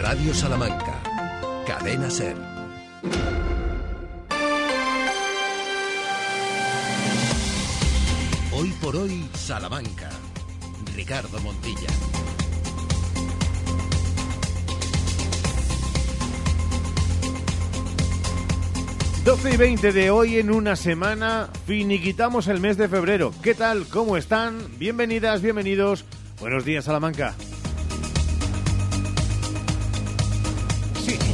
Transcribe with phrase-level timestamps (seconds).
[0.00, 0.94] Radio Salamanca,
[1.66, 2.36] Cadena Ser.
[8.52, 10.10] Hoy por hoy, Salamanca.
[10.94, 11.88] Ricardo Montilla.
[19.28, 23.34] 12 y 20 de hoy en una semana finiquitamos el mes de febrero.
[23.42, 23.86] ¿Qué tal?
[23.86, 24.58] ¿Cómo están?
[24.78, 26.06] Bienvenidas, bienvenidos.
[26.40, 27.34] Buenos días, Salamanca.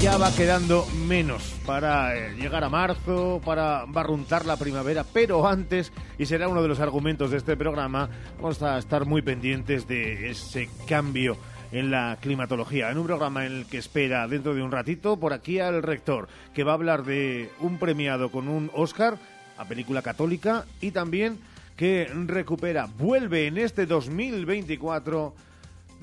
[0.05, 5.95] Ya va quedando menos para eh, llegar a marzo, para barruntar la primavera, pero antes,
[6.19, 10.29] y será uno de los argumentos de este programa, vamos a estar muy pendientes de
[10.29, 11.39] ese cambio
[11.73, 15.33] en la climatología, en un programa en el que espera dentro de un ratito por
[15.33, 19.17] aquí al rector, que va a hablar de un premiado con un Oscar
[19.57, 21.39] a película católica y también
[21.79, 25.33] que recupera, vuelve en este 2024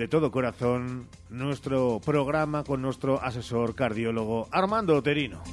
[0.01, 5.43] de todo corazón nuestro programa con nuestro asesor cardiólogo Armando Oterino.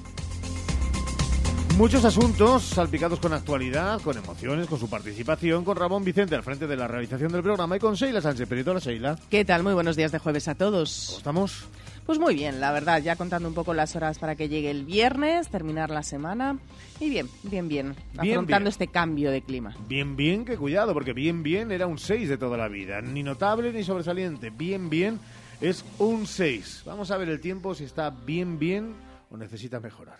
[1.77, 6.67] Muchos asuntos salpicados con actualidad, con emociones, con su participación, con Ramón Vicente al frente
[6.67, 8.71] de la realización del programa y con Sheila Sánchez Perito.
[8.71, 9.19] Hola, Sheila.
[9.29, 9.63] ¿Qué tal?
[9.63, 11.05] Muy buenos días de jueves a todos.
[11.09, 11.65] ¿Cómo estamos?
[12.09, 14.87] Pues muy bien, la verdad, ya contando un poco las horas para que llegue el
[14.87, 16.59] viernes, terminar la semana.
[17.01, 19.77] Y bien, bien, bien, afrontando este cambio de clima.
[19.87, 23.03] Bien, bien, que cuidado, porque bien, bien era un 6 de toda la vida.
[23.03, 24.49] Ni notable ni sobresaliente.
[24.49, 25.21] Bien, bien
[25.61, 26.85] es un 6.
[26.87, 28.95] Vamos a ver el tiempo si está bien, bien
[29.31, 30.17] o necesita mejorar.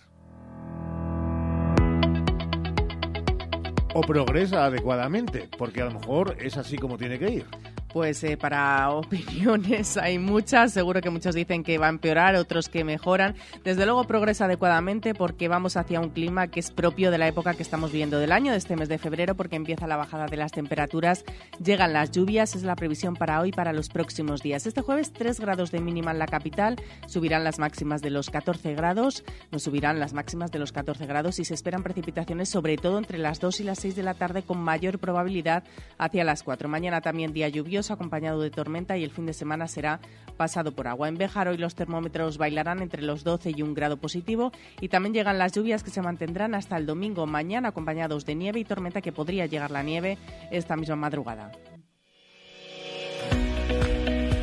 [3.95, 7.47] o progresa adecuadamente, porque a lo mejor es así como tiene que ir.
[7.93, 12.69] Pues eh, para opiniones hay muchas, seguro que muchos dicen que va a empeorar, otros
[12.69, 13.35] que mejoran.
[13.65, 17.55] Desde luego progresa adecuadamente porque vamos hacia un clima que es propio de la época
[17.55, 20.37] que estamos viviendo del año, de este mes de febrero, porque empieza la bajada de
[20.37, 21.25] las temperaturas,
[21.63, 24.67] llegan las lluvias, es la previsión para hoy, para los próximos días.
[24.67, 28.75] Este jueves 3 grados de mínima en la capital, subirán las máximas de los 14
[28.75, 32.99] grados, no subirán las máximas de los 14 grados y se esperan precipitaciones sobre todo
[32.99, 35.65] entre las 2 y las 6 de la tarde con mayor probabilidad
[35.97, 36.69] hacia las 4.
[36.69, 40.01] Mañana también día lluvioso acompañado de tormenta y el fin de semana será
[40.37, 41.09] pasado por agua.
[41.09, 45.15] En Béjar hoy los termómetros bailarán entre los 12 y un grado positivo y también
[45.15, 49.01] llegan las lluvias que se mantendrán hasta el domingo mañana acompañados de nieve y tormenta
[49.01, 50.19] que podría llegar la nieve
[50.51, 51.53] esta misma madrugada.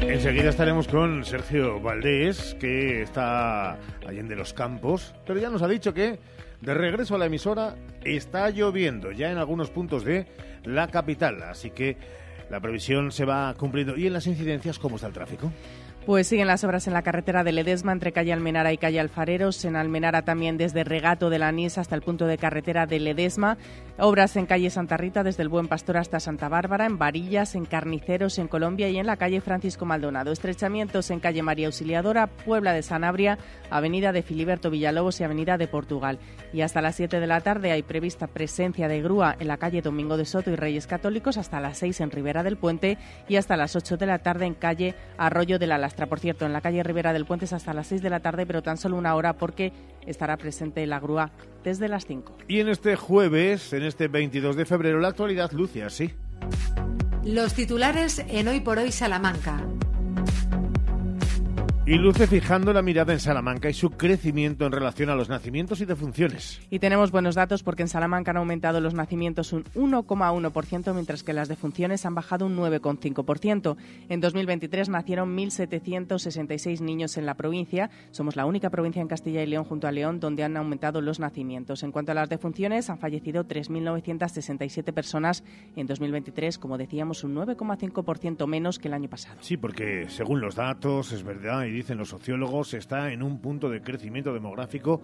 [0.01, 3.73] Enseguida estaremos con Sergio Valdés, que está
[4.07, 6.19] allí en de los campos, pero ya nos ha dicho que
[6.61, 10.25] de regreso a la emisora está lloviendo ya en algunos puntos de
[10.63, 11.97] la capital, así que
[12.49, 13.97] la previsión se va cumpliendo.
[13.97, 15.51] ¿Y en las incidencias cómo está el tráfico?
[16.05, 19.65] Pues siguen las obras en la carretera de Ledesma entre calle Almenara y calle Alfareros.
[19.65, 23.57] En Almenara también desde Regato de la Anís hasta el punto de carretera de Ledesma.
[23.97, 27.65] Obras en calle Santa Rita desde el Buen Pastor hasta Santa Bárbara, en Varillas, en
[27.65, 30.31] Carniceros, en Colombia y en la calle Francisco Maldonado.
[30.31, 33.39] Estrechamientos en calle María Auxiliadora, Puebla de Sanabria,
[33.71, 36.19] avenida de Filiberto Villalobos y avenida de Portugal.
[36.53, 39.81] Y hasta las 7 de la tarde hay prevista presencia de grúa en la calle
[39.81, 43.57] Domingo de Soto y Reyes Católicos, hasta las 6 en Ribera del Puente y hasta
[43.57, 46.83] las 8 de la tarde en calle Arroyo de la por cierto, en la calle
[46.83, 49.33] Rivera del Puente es hasta las 6 de la tarde, pero tan solo una hora
[49.33, 49.71] porque
[50.05, 51.31] estará presente la grúa
[51.63, 52.37] desde las 5.
[52.47, 56.13] Y en este jueves, en este 22 de febrero, la actualidad luce así.
[57.23, 59.63] Los titulares en Hoy por Hoy Salamanca.
[61.87, 65.81] Y luce fijando la mirada en Salamanca y su crecimiento en relación a los nacimientos
[65.81, 66.59] y defunciones.
[66.71, 71.31] Y tenemos buenos datos porque en Salamanca han aumentado los nacimientos un 1,1%, mientras que
[71.31, 73.77] las defunciones han bajado un 9,5%.
[74.09, 77.91] En 2023 nacieron 1.766 niños en la provincia.
[78.09, 81.19] Somos la única provincia en Castilla y León junto a León donde han aumentado los
[81.19, 81.83] nacimientos.
[81.83, 85.43] En cuanto a las defunciones, han fallecido 3.967 personas
[85.75, 89.37] en 2023, como decíamos, un 9,5% menos que el año pasado.
[89.41, 93.81] Sí, porque según los datos, es verdad, dicen los sociólogos, está en un punto de
[93.81, 95.01] crecimiento demográfico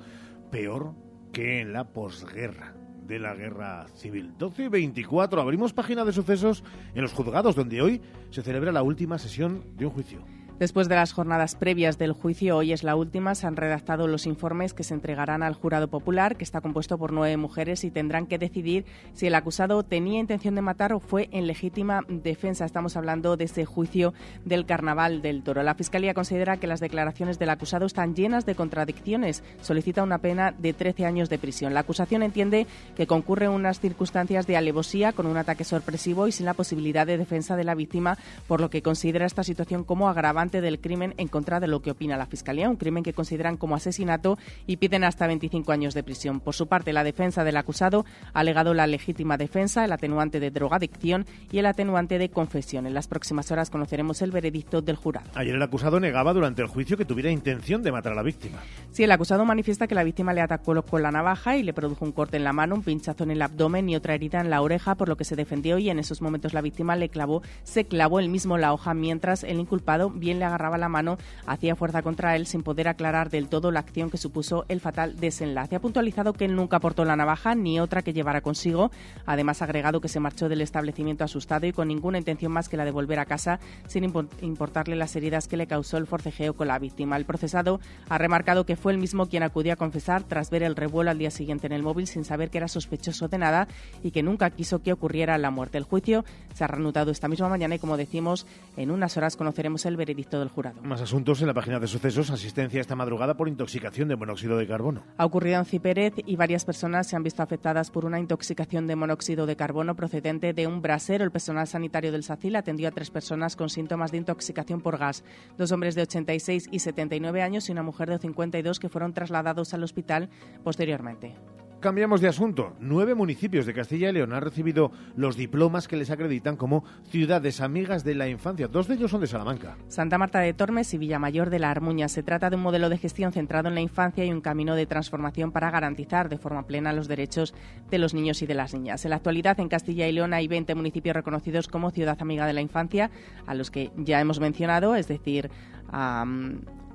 [0.50, 0.94] peor
[1.32, 2.74] que en la posguerra
[3.06, 4.34] de la guerra civil.
[4.38, 6.64] 12 y 24, abrimos página de sucesos
[6.96, 10.24] en los juzgados, donde hoy se celebra la última sesión de un juicio.
[10.61, 14.28] Después de las jornadas previas del juicio, hoy es la última, se han redactado los
[14.28, 18.28] informes que se entregarán al jurado popular, que está compuesto por nueve mujeres y tendrán
[18.28, 22.63] que decidir si el acusado tenía intención de matar o fue en legítima defensa.
[22.63, 24.13] Estamos hablando de ese juicio
[24.46, 25.63] del Carnaval del Toro.
[25.63, 29.43] La Fiscalía considera que las declaraciones del acusado están llenas de contradicciones.
[29.64, 31.73] Solicita una pena de 13 años de prisión.
[31.73, 36.46] La acusación entiende que concurren unas circunstancias de alevosía con un ataque sorpresivo y sin
[36.46, 40.51] la posibilidad de defensa de la víctima, por lo que considera esta situación como agravante
[40.59, 43.76] del crimen en contra de lo que opina la Fiscalía, un crimen que consideran como
[43.76, 46.40] asesinato y piden hasta 25 años de prisión.
[46.40, 50.50] Por su parte, la defensa del acusado ha alegado la legítima defensa, el atenuante de
[50.50, 52.88] drogadicción y el atenuante de confesión.
[52.88, 55.30] En las próximas horas conoceremos el veredicto del jurado.
[55.36, 58.58] Ayer el acusado negaba durante el juicio que tuviera intención de matar a la víctima.
[58.92, 62.06] Sí, el acusado manifiesta que la víctima le atacó con la navaja y le produjo
[62.06, 64.62] un corte en la mano, un pinchazo en el abdomen y otra herida en la
[64.62, 67.86] oreja, por lo que se defendió y en esos momentos la víctima le clavó, se
[67.86, 72.01] clavó él mismo la hoja mientras el inculpado bien le agarraba la mano, hacía fuerza
[72.01, 75.75] contra él sin poder aclarar del todo la acción que supuso el fatal desenlace.
[75.75, 78.91] Ha puntualizado que él nunca aportó la navaja ni otra que llevara consigo.
[79.25, 82.78] Además, ha agregado que se marchó del establecimiento asustado y con ninguna intención más que
[82.78, 84.05] la de volver a casa sin
[84.41, 87.17] importarle las heridas que le causó el forcejeo con la víctima.
[87.17, 90.78] El procesado ha remarcado que fue el mismo quien acudió a confesar tras ver el
[90.78, 93.67] revuelo al día siguiente en el móvil sin saber que era sospechoso de nada
[94.01, 95.78] y que nunca quiso que ocurriera la muerte.
[95.78, 96.23] El juicio
[96.53, 98.45] se ha reanudado esta misma mañana y, como decimos,
[98.78, 100.82] en unas horas conoceremos el veredicto del jurado.
[100.82, 102.29] Más asuntos en la página de sucesos.
[102.29, 105.03] Asistencia esta madrugada por intoxicación de monóxido de carbono.
[105.18, 108.96] Ha ocurrido en Cipérez y varias personas se han visto afectadas por una intoxicación de
[108.96, 111.23] monóxido de carbono procedente de un brasero.
[111.23, 115.23] El personal sanitario del SACIL atendió a tres personas con síntomas de intoxicación por gas.
[115.58, 119.74] Dos hombres de 86 y 79 años y una mujer de 52 que fueron trasladados
[119.74, 120.29] al hospital
[120.64, 121.35] posteriormente.
[121.81, 122.75] Cambiamos de asunto.
[122.79, 127.59] Nueve municipios de Castilla y León han recibido los diplomas que les acreditan como ciudades
[127.59, 128.67] amigas de la infancia.
[128.67, 129.78] Dos de ellos son de Salamanca.
[129.87, 132.07] Santa Marta de Tormes y Villamayor de la Armuña.
[132.07, 134.85] Se trata de un modelo de gestión centrado en la infancia y un camino de
[134.85, 137.55] transformación para garantizar de forma plena los derechos
[137.89, 139.03] de los niños y de las niñas.
[139.03, 142.53] En la actualidad, en Castilla y León hay 20 municipios reconocidos como ciudad amiga de
[142.53, 143.09] la infancia,
[143.47, 145.49] a los que ya hemos mencionado, es decir,
[145.91, 146.25] a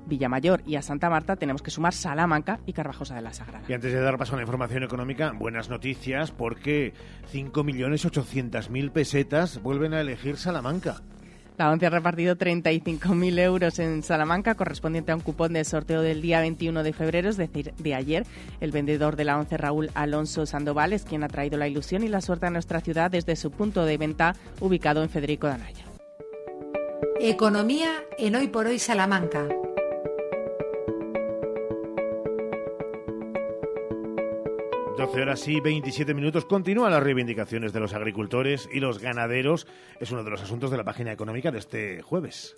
[0.07, 3.65] Villamayor y a Santa Marta tenemos que sumar Salamanca y Carvajosa de la Sagrada.
[3.67, 6.93] Y antes de dar paso a la información económica, buenas noticias porque
[7.33, 11.01] 5.800.000 pesetas vuelven a elegir Salamanca.
[11.57, 16.21] La ONCE ha repartido 35.000 euros en Salamanca, correspondiente a un cupón de sorteo del
[16.21, 18.27] día 21 de febrero, es decir, de ayer.
[18.61, 22.09] El vendedor de la ONCE, Raúl Alonso Sandoval, es quien ha traído la ilusión y
[22.09, 25.83] la suerte a nuestra ciudad desde su punto de venta ubicado en Federico Danaya.
[27.19, 27.89] Economía
[28.19, 29.47] en Hoy por Hoy Salamanca.
[34.97, 36.45] 12 horas y 27 minutos.
[36.45, 39.67] Continúan las reivindicaciones de los agricultores y los ganaderos.
[39.99, 42.55] Es uno de los asuntos de la página económica de este jueves.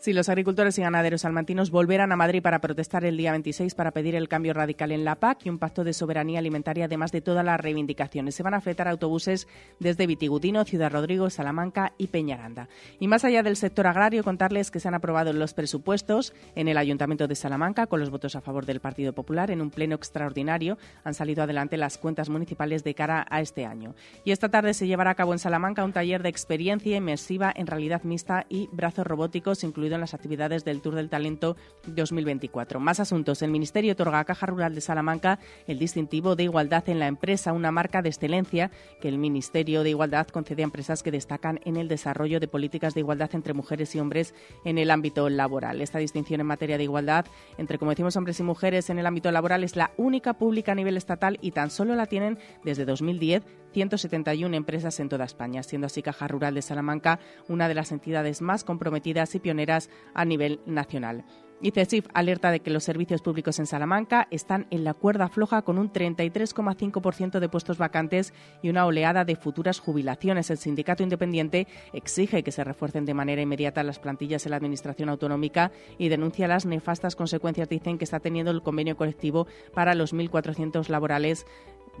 [0.00, 3.90] Si los agricultores y ganaderos salmantinos volverán a Madrid para protestar el día 26 para
[3.90, 7.20] pedir el cambio radical en la PAC y un pacto de soberanía alimentaria, además de
[7.20, 8.34] todas las reivindicaciones.
[8.34, 9.46] Se van a fletar autobuses
[9.78, 12.70] desde Vitigudino, Ciudad Rodrigo, Salamanca y Peñaranda.
[12.98, 16.78] Y más allá del sector agrario, contarles que se han aprobado los presupuestos en el
[16.78, 19.50] Ayuntamiento de Salamanca con los votos a favor del Partido Popular.
[19.50, 23.94] En un pleno extraordinario han salido adelante las cuentas municipales de cara a este año.
[24.24, 27.66] Y esta tarde se llevará a cabo en Salamanca un taller de experiencia inmersiva en
[27.66, 31.56] realidad mixta y brazos robóticos, incluidos en las actividades del Tour del Talento
[31.86, 32.80] 2024.
[32.80, 33.42] Más asuntos.
[33.42, 37.52] El Ministerio otorga a Caja Rural de Salamanca el distintivo de igualdad en la empresa,
[37.52, 38.70] una marca de excelencia
[39.00, 42.94] que el Ministerio de Igualdad concede a empresas que destacan en el desarrollo de políticas
[42.94, 44.34] de igualdad entre mujeres y hombres
[44.64, 45.80] en el ámbito laboral.
[45.80, 47.26] Esta distinción en materia de igualdad
[47.58, 50.74] entre, como decimos, hombres y mujeres en el ámbito laboral es la única pública a
[50.74, 53.42] nivel estatal y tan solo la tienen desde 2010
[53.72, 58.42] 171 empresas en toda España, siendo así Caja Rural de Salamanca una de las entidades
[58.42, 61.24] más comprometidas y pioneras a nivel nacional.
[61.62, 65.60] Y CESIF alerta de que los servicios públicos en Salamanca están en la cuerda floja
[65.60, 68.32] con un 33,5% de puestos vacantes
[68.62, 70.48] y una oleada de futuras jubilaciones.
[70.50, 75.10] El sindicato independiente exige que se refuercen de manera inmediata las plantillas en la Administración
[75.10, 80.14] autonómica y denuncia las nefastas consecuencias, dicen, que está teniendo el convenio colectivo para los
[80.14, 81.44] 1.400 laborales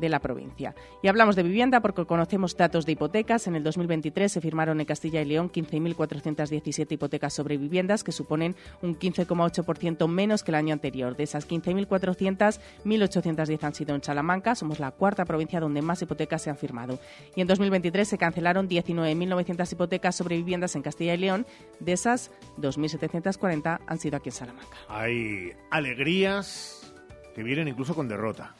[0.00, 0.74] de la provincia.
[1.02, 3.46] Y hablamos de vivienda porque conocemos datos de hipotecas.
[3.46, 8.56] En el 2023 se firmaron en Castilla y León 15.417 hipotecas sobre viviendas, que suponen
[8.82, 11.16] un 15,8% menos que el año anterior.
[11.16, 14.54] De esas 15.400, 1.810 han sido en Salamanca.
[14.54, 16.98] Somos la cuarta provincia donde más hipotecas se han firmado.
[17.36, 21.46] Y en 2023 se cancelaron 19.900 hipotecas sobre viviendas en Castilla y León.
[21.78, 24.76] De esas, 2.740 han sido aquí en Salamanca.
[24.88, 26.92] Hay alegrías
[27.34, 28.54] que vienen incluso con derrota.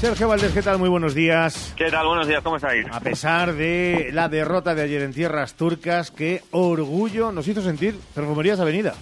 [0.00, 0.78] Sergio Valdés, ¿qué tal?
[0.78, 1.74] Muy buenos días.
[1.76, 2.06] ¿Qué tal?
[2.06, 2.86] Buenos días, ¿cómo estáis?
[2.90, 7.96] A pesar de la derrota de ayer en tierras turcas, qué orgullo nos hizo sentir
[8.14, 8.94] Perfumerías Avenida.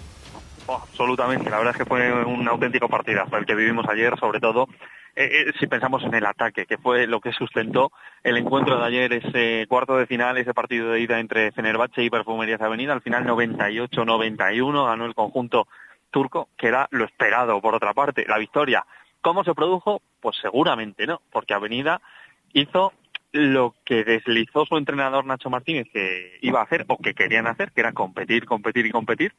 [0.67, 4.40] Oh, absolutamente, la verdad es que fue un auténtico partidazo el que vivimos ayer, sobre
[4.40, 4.67] todo
[5.14, 7.93] eh, eh, si pensamos en el ataque, que fue lo que sustentó
[8.25, 12.11] el encuentro de ayer, ese cuarto de final, ese partido de ida entre Fenerbahce y
[12.11, 15.69] Perfumerías Avenida, al final 98-91 ganó el conjunto
[16.11, 18.85] turco, que era lo esperado por otra parte, la victoria
[19.21, 20.03] ¿Cómo se produjo?
[20.21, 22.01] Pues seguramente no, porque Avenida
[22.53, 22.93] hizo
[23.33, 27.73] lo que deslizó su entrenador Nacho Martínez que iba a hacer o que querían hacer,
[27.73, 29.35] que era competir, competir y competir,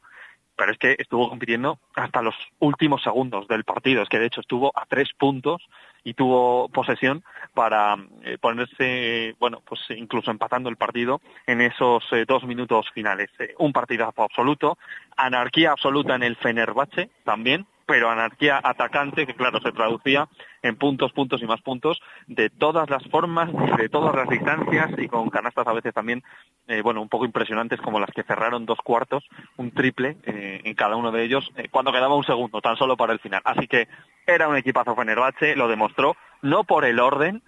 [0.55, 4.41] pero es que estuvo compitiendo hasta los últimos segundos del partido, es que de hecho
[4.41, 5.65] estuvo a tres puntos
[6.03, 12.25] y tuvo posesión para eh, ponerse, bueno, pues incluso empatando el partido en esos eh,
[12.27, 13.29] dos minutos finales.
[13.39, 14.77] Eh, un partidazo absoluto,
[15.15, 20.27] anarquía absoluta en el Fenerbahce también, pero anarquía atacante que claro se traducía
[20.62, 25.08] en puntos, puntos y más puntos de todas las formas, de todas las distancias y
[25.08, 26.22] con canastas a veces también,
[26.67, 29.24] eh, bueno, un poco impresionantes como las que cerraron dos cuartos,
[29.58, 32.96] un triple eh, en cada uno de ellos eh, cuando quedaba un segundo, tan solo
[32.96, 33.41] para el final.
[33.43, 33.88] Así que
[34.27, 37.41] era un equipazo Fenerbahce, lo demostró, no por el orden,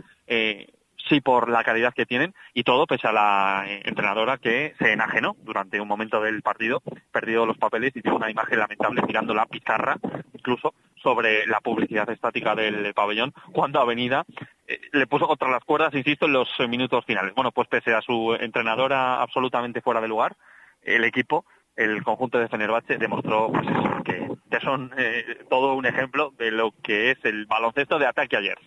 [1.11, 4.93] sí por la calidad que tienen y todo pese a la eh, entrenadora que se
[4.93, 9.33] enajenó durante un momento del partido, perdió los papeles y tiene una imagen lamentable mirando
[9.33, 9.97] la pizarra
[10.33, 14.23] incluso sobre la publicidad estática del pabellón cuando Avenida
[14.67, 17.33] eh, le puso contra las cuerdas, insisto, en los minutos finales.
[17.35, 20.37] Bueno, pues pese a su entrenadora absolutamente fuera de lugar,
[20.81, 23.67] el equipo el conjunto de Fenerbahce demostró pues
[24.05, 28.57] que, son eh, todo un ejemplo de lo que es el baloncesto de ataque ayer.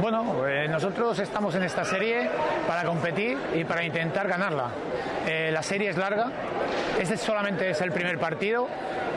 [0.00, 2.30] Bueno, eh, nosotros estamos en esta serie
[2.66, 4.70] para competir y para intentar ganarla.
[5.26, 6.32] Eh, la serie es larga,
[6.98, 8.66] este solamente es el primer partido.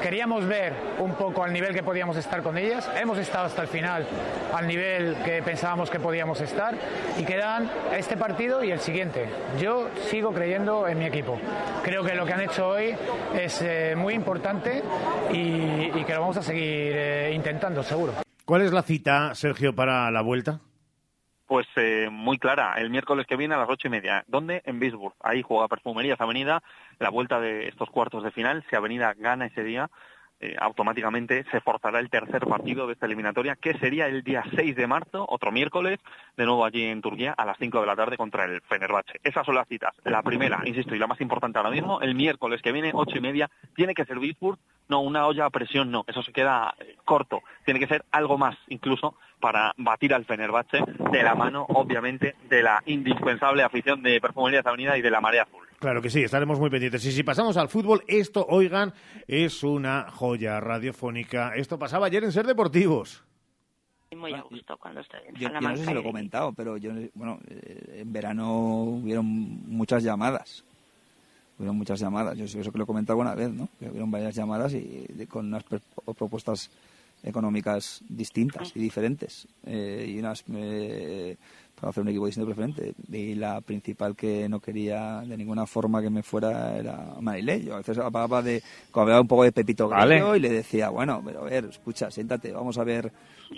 [0.02, 2.90] Queríamos ver un poco al nivel que podíamos estar con ellas.
[3.00, 4.06] Hemos estado hasta el final
[4.54, 6.76] al nivel que pensábamos que podíamos estar
[7.18, 9.30] y quedan este partido y el siguiente.
[9.58, 11.40] Yo sigo creyendo en mi equipo.
[11.82, 12.94] Creo que lo que han hecho hoy
[13.34, 14.84] es eh, muy importante
[15.32, 18.23] y, y, que lo vamos a seguir intentando, seguro.
[18.46, 20.60] ¿Cuál es la cita, Sergio, para la vuelta?
[21.46, 24.24] Pues eh, muy clara, el miércoles que viene a las ocho y media.
[24.28, 24.62] ¿Dónde?
[24.66, 25.14] En Bisburg.
[25.22, 26.62] Ahí juega Perfumerías Avenida,
[27.00, 28.66] la vuelta de estos cuartos de final.
[28.70, 29.90] Si Avenida gana ese día,
[30.44, 34.76] eh, automáticamente se forzará el tercer partido de esta eliminatoria, que sería el día 6
[34.76, 36.00] de marzo, otro miércoles,
[36.36, 39.22] de nuevo allí en Turquía, a las 5 de la tarde contra el Fenerbahce.
[39.24, 39.96] Esas son las citas.
[40.04, 43.22] La primera, insisto, y la más importante ahora mismo, el miércoles que viene, ocho y
[43.22, 44.60] media, tiene que ser Bisburg,
[44.90, 47.42] no una olla a presión, no, eso se queda eh, corto.
[47.64, 52.64] Tiene que ser algo más, incluso, para batir al Fenerbahce, de la mano, obviamente, de
[52.64, 55.68] la indispensable afición de Perfumerías Avenida y de la Marea Azul.
[55.84, 57.04] Claro que sí, estaremos muy pendientes.
[57.04, 58.94] Y si pasamos al fútbol, esto, oigan,
[59.28, 61.58] es una joya radiofónica.
[61.58, 63.22] Esto pasaba ayer en Ser Deportivos.
[64.16, 66.78] Muy a gusto cuando estoy en yo, yo no sé si lo he comentado, pero
[66.78, 70.64] yo, bueno, eh, en verano hubieron muchas llamadas.
[71.58, 72.38] Hubieron muchas llamadas.
[72.38, 73.68] Yo eso que lo he comentado alguna vez, ¿no?
[73.78, 76.72] Que hubieron varias llamadas y con unas propuestas
[77.24, 79.48] económicas distintas y diferentes.
[79.66, 81.38] Eh, y unas eh,
[81.84, 82.94] para hacer un equipo distinto preferente.
[83.12, 87.62] Y la principal que no quería de ninguna forma que me fuera era Marilé.
[87.62, 88.64] Yo a veces hablaba de,
[88.94, 92.54] hablaba un poco de Pepito Grillo y le decía, bueno, pero a ver, escucha, siéntate,
[92.54, 93.12] vamos a ver.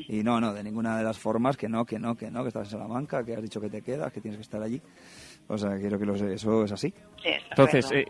[0.08, 2.48] Y no, no, de ninguna de las formas, que no, que no, que no, que
[2.48, 4.82] estás en Salamanca, que has dicho que te quedas, que tienes que estar allí.
[5.48, 6.92] O sea, quiero que eso es así.
[7.52, 8.06] Entonces, eh,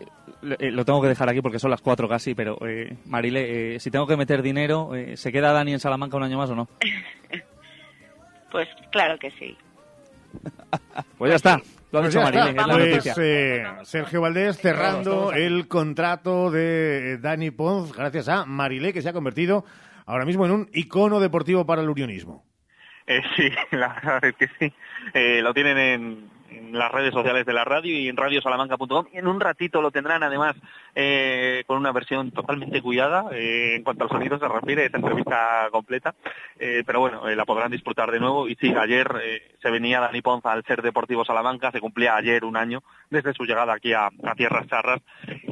[0.58, 3.80] eh, lo tengo que dejar aquí porque son las cuatro casi, pero eh, Marile, eh,
[3.80, 6.68] si tengo que meter dinero, ¿se queda Dani en Salamanca un año más o no?
[8.50, 9.54] pues claro que sí.
[11.18, 11.60] pues ya está.
[11.92, 17.18] Lo ha pues dicho Marile, es la pues, eh, Sergio Valdés cerrando el contrato de
[17.18, 19.64] Dani Pons gracias a Marile, que se ha convertido
[20.04, 22.44] ahora mismo en un icono deportivo para el unionismo.
[23.06, 24.74] Eh, sí, la verdad es que sí.
[25.14, 29.06] Eh, lo tienen en, en las redes sociales de la radio y en radiosalamanca.com.
[29.12, 30.56] Y en un ratito lo tendrán además
[30.98, 35.68] eh, con una versión totalmente cuidada eh, en cuanto al sonido se refiere, esa entrevista
[35.70, 36.14] completa.
[36.58, 38.48] Eh, pero bueno, la podrán disfrutar de nuevo.
[38.48, 39.06] Y sí, ayer
[39.60, 43.44] se venía Dani Ponza al ser Deportivo Salamanca, se cumplía ayer un año desde su
[43.44, 45.02] llegada aquí a, Tierras Charras.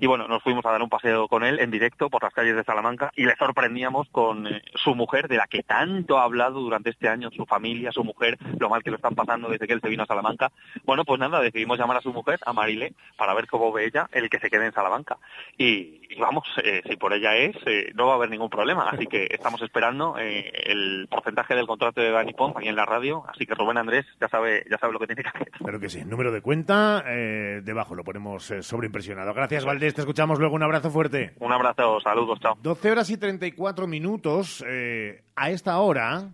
[0.01, 2.57] Y bueno, nos fuimos a dar un paseo con él en directo por las calles
[2.57, 6.91] de Salamanca y le sorprendíamos con su mujer, de la que tanto ha hablado durante
[6.91, 9.81] este año, su familia, su mujer, lo mal que lo están pasando desde que él
[9.83, 10.53] se vino a Salamanca.
[10.85, 14.09] Bueno, pues nada, decidimos llamar a su mujer, a Marile, para ver cómo ve ella
[14.13, 15.19] el que se quede en Salamanca.
[15.57, 18.88] Y, vamos, eh, si por ella es, eh, no va a haber ningún problema.
[18.91, 22.85] Así que estamos esperando eh, el porcentaje del contrato de Dani Pons aquí en la
[22.85, 23.25] radio.
[23.29, 25.50] Así que Rubén Andrés ya sabe, ya sabe lo que tiene que hacer.
[25.50, 29.33] Claro que sí, número de cuenta, debajo lo ponemos sobreimpresionado.
[29.35, 30.55] Gracias, Valdés, te escuchamos luego.
[30.55, 31.35] Un abrazo fuerte.
[31.38, 32.57] Un abrazo, saludos, chao.
[32.61, 34.64] 12 horas y 34 minutos.
[35.37, 36.31] a esta hora...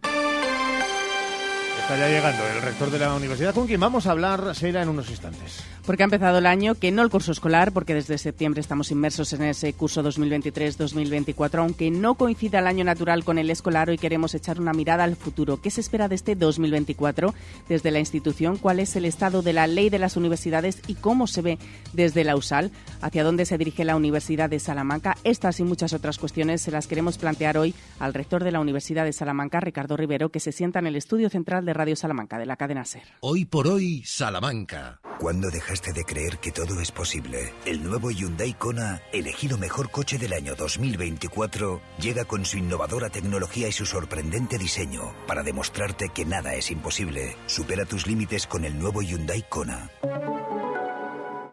[1.91, 4.91] Está ya llegando el rector de la universidad con quien vamos a hablar, será en
[4.91, 5.67] unos instantes.
[5.87, 9.33] Porque ha empezado el año, que no el curso escolar, porque desde septiembre estamos inmersos
[9.33, 14.35] en ese curso 2023-2024, aunque no coincida el año natural con el escolar, hoy queremos
[14.35, 15.61] echar una mirada al futuro.
[15.61, 17.35] ¿Qué se espera de este 2024
[17.69, 18.57] desde la institución?
[18.57, 21.59] ¿Cuál es el estado de la ley de las universidades y cómo se ve
[21.93, 22.71] desde la USAL?
[23.01, 25.17] ¿Hacia dónde se dirige la Universidad de Salamanca?
[25.25, 29.05] Estas y muchas otras cuestiones se las queremos plantear hoy al rector de la Universidad
[29.05, 32.47] de Salamanca, Ricardo Rivero, que se sienta en el estudio central de Radio Salamanca, de
[32.47, 33.03] la cadena SER.
[33.21, 35.01] Hoy por hoy, Salamanca.
[35.19, 37.53] ¿Cuándo dejaste de creer que todo es posible?
[37.65, 43.69] El nuevo Hyundai Kona, elegido mejor coche del año 2024, llega con su innovadora tecnología
[43.69, 47.37] y su sorprendente diseño para demostrarte que nada es imposible.
[47.47, 49.91] Supera tus límites con el nuevo Hyundai Kona.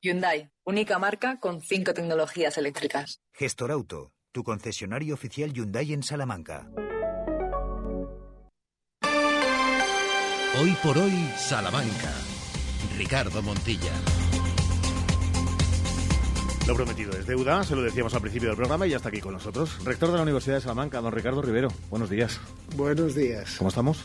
[0.02, 3.22] Hyundai, única marca con cinco tecnologías eléctricas.
[3.34, 6.68] Gestor Auto, tu concesionario oficial Hyundai en Salamanca.
[10.60, 12.12] Hoy por hoy, Salamanca.
[12.98, 13.92] Ricardo Montilla.
[16.68, 19.22] Lo prometido es deuda, se lo decíamos al principio del programa y ya está aquí
[19.22, 19.78] con nosotros.
[19.86, 21.70] Rector de la Universidad de Salamanca, don Ricardo Rivero.
[21.90, 22.42] Buenos días.
[22.76, 23.56] Buenos días.
[23.58, 24.04] ¿Cómo estamos?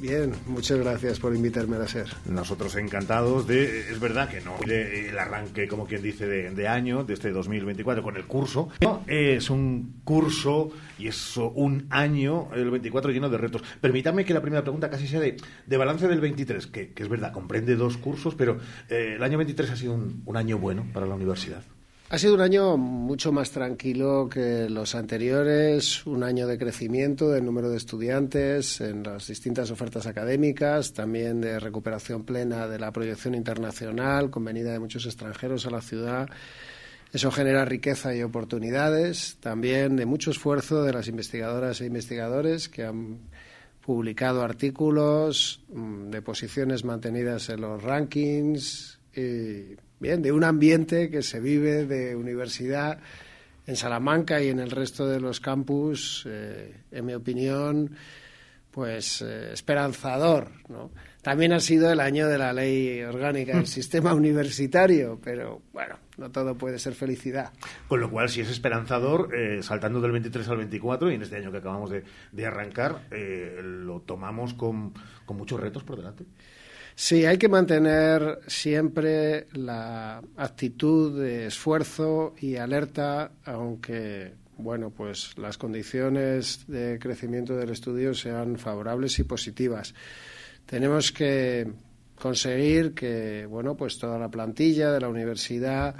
[0.00, 2.06] Bien, muchas gracias por invitarme a SER.
[2.24, 6.68] Nosotros encantados de, es verdad que no, de, el arranque, como quien dice, de, de,
[6.68, 8.70] año, de este 2024 con el curso.
[9.06, 13.62] Es un curso y es un año, el 24, lleno de retos.
[13.78, 17.08] Permítame que la primera pregunta casi sea de, de balance del 23, que, que, es
[17.10, 20.86] verdad, comprende dos cursos, pero eh, el año 23 ha sido un, un año bueno
[20.94, 21.62] para la universidad.
[22.12, 27.44] Ha sido un año mucho más tranquilo que los anteriores, un año de crecimiento del
[27.44, 33.36] número de estudiantes en las distintas ofertas académicas, también de recuperación plena de la proyección
[33.36, 36.28] internacional, con venida de muchos extranjeros a la ciudad.
[37.12, 42.86] Eso genera riqueza y oportunidades, también de mucho esfuerzo de las investigadoras e investigadores que
[42.86, 43.20] han
[43.86, 51.22] publicado artículos mm, de posiciones mantenidas en los rankings y bien, de un ambiente que
[51.22, 52.98] se vive de universidad
[53.66, 57.94] en Salamanca y en el resto de los campus, eh, en mi opinión,
[58.70, 60.50] pues eh, esperanzador.
[60.68, 60.90] ¿no?
[61.22, 66.30] También ha sido el año de la ley orgánica del sistema universitario, pero bueno, no
[66.30, 67.52] todo puede ser felicidad.
[67.88, 71.36] Con lo cual, si es esperanzador, eh, saltando del 23 al 24 y en este
[71.36, 74.94] año que acabamos de, de arrancar, eh, lo tomamos con,
[75.26, 76.24] con muchos retos por delante.
[76.94, 85.56] Sí, hay que mantener siempre la actitud de esfuerzo y alerta, aunque bueno, pues las
[85.56, 89.94] condiciones de crecimiento del estudio sean favorables y positivas.
[90.66, 91.72] Tenemos que
[92.14, 95.96] conseguir que bueno, pues toda la plantilla de la universidad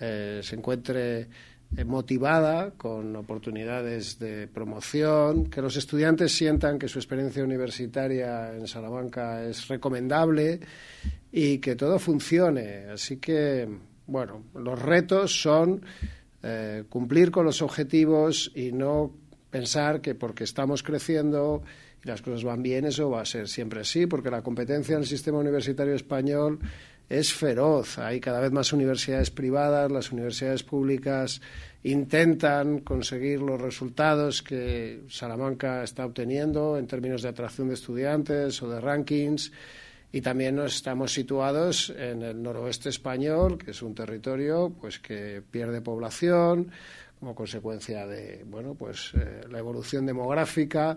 [0.00, 1.28] eh, se encuentre
[1.86, 9.42] motivada, con oportunidades de promoción, que los estudiantes sientan que su experiencia universitaria en Salamanca
[9.44, 10.60] es recomendable
[11.30, 12.86] y que todo funcione.
[12.92, 13.68] Así que,
[14.06, 15.82] bueno, los retos son
[16.42, 19.12] eh, cumplir con los objetivos y no
[19.50, 21.62] pensar que porque estamos creciendo
[22.04, 25.02] y las cosas van bien, eso va a ser siempre así, porque la competencia en
[25.02, 26.58] el sistema universitario español
[27.08, 27.98] es feroz.
[27.98, 31.40] Hay cada vez más universidades privadas, las universidades públicas
[31.84, 38.70] intentan conseguir los resultados que Salamanca está obteniendo en términos de atracción de estudiantes o
[38.70, 39.52] de rankings.
[40.12, 45.42] Y también nos estamos situados en el noroeste español, que es un territorio pues que
[45.50, 46.70] pierde población
[47.18, 50.96] como consecuencia de bueno pues eh, la evolución demográfica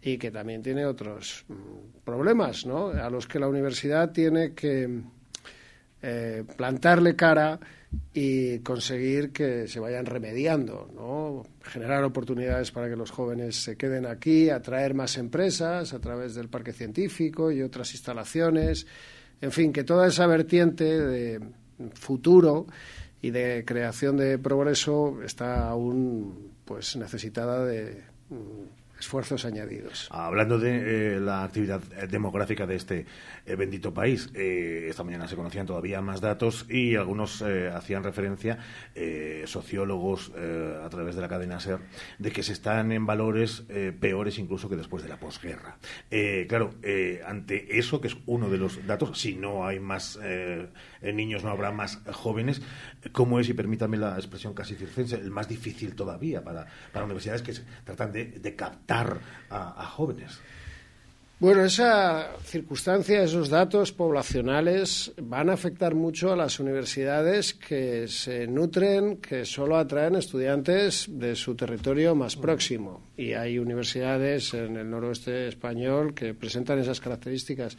[0.00, 2.88] y que también tiene otros mm, problemas, ¿no?
[2.88, 5.00] A los que la universidad tiene que
[6.02, 7.58] eh, plantarle cara
[8.12, 11.44] y conseguir que se vayan remediando, ¿no?
[11.62, 16.48] generar oportunidades para que los jóvenes se queden aquí, atraer más empresas a través del
[16.48, 18.86] parque científico y otras instalaciones,
[19.40, 21.40] en fin, que toda esa vertiente de
[21.94, 22.66] futuro
[23.20, 28.02] y de creación de progreso está aún pues necesitada de
[28.98, 30.08] esfuerzos añadidos.
[30.10, 33.06] Hablando de eh, la actividad demográfica de este
[33.44, 38.02] eh, bendito país, eh, esta mañana se conocían todavía más datos y algunos eh, hacían
[38.02, 38.58] referencia,
[38.94, 41.80] eh, sociólogos eh, a través de la cadena SER,
[42.18, 43.64] de que se están en valores
[44.00, 45.78] peores incluso que después de la posguerra.
[46.48, 46.70] claro,
[47.26, 50.18] ante eso, que es uno de los datos, si no hay más
[51.02, 52.62] niños, no habrá más jóvenes,
[53.12, 57.42] ¿cómo es, y permítame la expresión casi circense, el más difícil todavía para, para universidades
[57.42, 57.54] que
[57.84, 59.18] tratan de, de captar
[59.50, 60.38] a, a jóvenes?
[61.38, 68.46] Bueno, esa circunstancia, esos datos poblacionales van a afectar mucho a las universidades que se
[68.46, 73.02] nutren, que solo atraen estudiantes de su territorio más próximo.
[73.18, 77.76] Y hay universidades en el noroeste español que presentan esas características.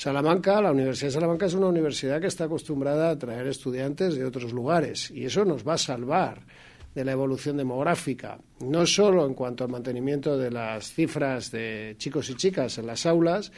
[0.00, 4.24] Salamanca, la Universidad de Salamanca es una universidad que está acostumbrada a traer estudiantes de
[4.24, 6.40] otros lugares y eso nos va a salvar
[6.94, 12.30] de la evolución demográfica, no solo en cuanto al mantenimiento de las cifras de chicos
[12.30, 13.52] y chicas en las aulas,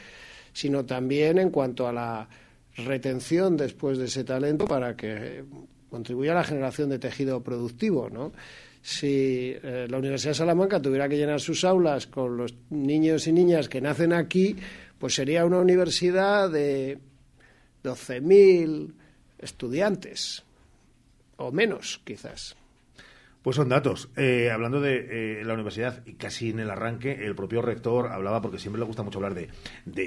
[0.51, 2.27] sino también en cuanto a la
[2.75, 5.45] retención después de ese talento para que
[5.89, 8.33] contribuya a la generación de tejido productivo, ¿no?
[8.81, 13.31] Si eh, la Universidad de Salamanca tuviera que llenar sus aulas con los niños y
[13.31, 14.57] niñas que nacen aquí,
[15.03, 16.97] pues sería una universidad de
[17.83, 18.93] 12.000
[19.37, 20.43] estudiantes,
[21.35, 22.55] o menos quizás.
[23.43, 24.09] Pues son datos.
[24.15, 28.41] Eh, hablando de eh, la universidad, y casi en el arranque, el propio rector hablaba,
[28.41, 29.49] porque siempre le gusta mucho hablar de,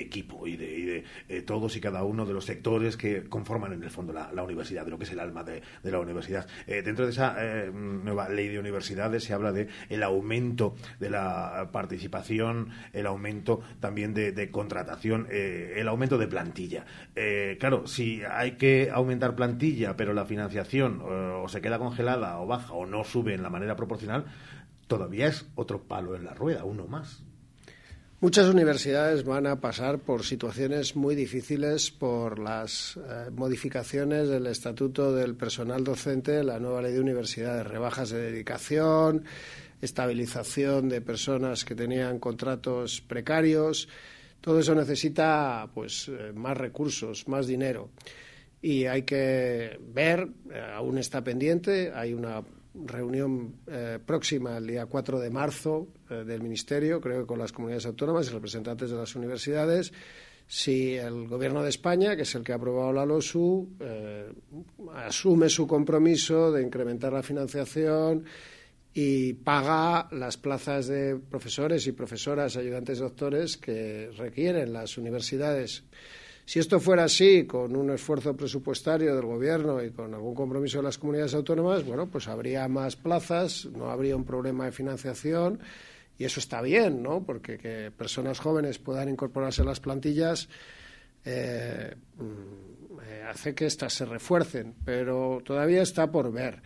[0.00, 3.90] equipo y de, eh, todos y cada uno de los sectores que conforman en el
[3.90, 6.46] fondo la, universidad, de lo que es el alma de, la universidad.
[6.66, 7.36] dentro de esa
[7.72, 14.14] nueva ley de universidades se habla de el aumento de la participación, el aumento también
[14.14, 16.86] de, contratación, el aumento de plantilla.
[17.58, 22.72] claro, si hay que aumentar plantilla, pero la financiación o se queda congelada o baja
[22.72, 24.24] o no sube, en la manera proporcional,
[24.86, 27.22] todavía es otro palo en la rueda, uno más.
[28.18, 35.14] Muchas universidades van a pasar por situaciones muy difíciles por las eh, modificaciones del estatuto
[35.14, 39.24] del personal docente, la nueva ley de universidades, rebajas de dedicación,
[39.82, 43.86] estabilización de personas que tenían contratos precarios.
[44.40, 47.90] Todo eso necesita pues eh, más recursos, más dinero.
[48.62, 52.42] Y hay que ver, eh, aún está pendiente, hay una
[52.84, 57.52] reunión eh, próxima el día 4 de marzo eh, del Ministerio, creo que con las
[57.52, 59.92] comunidades autónomas y representantes de las universidades,
[60.46, 64.32] si el Gobierno de España, que es el que ha aprobado la LOSU, eh,
[64.94, 68.24] asume su compromiso de incrementar la financiación
[68.94, 75.84] y paga las plazas de profesores y profesoras, ayudantes doctores que requieren las universidades.
[76.46, 80.84] Si esto fuera así, con un esfuerzo presupuestario del Gobierno y con algún compromiso de
[80.84, 85.58] las comunidades autónomas, bueno, pues habría más plazas, no habría un problema de financiación
[86.16, 87.24] y eso está bien, ¿no?
[87.24, 90.48] Porque que personas jóvenes puedan incorporarse a las plantillas
[91.24, 96.62] eh, mm, eh, hace que éstas se refuercen, pero todavía está por ver.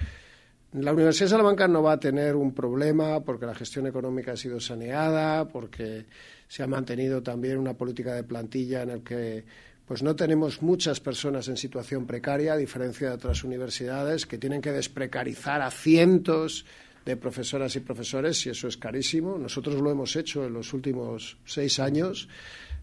[0.72, 4.36] La Universidad de Salamanca no va a tener un problema porque la gestión económica ha
[4.36, 6.04] sido saneada, porque
[6.46, 9.44] se ha mantenido también una política de plantilla en la que
[9.90, 14.60] pues no tenemos muchas personas en situación precaria, a diferencia de otras universidades que tienen
[14.60, 16.64] que desprecarizar a cientos
[17.04, 19.36] de profesoras y profesores, y eso es carísimo.
[19.36, 22.28] Nosotros lo hemos hecho en los últimos seis años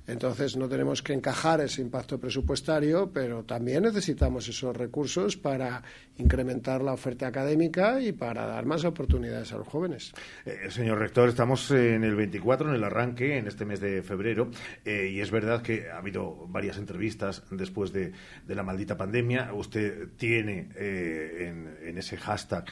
[0.08, 5.84] entonces no tenemos que encajar ese impacto presupuestario, pero también necesitamos esos recursos para
[6.18, 10.14] incrementar la oferta académica y para dar más oportunidades a los jóvenes.
[10.46, 14.50] Eh, señor rector, estamos en el 24, en el arranque, en este mes de febrero,
[14.86, 18.14] eh, y es verdad que ha habido varias entrevistas después de,
[18.48, 19.54] la maldita pandemia.
[19.54, 22.66] Usted tiene eh, en, ese hashtag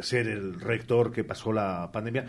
[0.00, 2.26] ser el rector que pasó la pandemia,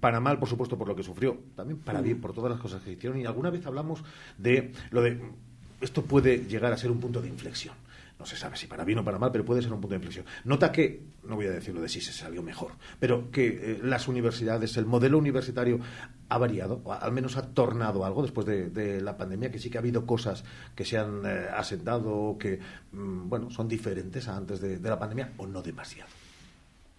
[0.00, 2.82] para mal, por supuesto, por lo que sufrió, también para bien por todas las cosas
[2.82, 3.75] que hicieron, y alguna vez hablamos
[4.38, 5.20] de lo de
[5.80, 7.74] esto puede llegar a ser un punto de inflexión.
[8.18, 9.96] No se sabe si para bien o para mal, pero puede ser un punto de
[9.96, 10.24] inflexión.
[10.44, 14.08] Nota que, no voy a decirlo de si se salió mejor, pero que eh, las
[14.08, 15.80] universidades, el modelo universitario
[16.30, 19.76] ha variado, o al menos ha tornado algo después de, la pandemia, que sí que
[19.76, 22.58] ha habido cosas que se han eh, asentado, que,
[22.92, 26.08] mm, bueno, son diferentes a antes de la pandemia, o no demasiado.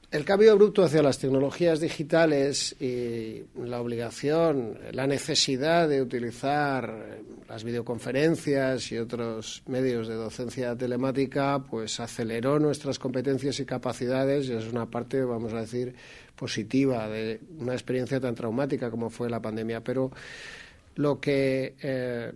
[0.10, 7.66] El cambio abrupto hacia las tecnologías digitales y la obligación, la necesidad de utilizar las
[7.66, 14.72] videoconferencias y otros medios de docencia telemática, pues aceleró nuestras competencias y capacidades y es
[14.72, 15.94] una parte, vamos a decir,
[16.38, 19.84] positiva de una experiencia tan traumática como fue la pandemia.
[19.84, 20.12] Pero
[20.96, 22.32] lo que eh,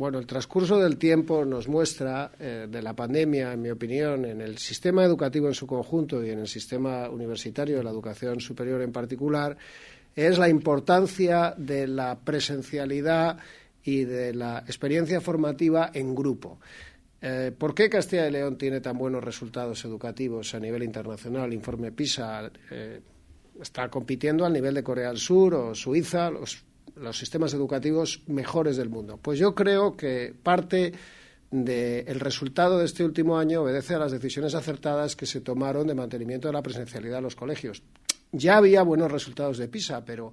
[0.00, 4.40] bueno, el transcurso del tiempo nos muestra eh, de la pandemia, en mi opinión, en
[4.40, 8.80] el sistema educativo en su conjunto y en el sistema universitario de la educación superior
[8.82, 9.56] en particular,
[10.16, 13.38] es la importancia de la presencialidad
[13.84, 16.58] y de la experiencia formativa en grupo.
[17.22, 21.46] Eh, ¿Por qué Castilla y León tiene tan buenos resultados educativos a nivel internacional?
[21.46, 23.00] El informe PISA eh,
[23.60, 26.64] está compitiendo al nivel de Corea del Sur o Suiza, los
[26.96, 29.18] los sistemas educativos mejores del mundo.
[29.20, 30.92] Pues yo creo que parte
[31.50, 35.94] del resultado de este último año obedece a las decisiones acertadas que se tomaron de
[35.94, 37.82] mantenimiento de la presencialidad en los colegios.
[38.32, 40.32] Ya había buenos resultados de PISA, pero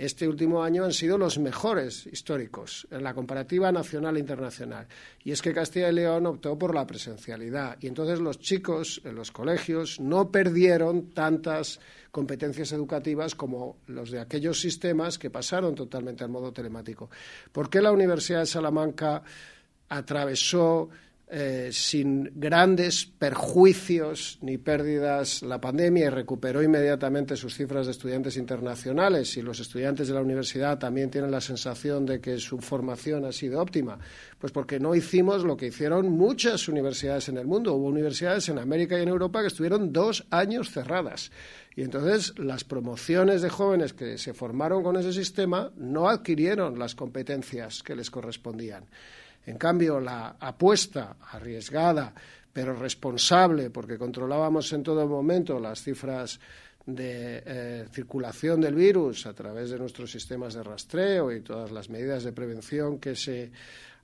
[0.00, 4.86] este último año han sido los mejores históricos en la comparativa nacional e internacional.
[5.22, 7.76] Y es que Castilla y León optó por la presencialidad.
[7.82, 14.20] Y entonces los chicos en los colegios no perdieron tantas competencias educativas como los de
[14.20, 17.10] aquellos sistemas que pasaron totalmente al modo telemático.
[17.52, 19.22] ¿Por qué la Universidad de Salamanca
[19.88, 20.88] atravesó
[21.32, 28.36] eh, sin grandes perjuicios ni pérdidas la pandemia y recuperó inmediatamente sus cifras de estudiantes
[28.36, 33.24] internacionales y los estudiantes de la universidad también tienen la sensación de que su formación
[33.24, 33.96] ha sido óptima?
[34.40, 37.74] Pues porque no hicimos lo que hicieron muchas universidades en el mundo.
[37.74, 41.30] Hubo universidades en América y en Europa que estuvieron dos años cerradas.
[41.76, 46.96] Y entonces las promociones de jóvenes que se formaron con ese sistema no adquirieron las
[46.96, 48.86] competencias que les correspondían.
[49.46, 52.12] En cambio, la apuesta arriesgada,
[52.52, 56.40] pero responsable, porque controlábamos en todo momento las cifras
[56.86, 61.88] de eh, circulación del virus a través de nuestros sistemas de rastreo y todas las
[61.88, 63.50] medidas de prevención que se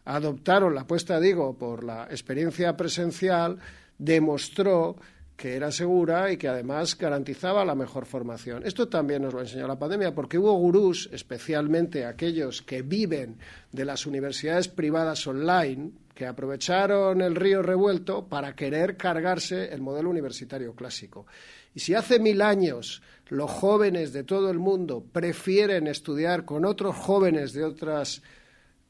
[0.04, 3.58] adoptaron, la apuesta, digo, por la experiencia presencial,
[3.98, 4.96] demostró
[5.36, 8.64] que era segura y que además garantizaba la mejor formación.
[8.64, 13.36] Esto también nos lo enseñó la pandemia, porque hubo gurús, especialmente aquellos que viven
[13.70, 20.08] de las universidades privadas online, que aprovecharon el río revuelto para querer cargarse el modelo
[20.08, 21.26] universitario clásico.
[21.74, 26.96] Y si hace mil años los jóvenes de todo el mundo prefieren estudiar con otros
[26.96, 28.22] jóvenes de otras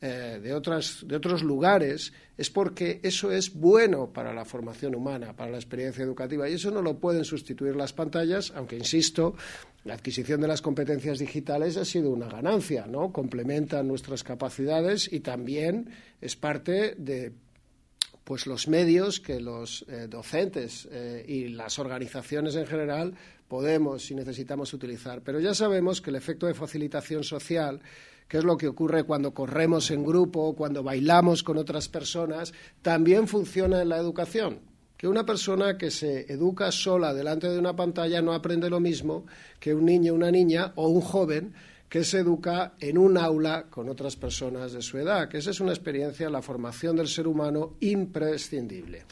[0.07, 5.35] eh, de, otras, de otros lugares, es porque eso es bueno para la formación humana,
[5.35, 6.49] para la experiencia educativa.
[6.49, 9.35] Y eso no lo pueden sustituir las pantallas, aunque, insisto,
[9.85, 13.13] la adquisición de las competencias digitales ha sido una ganancia, ¿no?
[13.13, 15.91] Complementan nuestras capacidades y también
[16.21, 17.33] es parte de
[18.23, 23.15] pues los medios que los eh, docentes eh, y las organizaciones en general
[23.49, 25.23] podemos y necesitamos utilizar.
[25.23, 27.81] Pero ya sabemos que el efecto de facilitación social
[28.29, 33.29] que es lo que ocurre cuando corremos en grupo, cuando bailamos con otras personas, también
[33.29, 34.61] funciona en la educación.
[34.97, 39.27] Que una persona que se educa sola delante de una pantalla no aprende lo mismo
[39.61, 41.53] que un niño, una niña o un joven
[41.89, 45.73] que se educa en un aula con otras personas de su edad, esa es una
[45.73, 49.05] experiencia, la formación del ser humano imprescindible.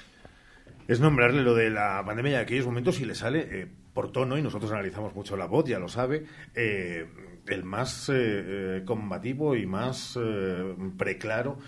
[0.88, 4.36] Es nombrarle lo de la pandemia y aquellos momentos si le sale eh, por tono,
[4.36, 6.24] y nosotros analizamos mucho la voz, ya lo sabe,
[6.54, 7.06] eh,
[7.46, 11.58] el más eh, eh, combativo y más eh, preclaro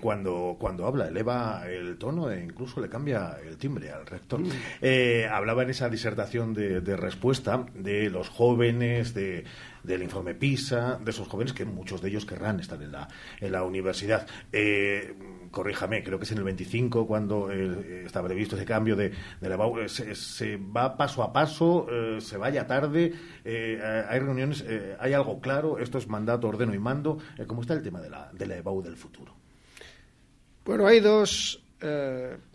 [0.00, 1.06] cuando, cuando habla.
[1.06, 4.40] Eleva el tono e incluso le cambia el timbre al rector.
[4.40, 4.50] Mm.
[5.30, 9.44] hablaba en esa disertación de, de respuesta de los jóvenes, de
[9.82, 13.08] del informe PISA, de esos jóvenes que muchos de ellos querrán estar en la,
[13.40, 14.26] en la universidad.
[14.52, 15.14] Eh,
[15.50, 19.48] corríjame, creo que es en el 25 cuando eh, está previsto ese cambio de, de
[19.48, 23.12] la eh, se, se, va paso a paso, eh, se vaya tarde,
[23.44, 24.64] hay reuniones,
[24.98, 27.18] hay algo claro, esto es mandato, ordeno y mando.
[27.46, 29.34] ¿Cómo está el tema de la, de la EBAU del futuro?
[30.64, 31.62] Bueno, hay dos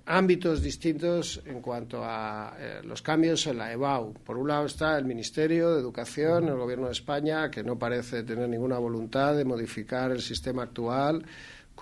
[0.05, 4.13] ámbitos distintos en cuanto a eh, los cambios en la EBAU.
[4.13, 8.23] Por un lado está el Ministerio de Educación, el Gobierno de España, que no parece
[8.23, 11.25] tener ninguna voluntad de modificar el sistema actual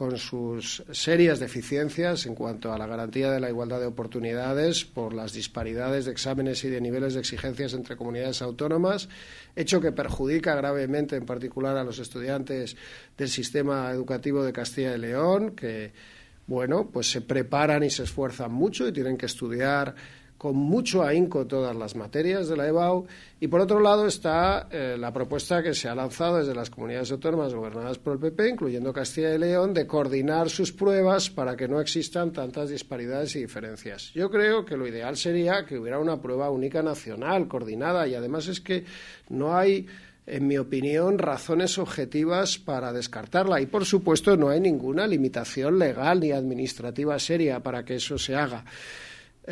[0.01, 5.13] con sus serias deficiencias en cuanto a la garantía de la igualdad de oportunidades por
[5.13, 9.09] las disparidades de exámenes y de niveles de exigencias entre comunidades autónomas,
[9.55, 12.75] hecho que perjudica gravemente en particular a los estudiantes
[13.15, 15.93] del sistema educativo de Castilla y León, que
[16.47, 19.93] bueno, pues se preparan y se esfuerzan mucho y tienen que estudiar
[20.41, 23.05] con mucho ahínco todas las materias de la EBAU.
[23.39, 27.11] Y por otro lado está eh, la propuesta que se ha lanzado desde las comunidades
[27.11, 31.67] autónomas gobernadas por el PP, incluyendo Castilla y León, de coordinar sus pruebas para que
[31.67, 34.11] no existan tantas disparidades y diferencias.
[34.15, 38.47] Yo creo que lo ideal sería que hubiera una prueba única nacional, coordinada, y además
[38.47, 38.83] es que
[39.29, 39.85] no hay
[40.25, 43.61] en mi opinión, razones objetivas para descartarla.
[43.61, 48.35] Y, por supuesto, no hay ninguna limitación legal ni administrativa seria para que eso se
[48.35, 48.65] haga.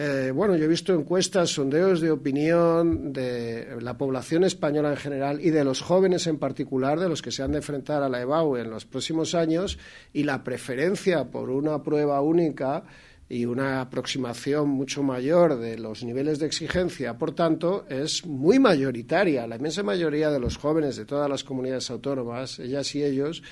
[0.01, 5.41] Eh, bueno, yo he visto encuestas, sondeos de opinión de la población española en general
[5.41, 8.21] y de los jóvenes en particular, de los que se han de enfrentar a la
[8.21, 9.77] EBAU en los próximos años,
[10.13, 12.85] y la preferencia por una prueba única
[13.27, 19.47] y una aproximación mucho mayor de los niveles de exigencia, por tanto, es muy mayoritaria.
[19.47, 23.43] La inmensa mayoría de los jóvenes de todas las comunidades autónomas, ellas y ellos,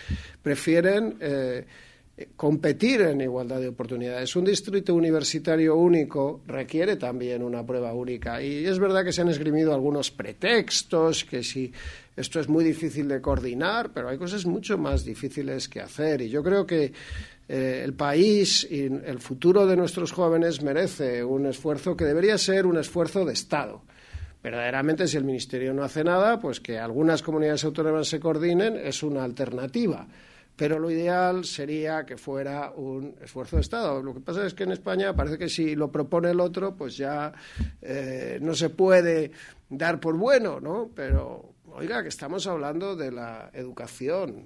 [0.41, 1.67] prefieren eh,
[2.35, 4.35] competir en igualdad de oportunidades.
[4.35, 8.41] Un distrito universitario único requiere también una prueba única.
[8.41, 11.71] Y es verdad que se han esgrimido algunos pretextos, que si
[12.15, 16.21] esto es muy difícil de coordinar, pero hay cosas mucho más difíciles que hacer.
[16.21, 16.91] Y yo creo que
[17.47, 22.65] eh, el país y el futuro de nuestros jóvenes merece un esfuerzo que debería ser
[22.65, 23.83] un esfuerzo de Estado.
[24.41, 29.03] Verdaderamente, si el Ministerio no hace nada, pues que algunas comunidades autónomas se coordinen es
[29.03, 30.07] una alternativa.
[30.57, 34.01] Pero lo ideal sería que fuera un esfuerzo de Estado.
[34.01, 36.97] Lo que pasa es que en España parece que si lo propone el otro, pues
[36.97, 37.31] ya
[37.81, 39.31] eh, no se puede
[39.69, 40.89] dar por bueno, ¿no?
[40.95, 44.45] Pero, oiga, que estamos hablando de la educación.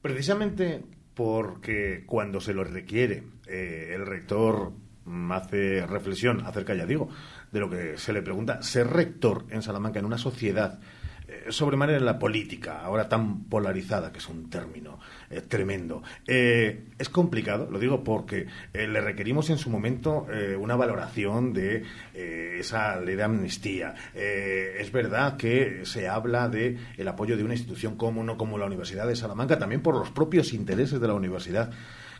[0.00, 0.82] Precisamente
[1.14, 4.72] porque cuando se lo requiere eh, el rector
[5.30, 7.08] hace reflexión acerca, ya digo,
[7.52, 10.80] de lo que se le pregunta, ser rector en Salamanca en una sociedad
[11.28, 14.95] eh, sobremanera en la política, ahora tan polarizada, que es un término
[15.30, 16.02] eh, tremendo.
[16.26, 20.26] Eh, es complicado, lo digo porque le requerimos en su momento
[20.58, 21.84] una valoración de
[22.14, 23.94] esa ley de amnistía.
[24.14, 28.66] es verdad que se habla de el apoyo de una institución como, no como la
[28.66, 31.70] Universidad de Salamanca, también por los propios intereses de la universidad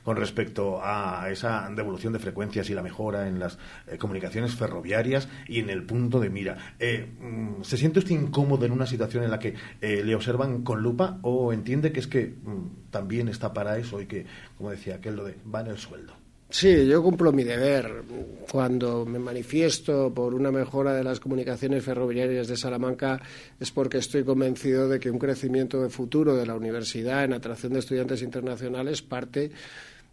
[0.07, 5.29] con respecto a esa devolución de frecuencias y la mejora en las eh, comunicaciones ferroviarias
[5.49, 6.77] y en el punto de mira.
[6.79, 10.63] Eh, mm, ¿Se siente usted incómodo en una situación en la que eh, le observan
[10.63, 14.25] con lupa o entiende que es que mm, también está para eso y que,
[14.57, 16.13] como decía aquel, lo de va en el sueldo?
[16.49, 18.05] Sí, yo cumplo mi deber.
[18.49, 23.21] Cuando me manifiesto por una mejora de las comunicaciones ferroviarias de Salamanca
[23.59, 27.73] es porque estoy convencido de que un crecimiento de futuro de la universidad en atracción
[27.73, 29.51] de estudiantes internacionales parte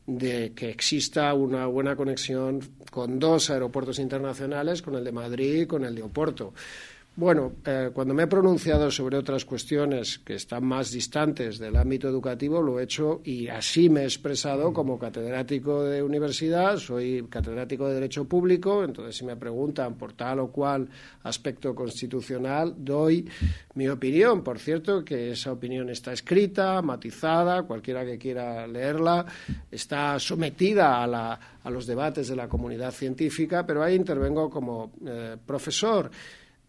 [0.06, 2.60] de que exista una buena conexión
[2.92, 6.54] con dos aeropuertos internacionales, con el de Madrid y con el de Oporto.
[7.16, 12.08] Bueno, eh, cuando me he pronunciado sobre otras cuestiones que están más distantes del ámbito
[12.08, 17.88] educativo, lo he hecho y así me he expresado como catedrático de universidad, soy catedrático
[17.88, 20.90] de Derecho Público, entonces si me preguntan por tal o cual
[21.22, 23.30] aspecto constitucional, doy
[23.76, 24.44] mi opinión.
[24.44, 29.24] Por cierto, que esa opinión está escrita, matizada, cualquiera que quiera leerla,
[29.70, 36.10] está sometida a, los debates de la comunidad científica, pero ahí intervengo como eh, profesor.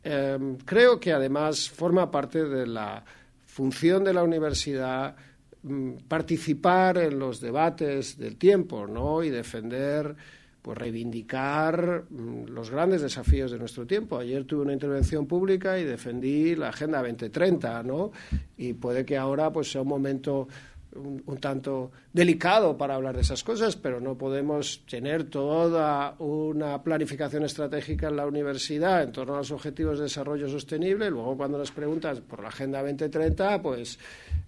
[0.05, 3.03] Em, creo que además forma parte de la
[3.47, 5.17] función de la universidad
[5.62, 9.23] mm, participar en los debates del tiempo, ¿no?
[9.23, 10.14] Y defender,
[10.61, 14.19] pues reivindicar mm, los grandes desafíos de nuestro tiempo.
[14.19, 18.12] Ayer tuve una intervención pública y defendí la Agenda 2030, ¿no?
[18.59, 20.49] Y puede que ahora pues sea un momento
[20.97, 27.45] un, tanto delicado para hablar de esas cosas, pero no podemos tener toda una planificación
[27.45, 31.11] estratégica en la universidad en torno a los objetivos de desarrollo sostenible.
[31.11, 33.99] Luego, cuando nos preguntas por la Agenda 2030, pues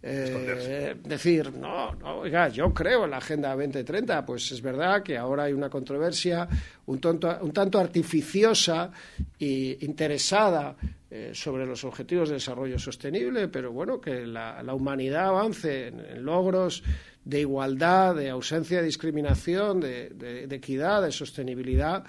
[0.09, 4.25] eh, decir, no, no, oiga, yo creo en la Agenda 2030.
[4.25, 6.49] Pues es verdad que ahora hay una controversia
[6.87, 7.01] un,
[7.41, 8.93] un tanto artificiosa
[9.39, 10.77] e interesada
[11.09, 16.83] eh, sobre los objetivos de desarrollo sostenible, pero bueno, que la, humanidad avance en, logros
[17.25, 22.05] de igualdad, de ausencia de discriminación, de, equidad, de sostenibilidad.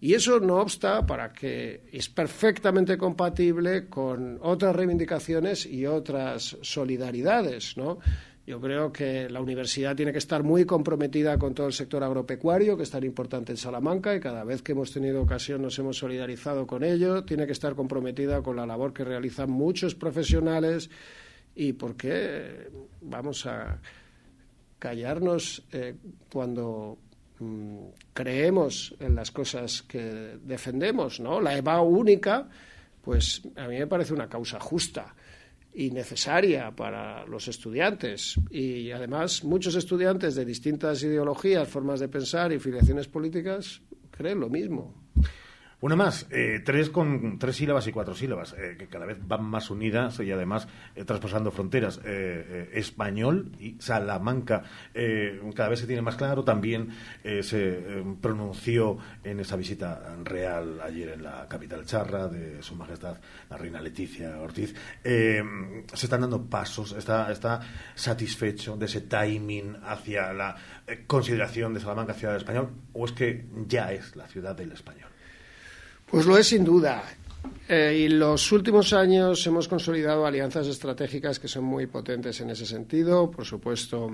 [0.00, 7.76] Y eso no obsta para que es perfectamente compatible con otras reivindicaciones y otras solidaridades,
[7.76, 7.98] ¿no?
[8.46, 12.76] Yo creo que la universidad tiene que estar muy comprometida con todo el sector agropecuario,
[12.76, 15.98] que es tan importante en Salamanca, y cada vez que hemos tenido ocasión nos hemos
[15.98, 17.22] solidarizado con ello.
[17.24, 20.90] Tiene que estar comprometida con la labor que realizan muchos profesionales
[21.54, 22.70] y por qué
[23.02, 23.78] vamos a
[24.78, 25.94] callarnos eh,
[26.32, 26.98] cuando
[27.40, 31.40] mm, creemos en las cosas que defendemos, ¿no?
[31.40, 32.48] La EVA única,
[33.02, 35.14] pues a mí me parece una causa justa
[35.72, 38.36] y necesaria para los estudiantes.
[38.50, 44.48] Y además muchos estudiantes de distintas ideologías, formas de pensar y filiaciones políticas creen lo
[44.48, 44.99] mismo.
[45.82, 49.44] Una más, eh, tres con tres sílabas y cuatro sílabas, eh, que cada vez van
[49.44, 52.00] más unidas y además eh, traspasando fronteras.
[52.72, 54.62] español y Salamanca
[55.54, 56.44] cada vez se tiene más claro.
[56.44, 56.90] También
[57.42, 63.16] se pronunció en esa visita real ayer en la capital charra de Su Majestad
[63.48, 64.74] la Reina Leticia Ortiz.
[65.02, 65.42] se
[65.92, 67.60] están dando pasos, está, está
[67.94, 70.56] satisfecho de ese timing hacia la
[71.06, 75.09] consideración de Salamanca ciudad del español o es que ya es la ciudad del español.
[76.10, 77.04] Pues lo es sin duda.
[77.68, 82.66] Eh, y los últimos años hemos consolidado alianzas estratégicas que son muy potentes en ese
[82.66, 83.30] sentido.
[83.30, 84.10] Por supuesto,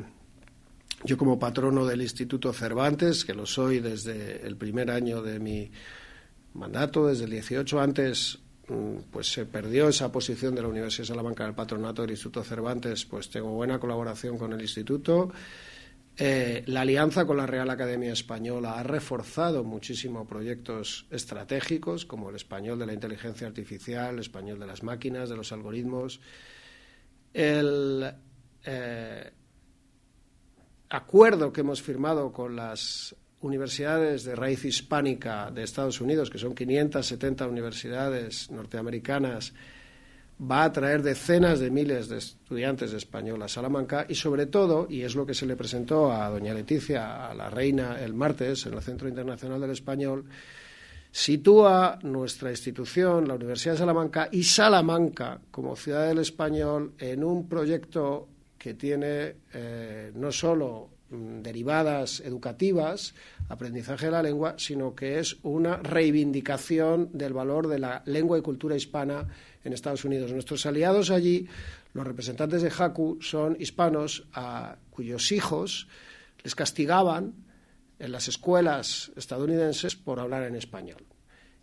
[1.05, 5.71] yo como patrono del Instituto Cervantes, que lo soy desde el primer año de mi
[6.53, 11.09] mandato, desde el 18 antes, mm, pues se perdió esa posición de la Universidad de
[11.09, 15.33] Salamanca del patronato del Instituto Cervantes, pues tengo buena colaboración con el Instituto
[16.19, 22.37] eh, la alianza con la Real Academia Española ha reforzado muchísimo proyectos estratégicos como el
[22.37, 26.21] español de la inteligencia artificial, el español de las máquinas, de los algoritmos.
[27.35, 28.15] El
[28.65, 29.31] eh,
[30.89, 36.55] acuerdo que hemos firmado con las universidades de raíz hispánica de Estados Unidos, que son
[36.55, 39.53] 570 universidades norteamericanas,
[40.39, 44.87] va a traer decenas de miles de estudiantes de español a Salamanca y sobre todo,
[44.91, 48.67] y es lo que se le presentó a doña Leticia, a la reina, el martes
[48.67, 50.27] en el Centro Internacional del Español,
[51.11, 57.49] sitúa nuestra institución, la Universidad de Salamanca y Salamanca como ciudad del español en un
[57.49, 63.15] proyecto que tiene eh, no solo derivadas educativas,
[63.49, 68.43] aprendizaje de la lengua, sino que es una reivindicación del valor de la lengua y
[68.43, 69.29] cultura hispana
[69.65, 70.33] en Estados Unidos.
[70.33, 71.47] Nuestros aliados allí,
[71.93, 75.89] los representantes de Haku, son hispanos a cuyos hijos
[76.43, 77.35] les castigaban
[77.99, 81.05] en las escuelas estadounidenses por hablar en español.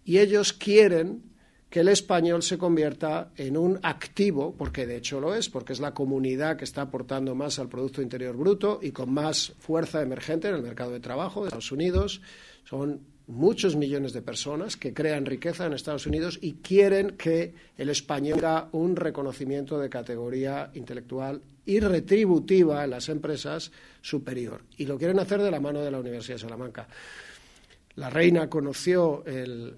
[0.06, 1.33] Y ellos quieren
[1.74, 5.80] que el español se convierta en un activo, porque de hecho lo es, porque es
[5.80, 10.50] la comunidad que está aportando más al Producto Interior Bruto y con más fuerza emergente
[10.50, 12.22] en el mercado de trabajo de Estados Unidos.
[12.64, 17.90] Son muchos millones de personas que crean riqueza en Estados Unidos y quieren que el
[17.90, 24.62] español tenga un reconocimiento de categoría intelectual y retributiva en las empresas superior.
[24.78, 26.88] Y lo quieren hacer de la mano de la Universidad de Salamanca.
[27.96, 29.24] La reina conoció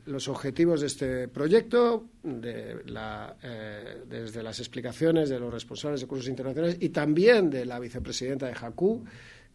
[0.05, 6.77] los objetivos de este proyecto eh, desde las explicaciones de los responsables de cursos internacionales
[6.79, 9.03] y también de la vicepresidenta de JACU,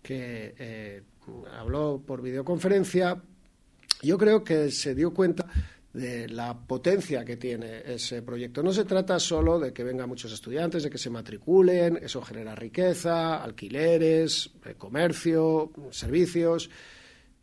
[0.03, 1.03] que eh,
[1.59, 3.23] habló por videoconferencia.
[4.03, 5.47] Yo creo que se dio cuenta
[5.95, 8.63] de la potencia que tiene ese proyecto.
[8.63, 12.55] No se trata solo de que vengan muchos estudiantes, de que se matriculen, eso genera
[12.55, 16.69] riqueza, alquileres, eh, comercio, servicios.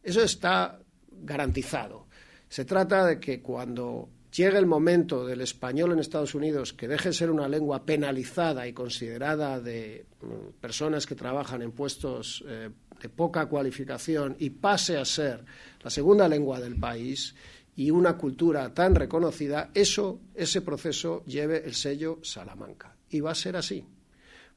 [0.04, 0.80] Eso está
[1.22, 2.08] garantizado.
[2.50, 7.10] Se trata de que cuando llegue el momento del español en Estados Unidos que deje
[7.10, 12.70] de ser una lengua penalizada y considerada de mm, personas que trabajan en puestos eh,
[13.02, 15.44] de poca cualificación y pase a ser
[15.82, 17.36] la segunda lengua del país
[17.76, 22.96] y una cultura tan reconocida, eso, ese proceso lleve el sello Salamanca.
[23.10, 23.86] Y va a ser así,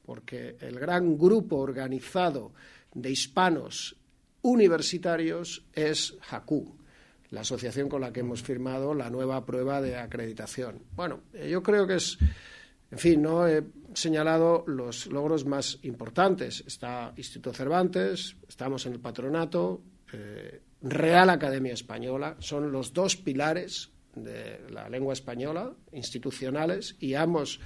[0.03, 2.51] porque el gran grupo organizado
[2.93, 3.95] de hispanos
[4.41, 6.77] universitarios es JACU,
[7.29, 10.83] la asociación con la que hemos firmado la nueva prueba de acreditación.
[10.95, 12.17] Bueno, eh, yo creo que es,
[12.91, 13.63] en fin, no he
[13.93, 16.63] señalado los logros más importantes.
[16.65, 19.81] Está Instituto Cervantes, estamos en el patronato,
[20.13, 27.59] eh, Real Academia Española, son los dos pilares de la lengua española, institucionales, y ambos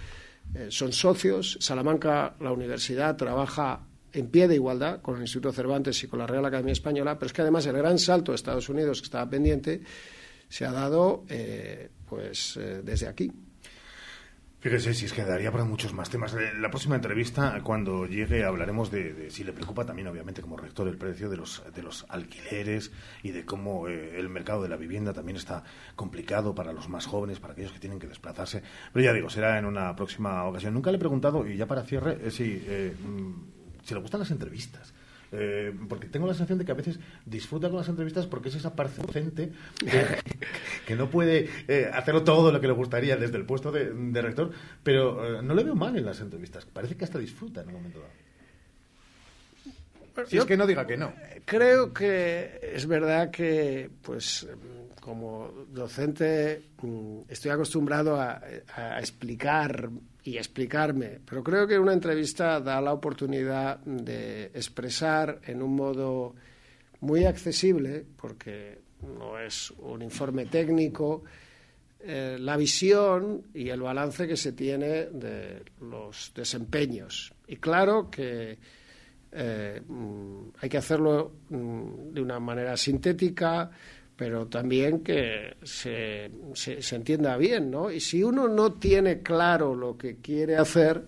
[0.53, 1.57] eh, son socios.
[1.59, 6.28] Salamanca, la universidad, trabaja en pie de igualdad con el Instituto Cervantes y con la
[6.28, 9.30] Real Academia Española, pero es que además el gran salto de Estados Unidos que estaba
[9.30, 9.82] pendiente
[10.47, 13.32] se ha dado eh, pues eh, desde aquí.
[14.59, 16.34] Fíjese, si es que daría para muchos más temas.
[16.34, 20.88] Eh, la próxima entrevista, cuando llegue, hablaremos de, si le preocupa también, obviamente, como rector,
[20.88, 22.91] el precio de los, de los alquileres
[23.22, 25.63] y de cómo el mercado de la vivienda también está
[25.95, 28.63] complicado para los más jóvenes, para aquellos que tienen que desplazarse.
[28.91, 30.74] Pero ya digo, será en una próxima ocasión.
[30.74, 32.66] Nunca le he preguntado, y ya para cierre, si
[33.86, 34.93] si le gustan las entrevistas.
[35.31, 38.55] Eh, porque tengo la sensación de que a veces disfruta con las entrevistas porque es
[38.55, 39.51] esa parte docente
[40.88, 44.51] que, no puede eh, hacerlo todo lo que le gustaría desde el puesto de, rector,
[44.83, 46.65] pero eh, no le veo mal en las entrevistas.
[46.65, 48.11] Parece que hasta disfruta en un momento dado.
[50.27, 51.13] Si es que no diga que no.
[51.43, 54.47] Creo que es verdad que, pues,
[55.01, 58.39] como docente, mm, estoy acostumbrado a
[58.99, 59.89] explicar
[60.26, 61.19] y explicarme.
[61.23, 66.34] Pero creo que una entrevista da la oportunidad de expresar en un modo
[67.01, 68.80] muy accesible, porque
[69.17, 71.23] no es un informe técnico,
[71.99, 77.32] eh, la visión y el balance que se tiene de los desempeños.
[77.47, 78.57] Y claro que
[79.32, 83.69] eh, mm, hay que hacerlo mm, de una manera sintética,
[84.16, 87.91] pero también que se, se, entienda bien, ¿no?
[87.91, 91.05] Y si uno no tiene claro lo que quiere hacer,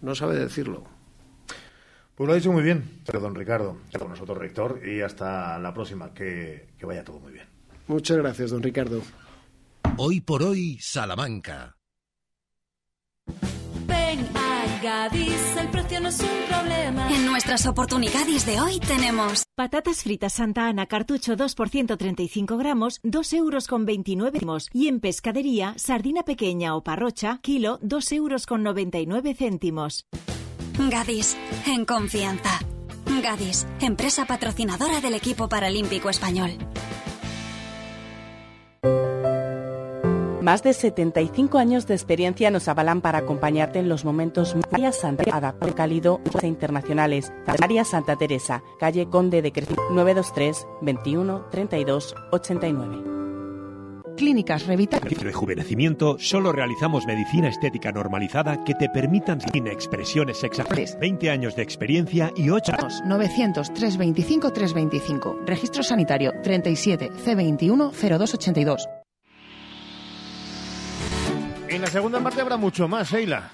[0.00, 0.84] no sabe decirlo.
[2.14, 6.12] Pues lo ha dicho muy bien, don Ricardo, con nosotros, rector, y hasta la próxima,
[6.12, 7.46] que, que vaya todo muy bien.
[7.86, 9.02] Muchas gracias, don Ricardo.
[9.96, 11.79] Hoy por hoy, Salamanca.
[14.82, 17.10] Gadis, el precio no es un problema.
[17.12, 23.00] En nuestras oportunidades de hoy tenemos patatas fritas Santa Ana cartucho 2 por 135 gramos,
[23.02, 24.68] 2 euros con 29 céntimos.
[24.72, 30.06] Y en pescadería, sardina pequeña o parrocha, kilo, 2 euros con 99 céntimos.
[30.78, 32.58] Gadis, en confianza.
[33.22, 36.52] Gadis, empresa patrocinadora del equipo paralímpico español.
[40.42, 45.36] Más de 75 años de experiencia nos avalan para acompañarte en los momentos María Santa
[45.36, 47.30] Adaptado Cálido internacionales.
[47.60, 53.20] María Santa Teresa, calle Conde de Crecimiento 923 21 32 89.
[54.16, 55.00] Clínicas Revital.
[55.02, 60.98] Rejuvenecimiento, solo realizamos medicina estética normalizada que te permitan sin expresiones exactas.
[60.98, 62.72] 20 años de experiencia y 8
[63.04, 65.38] 900 325 325.
[65.46, 68.88] Registro sanitario 37 C21 0282.
[71.70, 73.48] En la segunda parte habrá mucho más, Sheila.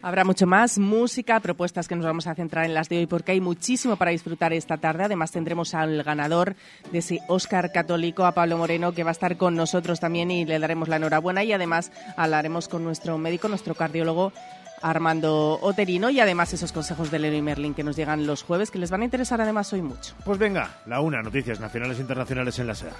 [0.00, 3.32] Habrá mucho más música, propuestas que nos vamos a centrar en las de hoy porque
[3.32, 5.04] hay muchísimo para disfrutar esta tarde.
[5.04, 6.56] Además tendremos al ganador
[6.90, 10.46] de ese Oscar católico, a Pablo Moreno, que va a estar con nosotros también y
[10.46, 14.32] le daremos la enhorabuena y además hablaremos con nuestro médico, nuestro cardiólogo
[14.80, 18.78] Armando Oterino y además esos consejos de Leroy Merlin que nos llegan los jueves que
[18.78, 20.14] les van a interesar además hoy mucho.
[20.24, 22.92] Pues venga, la una, noticias nacionales e internacionales en la SER.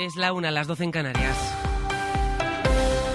[0.00, 1.36] Es la una, las doce en Canarias.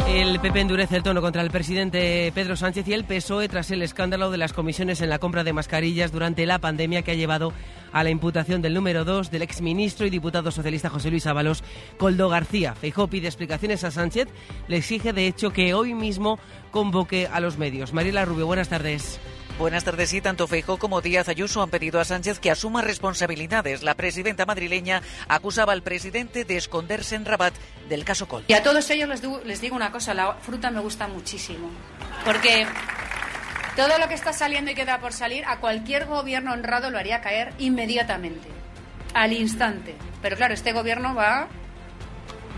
[0.10, 3.82] El PP endurece el tono contra el presidente Pedro Sánchez y el PSOE tras el
[3.82, 7.54] escándalo de las comisiones en la compra de mascarillas durante la pandemia que ha llevado
[7.94, 11.64] a la imputación del número dos del exministro y diputado socialista José Luis Ábalos,
[11.98, 12.76] Coldo García.
[12.76, 14.28] Feijó pide explicaciones a Sánchez,
[14.68, 16.38] le exige de hecho que hoy mismo
[16.72, 17.94] convoque a los medios.
[17.94, 19.22] Mariela Rubio, buenas tardes.
[19.60, 20.10] Buenas tardes.
[20.10, 23.84] Sí, tanto Feijó como Díaz Ayuso han pedido a Sánchez que asuma responsabilidades.
[23.84, 27.54] La presidenta madrileña acusaba al presidente de esconderse en Rabat
[27.88, 28.46] del caso Col.
[28.48, 31.70] Y a todos ellos les digo, les digo una cosa, la fruta me gusta muchísimo.
[32.26, 32.66] Porque
[33.76, 37.22] todo lo que está saliendo y queda por salir, a cualquier gobierno honrado lo haría
[37.22, 38.48] caer inmediatamente,
[39.14, 39.96] al instante.
[40.22, 41.48] Pero claro, este gobierno va,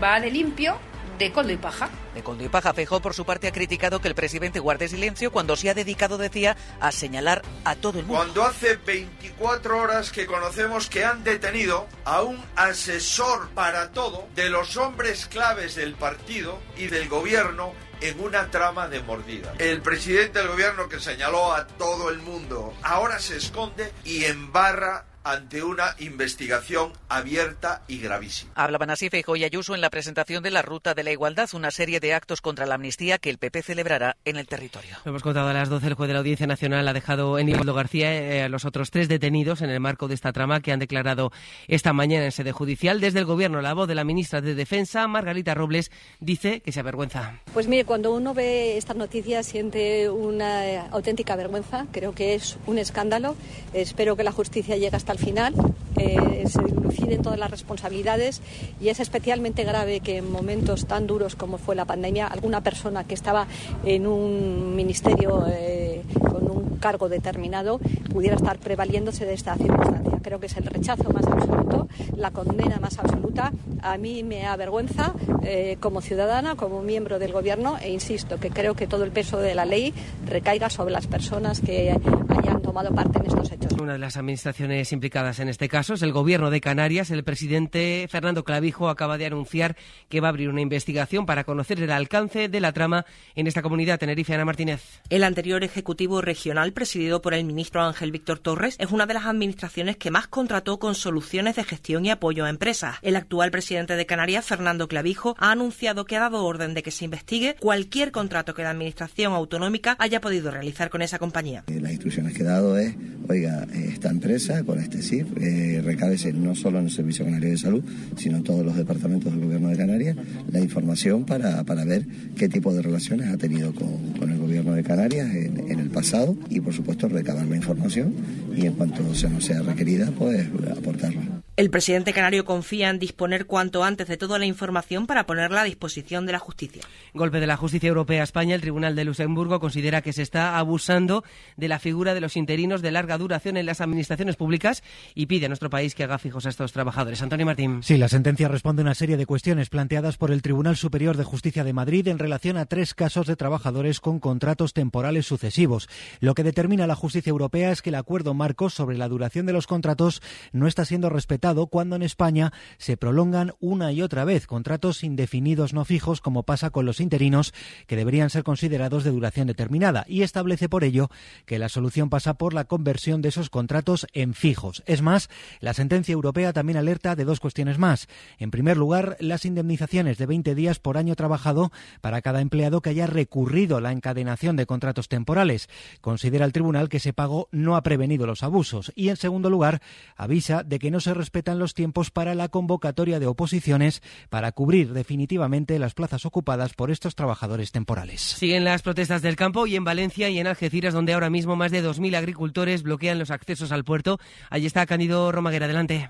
[0.02, 0.78] va de limpio
[1.18, 1.88] de coldo y paja.
[2.14, 5.32] De coldo y paja, Feijó por su parte ha criticado que el presidente guarde silencio
[5.32, 8.22] cuando se ha dedicado, decía, a señalar a todo el mundo.
[8.22, 14.50] Cuando hace 24 horas que conocemos que han detenido a un asesor para todo de
[14.50, 19.54] los hombres claves del partido y del gobierno en una trama de mordida.
[19.58, 25.06] El presidente del gobierno que señaló a todo el mundo ahora se esconde y embarra
[25.26, 28.52] ante una investigación abierta y gravísima.
[28.54, 31.72] Hablaban así Feijóo y Ayuso en la presentación de la Ruta de la Igualdad, una
[31.72, 34.96] serie de actos contra la amnistía que el PP celebrará en el territorio.
[35.04, 37.48] Lo hemos contado a las 12, el juez de la Audiencia Nacional ha dejado en
[37.48, 40.70] Igualdo García eh, a los otros tres detenidos en el marco de esta trama que
[40.70, 41.32] han declarado
[41.66, 43.00] esta mañana en sede judicial.
[43.00, 46.78] Desde el Gobierno, la voz de la ministra de Defensa, Margarita Robles, dice que se
[46.78, 47.40] avergüenza.
[47.52, 51.86] Pues mire, cuando uno ve estas noticias siente una auténtica vergüenza.
[51.90, 53.34] Creo que es un escándalo.
[53.72, 55.54] Espero que la justicia llegue hasta al final,
[55.96, 58.42] eh, se diluciden todas las responsabilidades
[58.82, 63.04] y es especialmente grave que en momentos tan duros como fue la pandemia, alguna persona
[63.04, 63.46] que estaba
[63.86, 67.78] en un ministerio eh, con un cargo determinado
[68.12, 70.18] pudiera estar prevaliéndose de esta circunstancia.
[70.22, 73.52] Creo que es el rechazo más absoluto, la condena más absoluta.
[73.80, 75.14] A mí me avergüenza
[75.44, 79.38] eh, como ciudadana, como miembro del Gobierno e insisto que creo que todo el peso
[79.38, 79.94] de la ley
[80.26, 81.96] recaiga sobre las personas que
[82.28, 83.72] hayan tomado parte en estos hechos.
[83.80, 87.10] Una de las administraciones implicadas en este caso es el Gobierno de Canarias.
[87.10, 89.76] El presidente Fernando Clavijo acaba de anunciar
[90.10, 93.62] que va a abrir una investigación para conocer el alcance de la trama en esta
[93.62, 93.98] comunidad.
[93.98, 95.00] Tenerife, Ana Martínez.
[95.08, 99.24] El anterior Ejecutivo Regional, presidido por el ministro Ángel Víctor Torres, es una de las
[99.24, 102.96] administraciones que más contrató con soluciones de gestión y apoyo a empresas.
[103.00, 106.90] El actual presidente de Canarias, Fernando Clavijo, ha anunciado que ha dado orden de que
[106.90, 111.64] se investigue cualquier contrato que la Administración Autonómica haya podido realizar con esa compañía.
[111.68, 112.94] Las instrucciones que he dado es,
[113.28, 117.58] oiga, esta empresa con este CIF eh, recábese no solo en el Servicio Canario de
[117.58, 117.84] Salud,
[118.16, 120.16] sino en todos los departamentos del Gobierno de Canarias
[120.50, 122.06] la información para, para ver
[122.36, 125.90] qué tipo de relaciones ha tenido con, con el Gobierno de Canarias en, en, el
[125.90, 128.14] pasado y, por supuesto, recabar la información
[128.56, 130.46] y en cuanto se nos sea requerida, pues
[130.76, 131.45] aportarla.
[131.56, 135.64] El presidente canario confía en disponer cuanto antes de toda la información para ponerla a
[135.64, 136.82] disposición de la justicia.
[137.14, 138.54] Golpe de la justicia europea a España.
[138.54, 141.24] El Tribunal de Luxemburgo considera que se está abusando
[141.56, 144.82] de la figura de los interinos de larga duración en las administraciones públicas
[145.14, 147.22] y pide a nuestro país que haga fijos a estos trabajadores.
[147.22, 147.82] Antonio Martín.
[147.82, 151.24] Sí, la sentencia responde a una serie de cuestiones planteadas por el Tribunal Superior de
[151.24, 155.88] Justicia de Madrid en relación a tres casos de trabajadores con contratos temporales sucesivos.
[156.20, 159.54] Lo que determina la justicia europea es que el acuerdo marco sobre la duración de
[159.54, 160.20] los contratos
[160.52, 165.72] no está siendo respetado cuando en España se prolongan una y otra vez contratos indefinidos
[165.72, 167.54] no fijos, como pasa con los interinos,
[167.86, 171.08] que deberían ser considerados de duración determinada, y establece por ello
[171.44, 174.82] que la solución pasa por la conversión de esos contratos en fijos.
[174.86, 175.30] Es más,
[175.60, 178.08] la sentencia europea también alerta de dos cuestiones más.
[178.38, 181.70] En primer lugar, las indemnizaciones de 20 días por año trabajado
[182.00, 185.68] para cada empleado que haya recurrido la encadenación de contratos temporales.
[186.00, 188.92] Considera el tribunal que ese pago no ha prevenido los abusos.
[188.96, 189.80] Y en segundo lugar,
[190.16, 194.52] avisa de que no se respeta respetan los tiempos para la convocatoria de oposiciones para
[194.52, 198.22] cubrir definitivamente las plazas ocupadas por estos trabajadores temporales.
[198.22, 201.72] Siguen las protestas del campo y en Valencia y en Algeciras, donde ahora mismo más
[201.72, 204.18] de 2.000 agricultores bloquean los accesos al puerto.
[204.48, 205.66] Allí está Cándido Romaguera.
[205.66, 206.08] Adelante.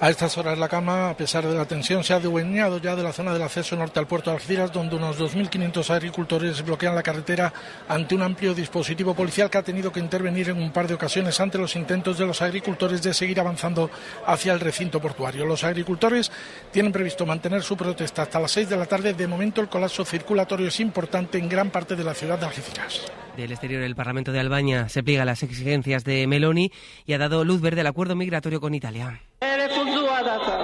[0.00, 3.04] A estas horas la calma, a pesar de la tensión, se ha adueñado ya de
[3.04, 7.04] la zona del acceso norte al puerto de Algeciras, donde unos 2.500 agricultores bloquean la
[7.04, 7.52] carretera
[7.88, 11.38] ante un amplio dispositivo policial que ha tenido que intervenir en un par de ocasiones
[11.38, 13.90] ante los intentos de los agricultores de seguir avanzando
[14.26, 15.46] hacia el recinto portuario.
[15.46, 16.32] Los agricultores
[16.72, 19.14] tienen previsto mantener su protesta hasta las 6 de la tarde.
[19.14, 23.02] De momento, el colapso circulatorio es importante en gran parte de la ciudad de Algeciras
[23.36, 26.70] del exterior, el Parlamento de Albania se pliega a las exigencias de Meloni
[27.06, 29.20] y ha dado luz verde al acuerdo migratorio con Italia.
[30.24, 30.61] that's all.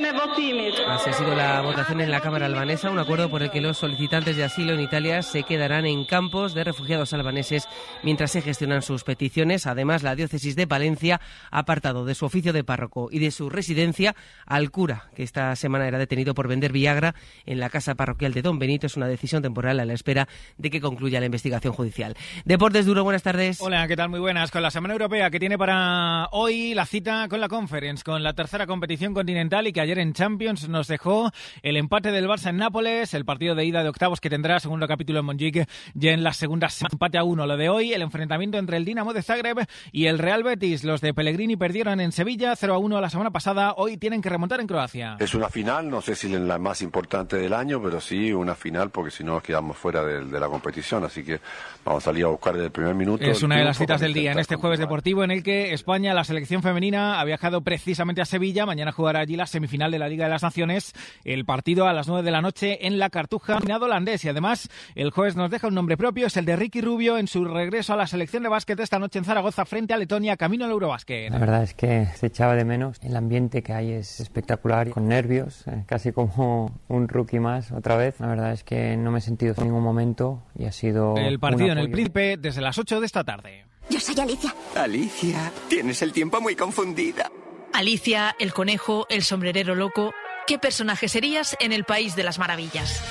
[0.00, 3.78] Así ha sido la votación en la Cámara albanesa, un acuerdo por el que los
[3.78, 7.68] solicitantes de asilo en Italia se quedarán en campos de refugiados albaneses
[8.04, 9.66] mientras se gestionan sus peticiones.
[9.66, 11.20] Además, la diócesis de Palencia
[11.50, 14.14] ha apartado de su oficio de párroco y de su residencia
[14.46, 18.42] al cura, que esta semana era detenido por vender Viagra en la casa parroquial de
[18.42, 18.86] Don Benito.
[18.86, 20.28] Es una decisión temporal a la espera
[20.58, 22.14] de que concluya la investigación judicial.
[22.44, 23.60] Deportes Duro, buenas tardes.
[23.60, 24.10] Hola, ¿qué tal?
[24.10, 24.52] Muy buenas.
[24.52, 28.34] Con la Semana Europea que tiene para hoy la cita con la Conference, con la
[28.34, 31.30] tercera competición continental y que ayer en Champions nos dejó
[31.62, 34.86] el empate del Barça en Nápoles, el partido de ida de octavos que tendrá segundo
[34.86, 37.46] capítulo en Montjuic ya en la segunda empate a uno.
[37.46, 40.84] Lo de hoy, el enfrentamiento entre el Dinamo de Zagreb y el Real Betis.
[40.84, 44.28] Los de Pellegrini perdieron en Sevilla 0 a 1 la semana pasada, hoy tienen que
[44.28, 45.16] remontar en Croacia.
[45.20, 48.90] Es una final, no sé si la más importante del año, pero sí una final
[48.90, 51.40] porque si no nos quedamos fuera de, de la competición, así que
[51.82, 53.24] vamos a salir a buscar desde el primer minuto.
[53.24, 56.12] Es una de las citas del día en este jueves deportivo en el que España,
[56.12, 60.08] la selección femenina, ha viajado precisamente a Sevilla, mañana jugará allí la semifinal de la
[60.08, 60.92] Liga de las Naciones,
[61.24, 64.24] el partido a las 9 de la noche en la Cartuja, holandés.
[64.24, 67.28] Y además, el jueves nos deja un nombre propio, es el de Ricky Rubio en
[67.28, 70.64] su regreso a la selección de básquet esta noche en Zaragoza frente a Letonia, camino
[70.64, 71.30] al Eurobásquet.
[71.30, 72.98] La verdad es que se echaba de menos.
[73.02, 77.96] El ambiente que hay es espectacular, con nervios, eh, casi como un rookie más otra
[77.96, 78.18] vez.
[78.20, 81.16] La verdad es que no me he sentido en ningún momento y ha sido.
[81.16, 83.64] El partido en el Príncipe desde las 8 de esta tarde.
[83.90, 84.54] Yo soy Alicia.
[84.76, 87.30] Alicia, tienes el tiempo muy confundida.
[87.72, 90.12] Alicia, el conejo, el sombrerero loco.
[90.46, 93.02] ¿Qué personaje serías en el País de las Maravillas?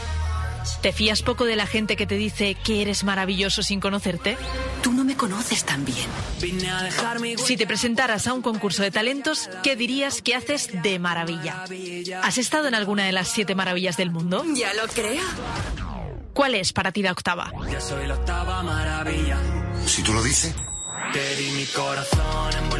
[0.81, 4.37] ¿Te fías poco de la gente que te dice que eres maravilloso sin conocerte?
[4.81, 6.07] Tú no me conoces tan bien.
[7.37, 11.63] Si te presentaras a un concurso de talentos, ¿qué dirías que haces de maravilla?
[12.21, 14.43] ¿Has estado en alguna de las siete maravillas del mundo?
[14.55, 15.23] Ya lo creo.
[16.33, 17.51] ¿Cuál es para ti la octava?
[17.79, 19.37] soy la octava maravilla.
[19.85, 20.53] Si tú lo dices.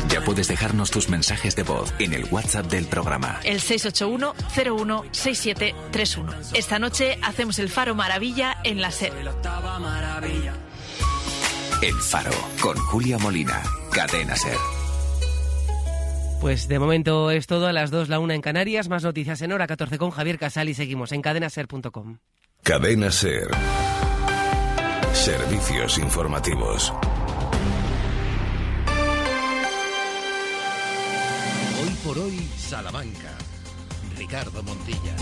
[0.10, 3.40] Ya puedes dejarnos tus mensajes de voz en el WhatsApp del programa.
[3.44, 6.52] El 681-016731.
[6.54, 9.14] Esta noche hacemos el Faro Maravilla en la SER.
[11.82, 14.58] El Faro, con Julia Molina, Cadena SER.
[16.42, 18.90] Pues de momento es todo a las 2, la 1 en Canarias.
[18.90, 22.18] Más noticias en hora 14 con Javier Casal y seguimos en cadenaser.com.
[22.64, 23.50] Cadena SER.
[25.14, 26.94] Servicios informativos.
[32.08, 33.38] Por hoy, Salamanca.
[34.18, 35.14] Ricardo Montilla.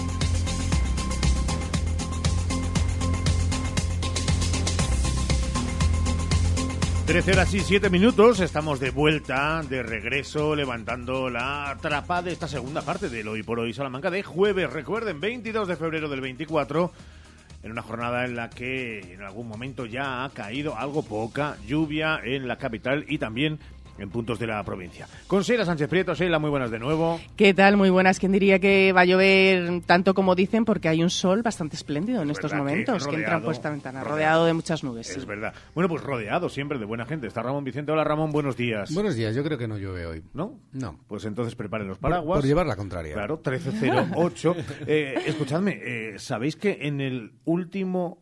[7.07, 12.47] Trece horas y siete minutos, estamos de vuelta, de regreso, levantando la trapa de esta
[12.47, 14.71] segunda parte del Hoy por Hoy Salamanca de jueves.
[14.71, 16.91] Recuerden, 22 de febrero del 24,
[17.63, 22.19] en una jornada en la que en algún momento ya ha caído algo poca lluvia
[22.23, 23.59] en la capital y también
[23.97, 25.07] en puntos de la provincia.
[25.27, 27.19] Con Sheila Sánchez Prieto, Sheila, muy buenas de nuevo.
[27.35, 27.77] ¿Qué tal?
[27.77, 28.19] Muy buenas.
[28.19, 30.65] ¿Quién diría que va a llover tanto como dicen?
[30.65, 34.45] Porque hay un sol bastante espléndido en estos momentos que, entra por esta ventana, rodeado,
[34.45, 35.09] de muchas nubes.
[35.15, 35.53] Es verdad.
[35.73, 37.27] Bueno, pues rodeado siempre de buena gente.
[37.27, 37.91] Está Ramón Vicente.
[37.91, 38.93] Hola Ramón, buenos días.
[38.93, 40.23] Buenos días, yo creo que no llueve hoy.
[40.33, 40.59] ¿No?
[40.73, 40.99] No.
[41.07, 42.39] Pues entonces preparen los paraguas.
[42.39, 43.13] Por, llevar la contraria.
[43.13, 44.55] Claro, 1308.
[44.87, 48.19] eh, escuchadme, eh, ¿sabéis que en el último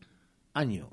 [0.54, 0.90] año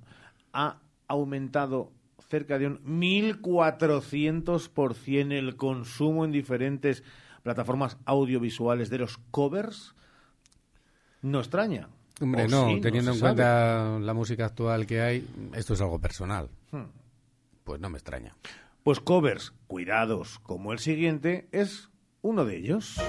[0.52, 1.92] ha aumentado
[2.30, 7.02] cerca de un 1.400% el consumo en diferentes
[7.42, 9.96] plataformas audiovisuales de los covers.
[11.22, 11.88] No extraña.
[12.20, 16.48] Hombre, no, teniendo en cuenta la música actual que hay, esto es algo personal.
[16.70, 16.84] Hmm.
[17.64, 18.36] Pues no me extraña.
[18.84, 21.90] Pues covers, cuidados, como el siguiente, es
[22.22, 23.00] uno de ellos.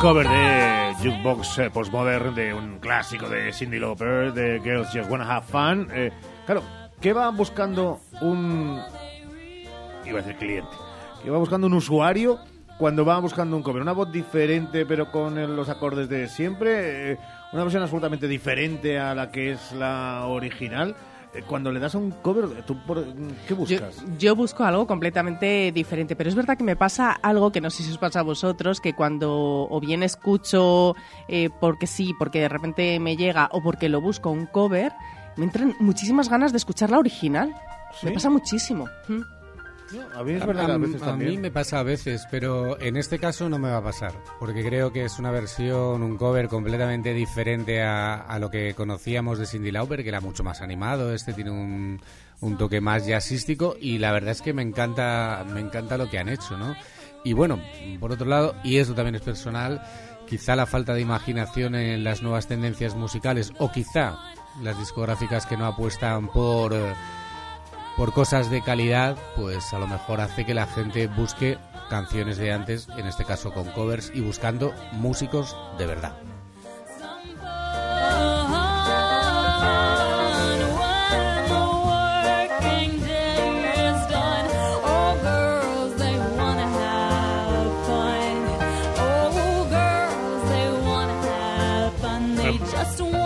[0.00, 5.24] Cover de Jukebox eh, Postmodern de un clásico de Cindy Lauper, de Girls Just Wanna
[5.24, 5.88] Have Fun.
[5.92, 6.12] Eh,
[6.46, 6.62] claro,
[7.00, 8.80] ¿qué va buscando un...
[10.06, 10.70] iba a decir cliente?
[11.22, 12.38] ¿Qué va buscando un usuario
[12.78, 13.82] cuando va buscando un cover?
[13.82, 17.12] ¿Una voz diferente pero con los acordes de siempre?
[17.12, 17.18] Eh,
[17.52, 20.94] ¿Una versión absolutamente diferente a la que es la original?
[21.34, 23.04] Eh, Cuando le das a un cover, ¿tú por-
[23.46, 24.02] ¿qué buscas?
[24.18, 27.82] yo busco algo completamente diferente, pero es verdad que me pasa algo que no sé
[27.82, 30.94] si os pasa a vosotros, que cuando o bien escucho
[31.28, 34.92] eh, porque sí, porque de repente me llega, o porque lo busco un cover,
[35.36, 37.54] me entran muchísimas ganas de escuchar la original.
[38.02, 38.86] Me pasa muchísimo.
[39.08, 39.20] Mm.
[40.14, 42.96] A mí es verdad que a veces a mí me pasa a veces, pero en
[42.96, 46.48] este caso no me va a pasar, porque creo que es una versión, un cover
[46.48, 51.14] completamente diferente a, a lo que conocíamos de Cindy Lauper, que era mucho más animado.
[51.14, 52.00] Este tiene un,
[52.40, 56.18] un toque más jazzístico y la verdad es que me encanta, me encanta lo que
[56.18, 56.76] han hecho, ¿no?
[57.24, 57.60] Y bueno,
[57.98, 59.82] por otro lado, y eso también es personal,
[60.26, 64.18] quizá la falta de imaginación en las nuevas tendencias musicales o quizá
[64.62, 66.94] las discográficas que no apuestan por eh,
[67.98, 71.58] por cosas de calidad, pues a lo mejor hace que la gente busque
[71.90, 76.12] canciones de antes, en este caso con covers, y buscando músicos de verdad.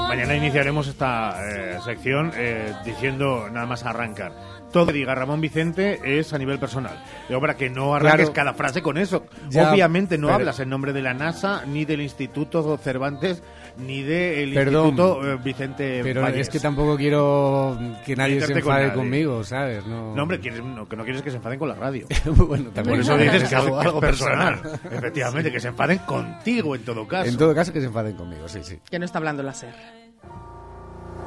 [0.08, 4.61] Mañana iniciaremos esta eh, sección eh, diciendo nada más arrancar.
[4.72, 6.98] Todo que diga Ramón Vicente es a nivel personal.
[7.28, 8.32] Digo, para que no arranques Claro.
[8.32, 9.26] cada frase con eso.
[9.50, 13.42] Ya, Obviamente no pero- hablas en nombre de la NASA, ni del Instituto Cervantes,
[13.78, 16.40] ni del Perdón, Instituto eh, Vicente Pero Valles.
[16.40, 18.96] es que tampoco quiero que nadie se con enfade nadie.
[18.98, 19.86] conmigo, ¿sabes?
[19.86, 22.06] No, No, hombre, quieres- no, que no quieres que se enfaden con la radio.
[22.26, 24.60] bueno, también Por eso dices que algo, algo personal.
[24.90, 27.28] Efectivamente, que se enfaden contigo en todo caso.
[27.28, 28.78] En todo caso, que se enfaden conmigo, sí, sí.
[28.90, 29.74] Que no está hablando la SER.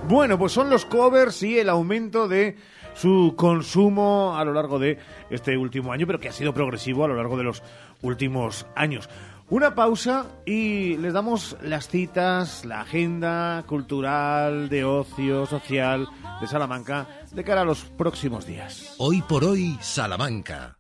[0.08, 2.56] Bueno, pues son los covers y el aumento de
[2.96, 4.98] su consumo a lo largo de
[5.30, 7.62] este último año, pero que ha sido progresivo a lo largo de los
[8.02, 9.10] últimos años.
[9.48, 16.08] Una pausa y les damos las citas, la agenda cultural, de ocio, social
[16.42, 18.96] de Salamanca de cara a los próximos días.
[18.98, 20.80] Hoy por hoy, Salamanca.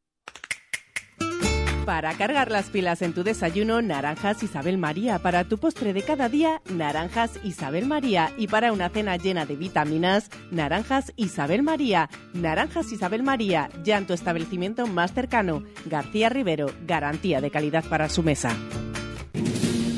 [1.86, 5.20] Para cargar las pilas en tu desayuno, naranjas Isabel María.
[5.20, 8.32] Para tu postre de cada día, naranjas Isabel María.
[8.40, 12.10] Y para una cena llena de vitaminas, naranjas Isabel María.
[12.34, 15.64] Naranjas Isabel María, ya en tu establecimiento más cercano.
[15.86, 18.50] García Rivero, garantía de calidad para su mesa.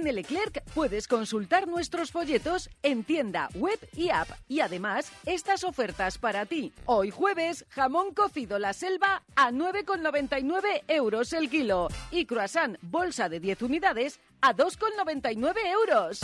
[0.00, 0.24] En el
[0.72, 4.30] puedes consultar nuestros folletos en tienda, web y app.
[4.48, 6.72] Y además, estas ofertas para ti.
[6.86, 11.88] Hoy jueves, jamón cocido La Selva a 9,99 euros el kilo.
[12.10, 16.20] Y croissant bolsa de 10 unidades a 2,99 euros.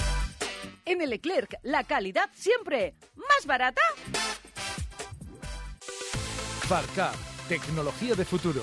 [0.87, 1.21] En el
[1.63, 2.95] la calidad siempre.
[3.15, 3.83] ¿Más barata?
[6.63, 7.15] Farcap,
[7.47, 8.63] tecnología de futuro,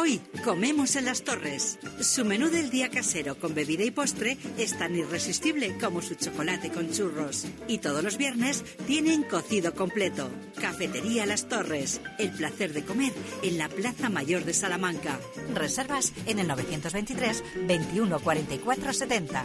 [0.00, 1.76] Hoy comemos en las torres.
[2.00, 6.70] Su menú del día casero con bebida y postre es tan irresistible como su chocolate
[6.70, 7.46] con churros.
[7.66, 10.30] Y todos los viernes tienen cocido completo.
[10.60, 12.00] Cafetería Las Torres.
[12.16, 15.18] El placer de comer en la Plaza Mayor de Salamanca.
[15.52, 19.44] Reservas en el 923 21 44 70.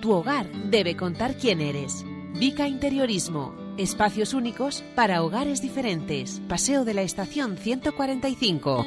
[0.00, 2.04] tu hogar debe contar quién eres.
[2.34, 3.54] Vica Interiorismo.
[3.76, 6.40] Espacios únicos para hogares diferentes.
[6.48, 8.86] Paseo de la Estación 145.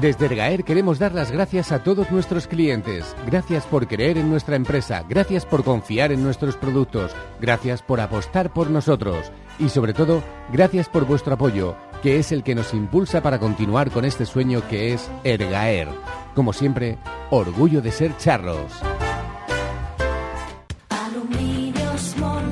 [0.00, 3.16] Desde Ergaer queremos dar las gracias a todos nuestros clientes.
[3.26, 5.04] Gracias por creer en nuestra empresa.
[5.08, 7.12] Gracias por confiar en nuestros productos.
[7.40, 9.32] Gracias por apostar por nosotros.
[9.58, 13.90] Y sobre todo, gracias por vuestro apoyo, que es el que nos impulsa para continuar
[13.90, 15.88] con este sueño que es Ergaer.
[16.36, 16.98] Como siempre,
[17.30, 18.70] orgullo de ser charros.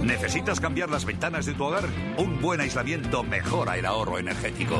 [0.03, 1.85] ¿Necesitas cambiar las ventanas de tu hogar?
[2.17, 4.77] Un buen aislamiento mejora el ahorro energético.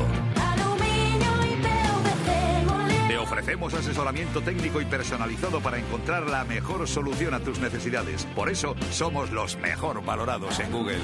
[3.07, 8.25] Te ofrecemos asesoramiento técnico y personalizado para encontrar la mejor solución a tus necesidades.
[8.35, 10.97] Por eso somos los mejor valorados en Google.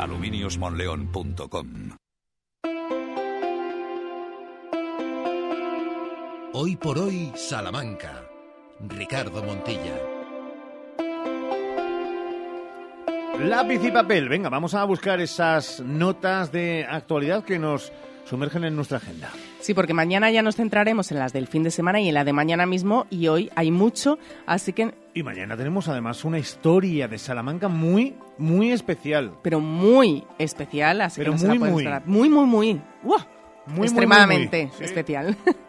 [0.00, 1.97] Aluminiosmonleón.com
[6.54, 8.24] Hoy por hoy, Salamanca.
[8.80, 9.98] Ricardo Montilla.
[13.38, 14.30] Lápiz y papel.
[14.30, 17.92] Venga, vamos a buscar esas notas de actualidad que nos
[18.24, 19.30] sumergen en nuestra agenda.
[19.60, 22.24] Sí, porque mañana ya nos centraremos en las del fin de semana y en la
[22.24, 24.94] de mañana mismo y hoy hay mucho, así que...
[25.12, 29.34] Y mañana tenemos además una historia de Salamanca muy, muy especial.
[29.42, 32.28] Pero muy especial, así Pero que no muy, se la pueden muy.
[32.28, 32.80] Muy, muy, muy.
[33.66, 35.34] Muy, Extremadamente muy, muy.
[35.44, 35.54] Sí.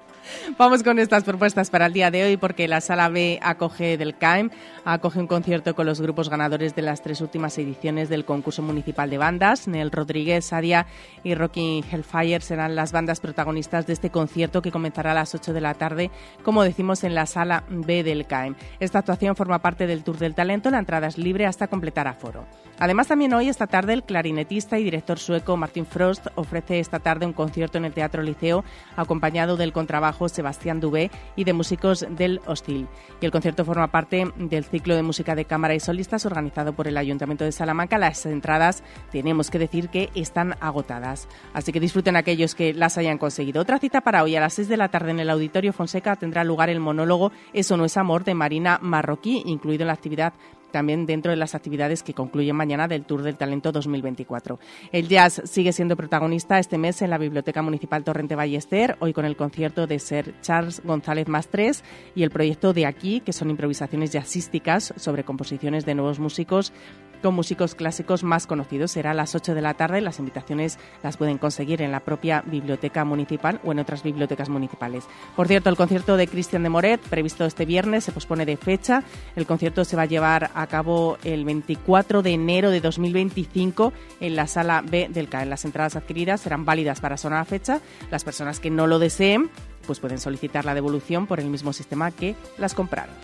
[0.58, 4.18] Vamos con estas propuestas para el día de hoy porque la Sala B acoge del
[4.18, 4.50] CAEM,
[4.86, 9.10] acoge un concierto con los grupos ganadores de las tres últimas ediciones del concurso municipal
[9.10, 9.68] de bandas.
[9.68, 10.86] Nel Rodríguez, Sadia
[11.24, 15.54] y Rocky Hellfire serán las bandas protagonistas de este concierto que comenzará a las 8
[15.54, 16.12] de la tarde,
[16.44, 18.56] como decimos, en la Sala B del CAEM.
[18.80, 22.46] Esta actuación forma parte del Tour del Talento, la entrada es libre hasta completar aforo.
[22.80, 27.26] Además, también hoy, esta tarde, el clarinetista y director sueco Martin Frost ofrece esta tarde
[27.26, 28.64] un concierto en el Teatro Liceo,
[28.96, 32.88] acompañado del contrabajo Sebastián Dubé y de músicos del Hostil.
[33.22, 36.88] Y el concierto forma parte del ciclo de música de cámara y solistas organizado por
[36.88, 37.98] el Ayuntamiento de Salamanca.
[37.98, 41.28] Las entradas, tenemos que decir que están agotadas.
[41.54, 43.62] Así que disfruten aquellos que las hayan conseguido.
[43.62, 46.44] Otra cita para hoy, a las 6 de la tarde en el Auditorio Fonseca, tendrá
[46.44, 50.34] lugar el monólogo Eso no es amor de Marina Marroquí, incluido en la actividad
[50.72, 54.60] también dentro de las actividades que concluyen mañana del Tour del Talento 2024.
[54.92, 59.26] El jazz sigue siendo protagonista este mes en la Biblioteca Municipal Torrente Ballester, hoy con
[59.26, 61.84] el concierto de Ser Charles González más tres
[62.16, 66.74] y el proyecto de aquí, que son improvisaciones jazzísticas sobre composiciones de nuevos músicos
[67.22, 68.92] con músicos clásicos más conocidos.
[68.92, 70.02] Será a las 8 de la tarde.
[70.02, 75.06] Las invitaciones las pueden conseguir en la propia biblioteca municipal o en otras bibliotecas municipales.
[75.36, 79.04] Por cierto, el concierto de Cristian de Moret, previsto este viernes, se pospone de fecha.
[79.36, 84.36] El concierto se va a llevar a cabo el 24 de enero de 2025 en
[84.36, 85.46] la sala B del CAE.
[85.46, 87.82] Las entradas adquiridas serán válidas para sonar a fecha.
[88.12, 89.50] Las personas que no lo deseen
[89.90, 93.16] pues pueden solicitar la devolución por el mismo sistema que las compraron.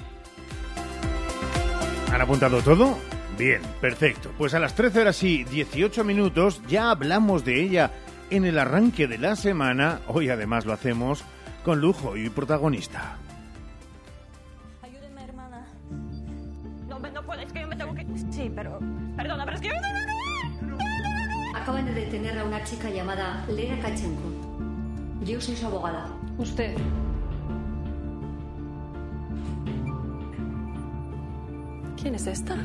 [2.12, 2.98] ¿Han apuntado todo?
[3.38, 4.31] Bien, perfecto.
[4.38, 7.91] Pues a las 13 horas y 18 minutos ya hablamos de ella
[8.29, 9.99] en el arranque de la semana.
[10.07, 11.23] Hoy además lo hacemos
[11.63, 13.17] con lujo y protagonista.
[16.88, 18.05] No, no puedo, es que yo me tengo que...
[18.31, 18.79] Sí, pero...
[19.17, 19.71] Perdona, pero es que...
[21.55, 24.29] Acaban de detener a una chica llamada Lena Kachenko.
[25.25, 26.07] Yo soy su abogada.
[26.38, 26.75] Usted.
[31.97, 32.55] ¿Quién es esta?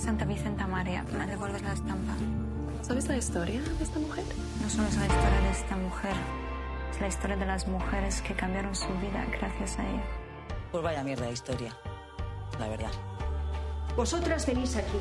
[0.00, 2.14] Santa Vicenta María, ¿me devuelves la estampa?
[2.80, 4.24] ¿Sabes la historia de esta mujer?
[4.62, 6.12] No solo es la historia de esta mujer,
[6.90, 10.02] es la historia de las mujeres que cambiaron su vida gracias a ella.
[10.72, 11.76] Pues vaya mierda de historia,
[12.58, 12.90] la verdad.
[13.94, 14.98] Vosotras venís aquí,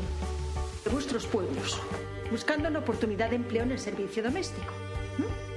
[0.83, 1.81] de vuestros pueblos,
[2.29, 4.73] buscando una oportunidad de empleo en el servicio doméstico.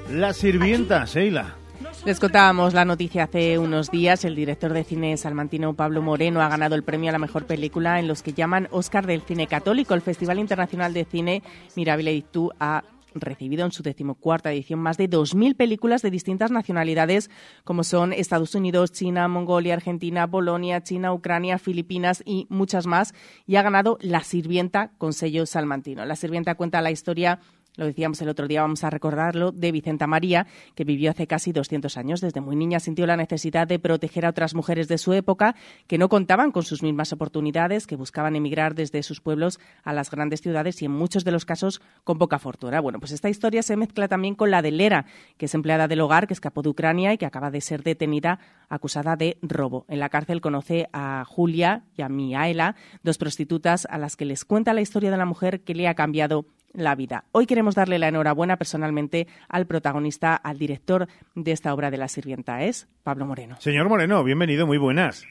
[0.08, 1.56] La sirvienta, Sheila.
[2.04, 4.24] Les contábamos la noticia hace unos días.
[4.24, 7.98] El director de cine salmantino Pablo Moreno ha ganado el premio a la mejor película
[7.98, 9.94] en los que llaman Oscar del Cine Católico.
[9.94, 11.42] El Festival Internacional de Cine
[11.76, 12.82] Mirabile y Tú ha
[13.14, 17.30] recibido en su decimocuarta edición más de 2.000 películas de distintas nacionalidades,
[17.64, 23.14] como son Estados Unidos, China, Mongolia, Argentina, Polonia, China, Ucrania, Filipinas y muchas más,
[23.46, 26.04] y ha ganado La Sirvienta con sello salmantino.
[26.04, 27.40] La Sirvienta cuenta la historia
[27.76, 31.52] lo decíamos el otro día, vamos a recordarlo, de Vicenta María, que vivió hace casi
[31.52, 32.20] 200 años.
[32.20, 35.54] Desde muy niña sintió la necesidad de proteger a otras mujeres de su época
[35.86, 40.10] que no contaban con sus mismas oportunidades, que buscaban emigrar desde sus pueblos a las
[40.10, 42.80] grandes ciudades y en muchos de los casos con poca fortuna.
[42.80, 45.06] Bueno, pues esta historia se mezcla también con la de Lera,
[45.36, 48.38] que es empleada del hogar, que escapó de Ucrania y que acaba de ser detenida
[48.68, 49.86] acusada de robo.
[49.88, 54.44] En la cárcel conoce a Julia y a Miaela, dos prostitutas a las que les
[54.44, 57.24] cuenta la historia de la mujer que le ha cambiado la vida.
[57.32, 62.08] Hoy queremos darle la enhorabuena personalmente al protagonista, al director de esta obra de La
[62.08, 63.56] Sirvienta, es Pablo Moreno.
[63.60, 65.26] Señor Moreno, bienvenido, muy buenas.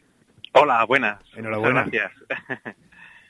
[0.54, 1.20] Hola, buenas.
[1.36, 1.86] Enhorabuena.
[1.86, 2.12] Gracias.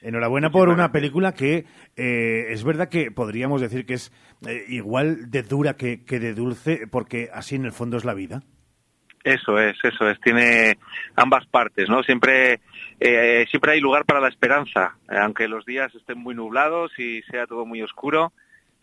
[0.01, 4.11] Enhorabuena por una película que eh, es verdad que podríamos decir que es
[4.47, 8.13] eh, igual de dura que, que de dulce, porque así en el fondo es la
[8.13, 8.41] vida.
[9.23, 10.19] Eso es, eso es.
[10.21, 10.77] Tiene
[11.15, 12.03] ambas partes, ¿no?
[12.03, 12.59] Siempre,
[12.99, 17.45] eh, siempre hay lugar para la esperanza, aunque los días estén muy nublados y sea
[17.47, 18.33] todo muy oscuro.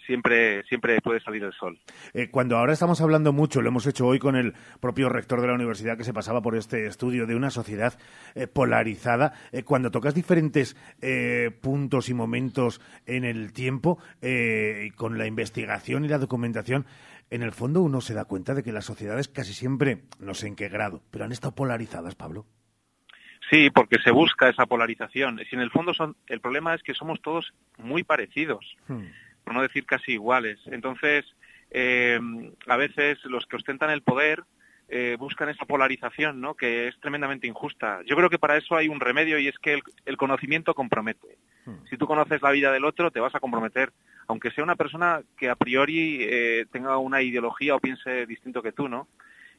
[0.06, 1.78] Siempre, siempre puede salir el sol.
[2.14, 5.48] Eh, cuando ahora estamos hablando mucho, lo hemos hecho hoy con el propio rector de
[5.48, 7.92] la universidad que se pasaba por este estudio de una sociedad
[8.34, 15.18] eh, polarizada, eh, cuando tocas diferentes eh, puntos y momentos en el tiempo, eh, con
[15.18, 16.86] la investigación y la documentación,
[17.30, 20.46] en el fondo uno se da cuenta de que las sociedades casi siempre, no sé
[20.46, 22.46] en qué grado, pero han estado polarizadas, Pablo.
[23.50, 25.40] Sí, porque se busca esa polarización.
[25.48, 28.76] Si en el fondo son, el problema es que somos todos muy parecidos,
[29.44, 30.58] por no decir casi iguales.
[30.66, 31.24] Entonces,
[31.70, 32.20] eh,
[32.66, 34.44] a veces los que ostentan el poder
[34.88, 36.54] eh, buscan esa polarización, ¿no?
[36.54, 38.00] Que es tremendamente injusta.
[38.06, 41.36] Yo creo que para eso hay un remedio y es que el, el conocimiento compromete.
[41.90, 43.92] Si tú conoces la vida del otro, te vas a comprometer,
[44.26, 48.72] aunque sea una persona que a priori eh, tenga una ideología o piense distinto que
[48.72, 49.06] tú, ¿no?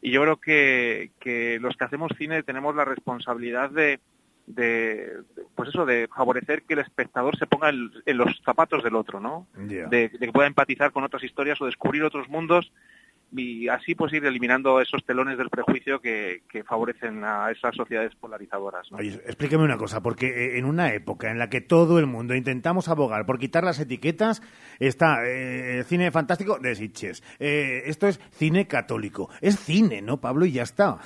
[0.01, 3.99] Y yo creo que, que los que hacemos cine tenemos la responsabilidad de,
[4.47, 5.17] de,
[5.55, 9.19] pues eso, de favorecer que el espectador se ponga el- en los zapatos del otro,
[9.19, 9.45] ¿no?
[9.89, 12.71] De, de que pueda empatizar con otras historias o descubrir otros mundos
[13.31, 18.15] y así pues ir eliminando esos telones del prejuicio que, que favorecen a esas sociedades
[18.15, 18.91] polarizadoras.
[18.91, 18.97] ¿no?
[18.97, 22.35] Oye, explíqueme una cosa, porque eh, en una época en la que todo el mundo
[22.35, 24.41] intentamos abogar por quitar las etiquetas,
[24.79, 27.23] está eh, cine fantástico de Sitges.
[27.39, 29.29] Eh, esto es cine católico.
[29.41, 30.45] Es cine, ¿no, Pablo?
[30.45, 30.99] Y ya está.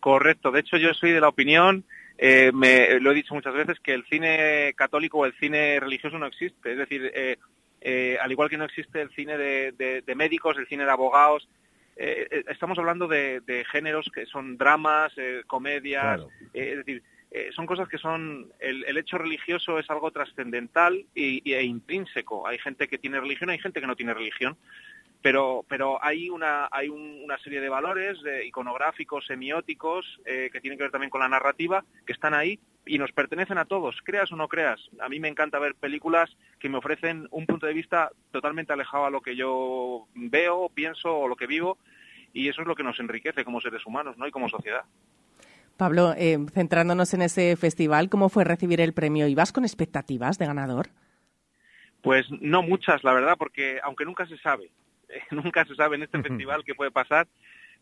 [0.00, 0.50] Correcto.
[0.50, 1.84] De hecho, yo soy de la opinión,
[2.18, 6.18] eh, me, lo he dicho muchas veces, que el cine católico o el cine religioso
[6.18, 6.72] no existe.
[6.72, 7.38] Es decir, eh,
[7.80, 10.90] eh, al igual que no existe el cine de, de- de médicos, el cine de
[10.90, 11.48] abogados,
[11.96, 16.20] eh, eh, estamos hablando de, de géneros que son dramas, eh, comedias,
[16.54, 17.02] es decir,
[17.54, 22.44] son cosas que son, el, el hecho religioso es algo trascendental y, y- e intrínseco.
[22.46, 24.56] Hay gente que tiene religión, hay gente que no tiene religión
[25.22, 30.60] pero pero hay una hay un- una serie de valores de iconográficos semióticos eh, que
[30.60, 33.96] tienen que ver también con la narrativa que están ahí y nos pertenecen a todos
[34.02, 37.66] creas o no creas a mí me encanta ver películas que me ofrecen un punto
[37.66, 41.76] de vista totalmente alejado a lo que yo veo pienso o lo que vivo
[42.32, 44.84] y eso es lo que nos enriquece como seres humanos no y como sociedad
[45.76, 49.26] Pablo, eh, centrándonos en ese festival, ¿cómo fue recibir el premio?
[49.26, 50.88] ¿Ibas con expectativas de ganador?
[52.02, 54.70] Pues no muchas, la verdad, porque aunque nunca se sabe,
[55.30, 57.28] nunca se sabe en este festival qué puede pasar,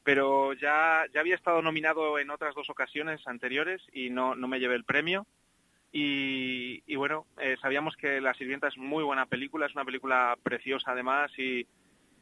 [0.04, 4.60] pero ya, ya había estado nominado en otras dos ocasiones anteriores y no, no me
[4.60, 5.26] llevé el premio.
[5.90, 10.36] Y, y bueno, eh, sabíamos que La Sirvienta es muy buena película, es una película
[10.42, 11.66] preciosa además y,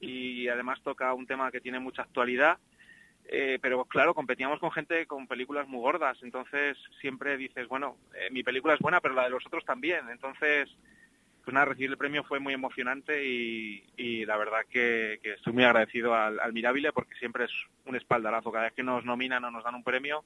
[0.01, 2.59] y además toca un tema que tiene mucha actualidad.
[3.29, 8.31] Eh, pero claro, competíamos con gente con películas muy gordas, entonces siempre dices, bueno, eh,
[8.31, 10.09] mi película es buena, pero la de los otros también.
[10.11, 10.69] Entonces,
[11.47, 15.53] pues nada, recibir el premio fue muy emocionante y, y la verdad que, que estoy
[15.53, 17.53] muy agradecido al, al Mirabile porque siempre es
[17.85, 18.51] un espaldarazo.
[18.51, 20.25] Cada vez que nos nominan o nos dan un premio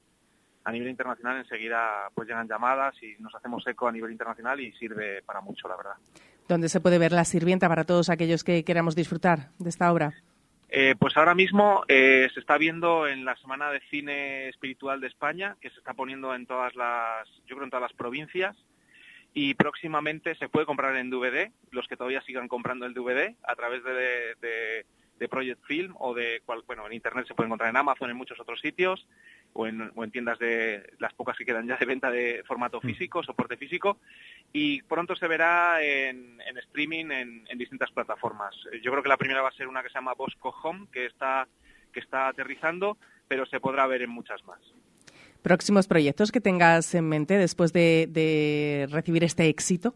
[0.65, 4.73] a nivel internacional enseguida pues llegan llamadas y nos hacemos eco a nivel internacional y
[4.73, 5.93] sirve para mucho, la verdad.
[6.49, 10.15] ¿Dónde se puede ver La Sirvienta para todos aquellos que queramos disfrutar de esta obra?
[10.71, 15.09] Eh, pues ahora mismo eh, se está viendo en la Semana de Cine Espiritual de
[15.09, 18.57] España, que se está poniendo en todas las, yo creo en todas las provincias,
[19.33, 23.55] y próximamente se puede comprar en DVD, los que todavía sigan comprando el DVD, a
[23.55, 24.87] través de, de,
[25.19, 28.17] de Project Film o de, cual, bueno, en Internet se puede encontrar en Amazon, en
[28.17, 29.07] muchos otros sitios,
[29.53, 32.81] o en, o en tiendas de las pocas que quedan ya de venta de formato
[32.81, 33.99] físico, soporte físico,
[34.53, 38.55] y pronto se verá en, en streaming en, en distintas plataformas.
[38.83, 41.07] Yo creo que la primera va a ser una que se llama Bosco Home, que
[41.07, 41.47] está,
[41.93, 42.97] que está aterrizando,
[43.29, 44.61] pero se podrá ver en muchas más.
[45.43, 49.95] ¿Próximos proyectos que tengas en mente después de, de recibir este éxito?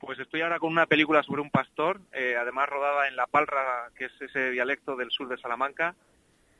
[0.00, 3.90] Pues estoy ahora con una película sobre un pastor, eh, además rodada en La Palra,
[3.96, 5.94] que es ese dialecto del sur de Salamanca,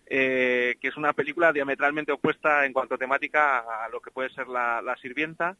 [0.07, 4.31] eh, que es una película diametralmente opuesta en cuanto a temática a lo que puede
[4.31, 5.57] ser La, la Sirvienta,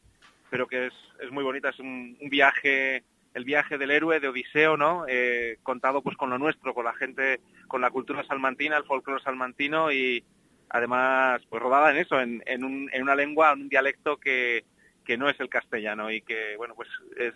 [0.49, 3.03] pero que es, es muy bonita, es un, un viaje
[3.35, 5.05] el viaje del héroe de Odiseo, ¿no?
[5.09, 9.23] Eh, contado pues con lo nuestro, con la gente, con la cultura salmantina, el folclore
[9.23, 10.23] salmantino y
[10.73, 14.65] además pues rodada en eso, en, en, un, en una lengua, en un dialecto que,
[15.05, 17.35] que no es el castellano y que bueno pues es,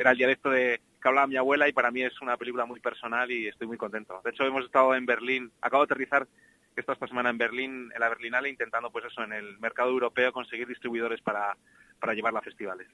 [0.00, 2.80] era el dialecto de que hablaba mi abuela y para mí es una película muy
[2.80, 4.20] personal y estoy muy contento.
[4.24, 6.26] De hecho hemos estado en Berlín, acabo de aterrizar
[6.74, 10.66] esta semana en Berlín, en la Berlinale, intentando pues eso en el mercado europeo conseguir
[10.66, 11.56] distribuidores para
[11.98, 12.88] para llevarla a festivales.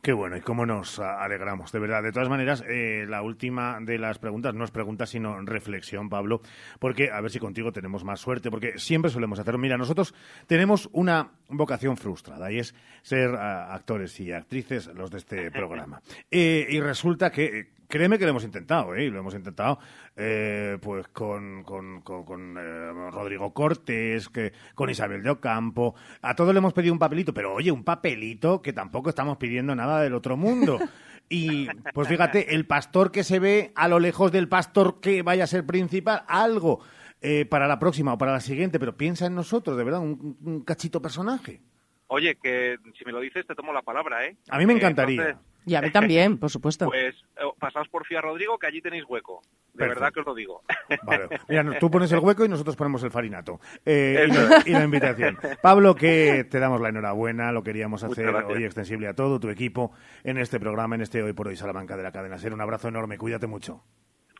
[0.00, 2.02] Qué bueno, y cómo nos alegramos, de verdad.
[2.04, 6.40] De todas maneras, eh, la última de las preguntas no es pregunta, sino reflexión, Pablo,
[6.78, 9.58] porque a ver si contigo tenemos más suerte, porque siempre solemos hacerlo.
[9.58, 10.14] Mira, nosotros
[10.46, 13.38] tenemos una vocación frustrada y es ser uh,
[13.72, 16.00] actores y actrices los de este programa.
[16.30, 19.08] Eh, y resulta que Créeme que lo hemos intentado, ¿eh?
[19.08, 19.78] Lo hemos intentado
[20.14, 25.94] eh, pues con, con, con, con eh, Rodrigo Cortés, que, con Isabel de Ocampo.
[26.20, 29.74] A todos le hemos pedido un papelito, pero oye, un papelito que tampoco estamos pidiendo
[29.74, 30.78] nada del otro mundo.
[31.30, 35.44] Y pues fíjate, el pastor que se ve a lo lejos del pastor que vaya
[35.44, 36.80] a ser principal, algo
[37.20, 40.38] eh, para la próxima o para la siguiente, pero piensa en nosotros, de verdad, un,
[40.42, 41.60] un cachito personaje.
[42.06, 44.36] Oye, que si me lo dices te tomo la palabra, ¿eh?
[44.48, 45.20] A mí me encantaría.
[45.20, 46.86] Entonces, Y a mí también, por supuesto.
[46.86, 49.42] Pues eh, pasaos por Fía Rodrigo, que allí tenéis hueco.
[49.74, 50.00] De Perfecto.
[50.00, 50.62] verdad que os lo digo.
[51.04, 51.28] Vale.
[51.48, 53.60] Mira, tú pones el hueco y nosotros ponemos el farinato.
[53.84, 55.38] Eh, y, la, y la invitación.
[55.62, 59.92] Pablo, que te damos la enhorabuena, lo queríamos hacer hoy extensible a todo tu equipo
[60.24, 62.52] en este programa, en este Hoy por Hoy Salamanca de la cadena Ser.
[62.54, 63.84] Un abrazo enorme, cuídate mucho.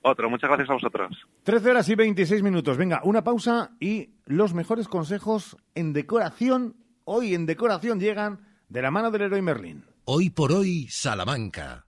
[0.03, 1.11] Otro, muchas gracias a vosotros.
[1.43, 2.76] 13 horas y 26 minutos.
[2.76, 6.76] Venga, una pausa y los mejores consejos en decoración.
[7.05, 9.85] Hoy en decoración llegan de la mano del héroe Merlín.
[10.11, 11.84] Hoy por hoy, Salamanca.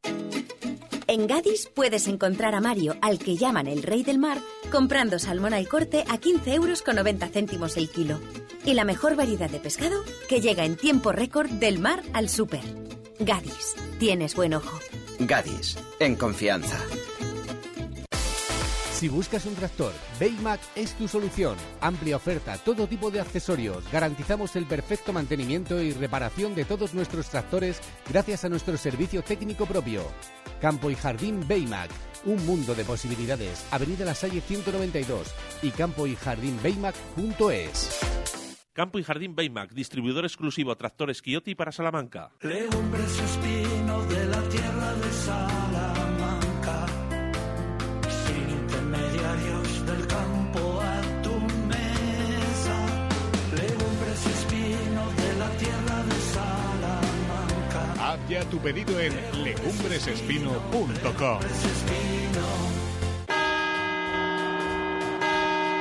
[1.06, 4.36] En Gadis puedes encontrar a Mario, al que llaman el rey del mar,
[4.70, 8.20] comprando salmón al corte a 15 euros con 90 céntimos el kilo.
[8.66, 12.60] Y la mejor variedad de pescado que llega en tiempo récord del mar al súper.
[13.20, 14.78] Gadis, tienes buen ojo.
[15.18, 16.78] Gadis, en confianza.
[19.00, 21.56] Si buscas un tractor, Baymac es tu solución.
[21.80, 23.90] Amplia oferta, todo tipo de accesorios.
[23.90, 27.80] Garantizamos el perfecto mantenimiento y reparación de todos nuestros tractores
[28.10, 30.02] gracias a nuestro servicio técnico propio.
[30.60, 31.90] Campo y Jardín Baymac.
[32.26, 33.66] Un mundo de posibilidades.
[33.70, 35.28] Avenida La Salle 192
[35.62, 38.00] y campo y jardín Baymac.es.
[38.74, 42.32] Campo y Jardín Baymac, distribuidor exclusivo tractores Kioti para Salamanca.
[42.42, 45.89] Legumbres y espinos de la tierra de Salamanca,
[58.30, 59.12] ya tu pedido en
[59.42, 61.40] legumbresespino.com.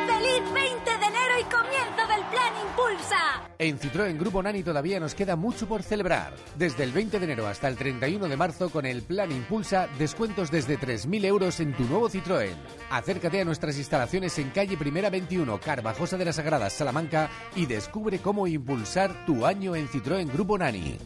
[0.08, 3.50] ¡Feliz 20 de enero y comienzo del Plan Impulsa!
[3.60, 6.34] En Citroën Grupo Nani todavía nos queda mucho por celebrar.
[6.58, 10.50] Desde el 20 de enero hasta el 31 de marzo con el Plan Impulsa, descuentos
[10.50, 12.56] desde 3.000 euros en tu nuevo Citroën.
[12.89, 18.18] Acércate a nuestras instalaciones en calle Primera 21, Carvajosa de las Sagradas, Salamanca y descubre
[18.18, 20.97] cómo impulsar tu año en Citroën Grupo Nani.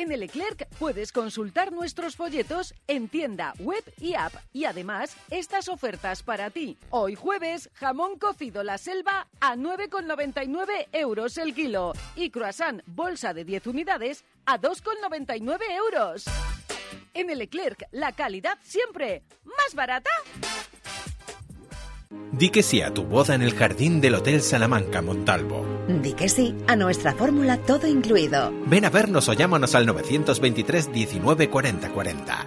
[0.00, 0.30] En el
[0.78, 4.32] puedes consultar nuestros folletos en tienda, web y app.
[4.50, 6.78] Y además, estas ofertas para ti.
[6.88, 11.92] Hoy jueves, jamón cocido La Selva a 9,99 euros el kilo.
[12.16, 16.24] Y croissant bolsa de 10 unidades a 2,99 euros.
[17.12, 17.50] En el
[17.90, 20.08] la calidad siempre más barata.
[22.32, 25.64] Di que sí a tu boda en el jardín del Hotel Salamanca Montalvo.
[26.02, 28.52] Di que sí a nuestra fórmula todo incluido.
[28.66, 32.46] Ven a vernos o llámanos al 923 19 40 40.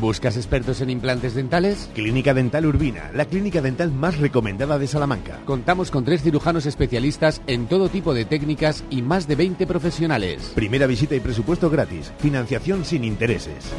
[0.00, 1.90] ¿Buscas expertos en implantes dentales?
[1.94, 5.40] Clínica Dental Urbina, la clínica dental más recomendada de Salamanca.
[5.44, 10.52] Contamos con tres cirujanos especialistas en todo tipo de técnicas y más de 20 profesionales.
[10.54, 12.12] Primera visita y presupuesto gratis.
[12.18, 13.72] Financiación sin intereses.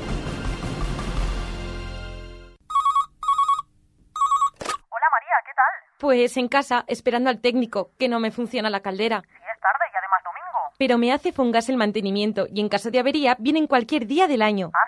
[6.01, 9.21] Pues en casa, esperando al técnico, que no me funciona la caldera.
[9.21, 10.75] Sí, es tarde y además domingo.
[10.79, 14.41] Pero me hace Fongas el mantenimiento y en caso de avería vienen cualquier día del
[14.41, 14.71] año.
[14.73, 14.79] ¿Ah,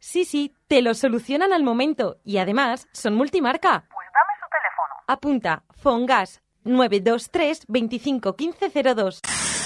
[0.00, 0.24] sí?
[0.24, 3.84] Sí, sí, te lo solucionan al momento y además son multimarca.
[3.88, 4.94] Pues dame su teléfono.
[5.06, 9.20] Apunta Fongas 923 25 15 02.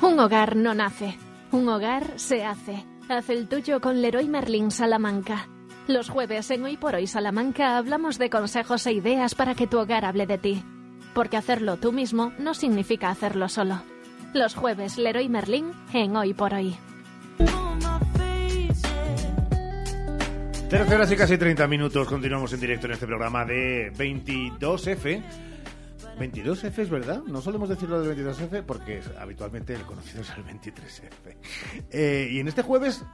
[0.00, 1.16] Un hogar no nace,
[1.50, 2.84] un hogar se hace.
[3.08, 5.48] Haz el tuyo con Leroy Merlin Salamanca.
[5.86, 9.78] Los jueves en Hoy por Hoy Salamanca hablamos de consejos e ideas para que tu
[9.78, 10.62] hogar hable de ti.
[11.12, 13.82] Porque hacerlo tú mismo no significa hacerlo solo.
[14.32, 16.76] Los jueves Leroy Merlin en Hoy por Hoy.
[20.68, 22.08] 13 horas y casi 30 minutos.
[22.08, 25.22] Continuamos en directo en este programa de 22F.
[26.18, 30.44] 22F es verdad, no solemos decirlo del 22F porque es- habitualmente el conocido es el
[30.44, 31.36] 23F.
[31.90, 33.04] Eh, y en este jueves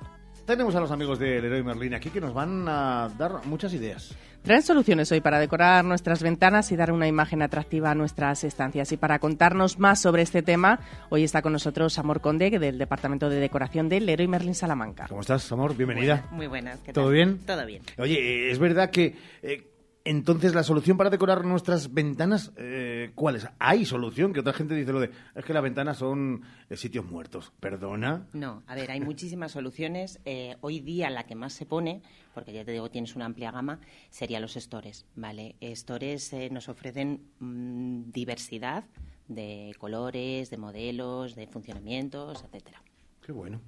[0.46, 4.14] tenemos a los amigos de Leroy Merlin aquí que nos van a dar muchas ideas.
[4.42, 8.90] Traen soluciones hoy para decorar nuestras ventanas y dar una imagen atractiva a nuestras estancias.
[8.90, 10.80] Y para contarnos más sobre este tema,
[11.10, 15.08] hoy está con nosotros Amor Conde, del Departamento de Decoración de Leroy Merlin Salamanca.
[15.08, 15.76] ¿Cómo estás, amor?
[15.76, 16.26] Bienvenida.
[16.30, 16.78] Muy buenas.
[16.80, 17.12] ¿qué ¿Todo tal?
[17.12, 17.38] bien?
[17.44, 17.82] Todo bien.
[17.98, 19.69] Oye, es verdad que eh,
[20.10, 23.46] entonces la solución para decorar nuestras ventanas, eh, ¿cuál es?
[23.60, 27.04] Hay solución, que otra gente dice lo de, es que las ventanas son eh, sitios
[27.04, 27.52] muertos.
[27.60, 28.26] Perdona.
[28.32, 30.18] No, a ver, hay muchísimas soluciones.
[30.24, 32.02] Eh, hoy día la que más se pone,
[32.34, 33.78] porque ya te digo, tienes una amplia gama,
[34.10, 35.54] serían los stores, ¿vale?
[35.60, 38.84] Stores eh, nos ofrecen mm, diversidad
[39.28, 42.82] de colores, de modelos, de funcionamientos, etcétera.
[43.24, 43.60] Qué bueno.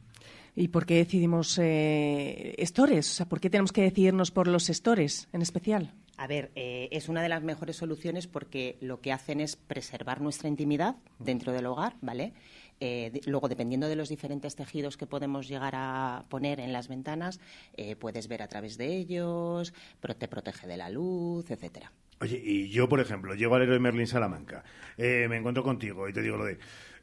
[0.54, 3.10] ¿Y por qué decidimos eh, stores?
[3.10, 5.94] O sea, ¿por qué tenemos que decidirnos por los stores en especial?
[6.16, 10.20] A ver, eh, es una de las mejores soluciones porque lo que hacen es preservar
[10.20, 12.32] nuestra intimidad dentro del hogar, ¿vale?
[12.80, 17.40] Eh, luego, dependiendo de los diferentes tejidos que podemos llegar a poner en las ventanas,
[17.76, 19.72] eh, puedes ver a través de ellos,
[20.18, 21.92] te protege de la luz, etcétera.
[22.22, 24.62] Oye, y yo, por ejemplo, llego al héroe Merlin Salamanca,
[24.96, 26.56] eh, me encuentro contigo y te digo lo de,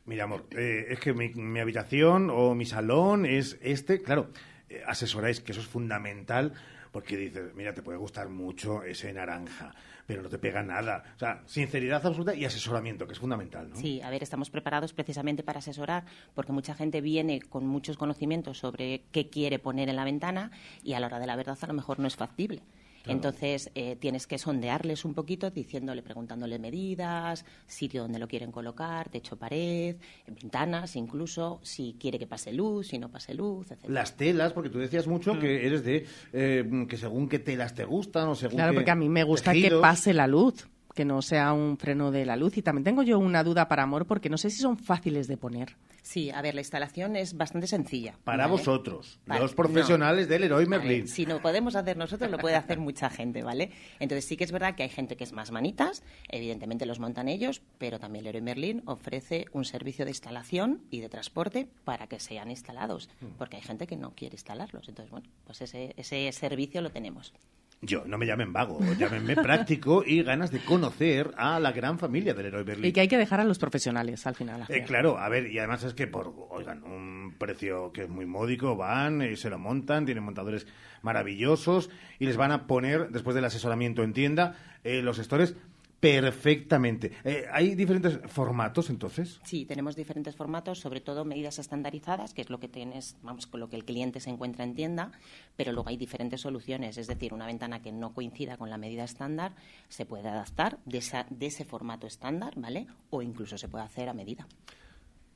[0.06, 4.30] mira, amor, eh, es que mi, mi habitación o mi salón es este, claro,
[4.70, 6.54] eh, asesoráis que eso es fundamental
[6.92, 9.74] porque dices, mira, te puede gustar mucho ese naranja,
[10.06, 11.04] pero no te pega nada.
[11.16, 13.76] O sea, sinceridad absoluta y asesoramiento, que es fundamental, ¿no?
[13.76, 18.58] Sí, a ver, estamos preparados precisamente para asesorar, porque mucha gente viene con muchos conocimientos
[18.58, 20.52] sobre qué quiere poner en la ventana
[20.84, 22.62] y a la hora de la verdad a lo mejor no es factible.
[23.04, 23.18] Claro.
[23.18, 29.10] Entonces eh, tienes que sondearles un poquito, diciéndole, preguntándole medidas, sitio donde lo quieren colocar,
[29.10, 29.96] techo, pared,
[30.28, 33.86] ventanas, incluso si quiere que pase luz, si no pase luz, etc.
[33.88, 37.86] Las telas, porque tú decías mucho que eres de eh, que según qué telas te
[37.86, 40.68] gustan o según Claro, qué porque a mí me gusta que pase la luz,
[41.00, 42.58] que no sea un freno de la luz.
[42.58, 45.38] Y también tengo yo una duda para Amor, porque no sé si son fáciles de
[45.38, 45.78] poner.
[46.02, 48.16] Sí, a ver, la instalación es bastante sencilla.
[48.26, 48.52] Para ¿vale?
[48.58, 50.34] vosotros, Vale, los profesionales no.
[50.34, 51.08] del ver, Merlin.
[51.08, 53.72] si no podemos hacer nosotros, lo puede hacer mucha gente, ¿vale?
[54.02, 57.30] Entonces sí que es verdad que hay gente que es más manitas, evidentemente los montan
[57.30, 62.20] ellos, pero también Leroy Merlin ofrece un servicio de instalación y de transporte para que
[62.20, 63.38] sean instalados, Mm.
[63.38, 64.90] porque hay gente que no quiere instalarlos.
[64.90, 67.34] Entonces, bueno, pues ese, ese servicio lo tenemos.
[67.82, 72.34] Yo, no me llamen vago, llámenme práctico y ganas de conocer a la gran familia
[72.34, 72.86] del héroe Merlin.
[72.86, 74.66] Y que hay que dejar a los profesionales al final.
[74.68, 78.26] Eh, claro, a ver, y además es que por, oigan, un precio que es muy
[78.26, 80.68] módico, van, y se lo montan, tienen montadores
[81.04, 81.90] maravillosos
[82.20, 85.56] y les van a poner, después del asesoramiento en tienda, eh, los stores
[86.00, 87.12] perfectamente.
[87.24, 89.40] Eh, ¿Hay diferentes formatos entonces?
[89.44, 93.60] Sí, tenemos diferentes formatos, sobre todo medidas estandarizadas, que es lo que tienes, vamos, con
[93.60, 95.12] lo que el cliente se encuentra en tienda,
[95.56, 99.04] pero luego hay diferentes soluciones, es decir, una ventana que no coincida con la medida
[99.04, 99.54] estándar
[99.90, 102.88] se puede adaptar de, esa- de ese formato estándar, ¿vale?
[103.10, 104.48] O incluso se puede hacer a medida.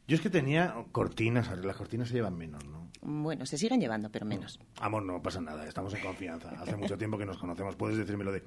[0.06, 2.92] Yo es que tenía cortinas, las cortinas se llevan menos, ¿no?
[3.06, 4.60] Bueno, se siguen llevando, pero menos.
[4.80, 6.50] Amor, no pasa nada, estamos en confianza.
[6.62, 8.44] Hace mucho tiempo que nos conocemos, puedes decirme lo de...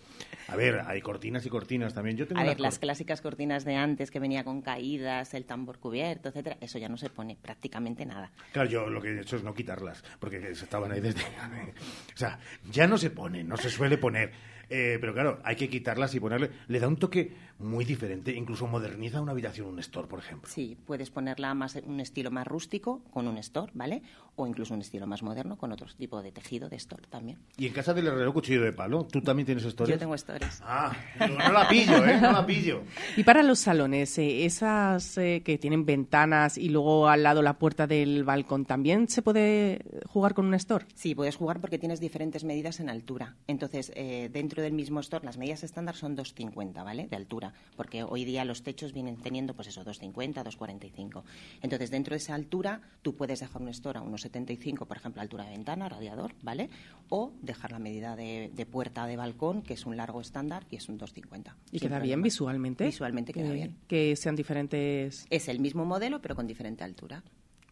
[0.48, 2.16] A ver, hay cortinas y cortinas también.
[2.16, 5.78] Yo tengo A ver, las clásicas cortinas de antes que venía con caídas, el tambor
[5.78, 8.30] cubierto, etcétera, eso ya no se pone prácticamente nada.
[8.52, 11.20] Claro, yo lo que he hecho es no quitarlas, porque estaban ahí desde...
[12.14, 12.38] o sea,
[12.70, 14.32] ya no se pone, no se suele poner.
[14.68, 16.50] Eh, pero claro, hay que quitarlas y ponerle...
[16.68, 20.50] Le da un toque muy diferente, incluso moderniza una habitación, un store, por ejemplo.
[20.52, 24.02] Sí, puedes ponerla más un estilo más rústico con un store, ¿vale?
[24.36, 27.38] O incluso un estilo más moderno con otro tipo de tejido de store también.
[27.56, 29.94] Y en casa del herrero cuchillo de palo, ¿tú también tienes stores?
[29.94, 30.60] Yo tengo stores.
[30.64, 32.20] Ah, no la pillo, ¿eh?
[32.20, 32.82] No la pillo.
[33.16, 37.58] Y para los salones, eh, esas eh, que tienen ventanas y luego al lado la
[37.58, 40.86] puerta del balcón, ¿también se puede jugar con un store?
[40.94, 43.36] Sí, puedes jugar porque tienes diferentes medidas en altura.
[43.46, 47.08] Entonces, eh, dentro dentro del mismo store, las medidas estándar son 2,50, ¿vale?
[47.08, 47.45] De altura,
[47.76, 51.22] porque hoy día los techos vienen teniendo, pues eso, 2,50, 2,45.
[51.62, 55.44] Entonces, dentro de esa altura, tú puedes dejar un store a 1,75, por ejemplo, altura
[55.44, 56.68] de ventana, radiador, ¿vale?
[57.08, 60.76] O dejar la medida de, de puerta de balcón, que es un largo estándar, y
[60.76, 61.54] es un 2,50.
[61.72, 62.84] ¿Y queda bien visualmente?
[62.86, 63.76] Visualmente queda Que- bien.
[63.86, 65.26] Que sean diferentes...
[65.30, 67.22] Es el mismo modelo, pero con diferente altura.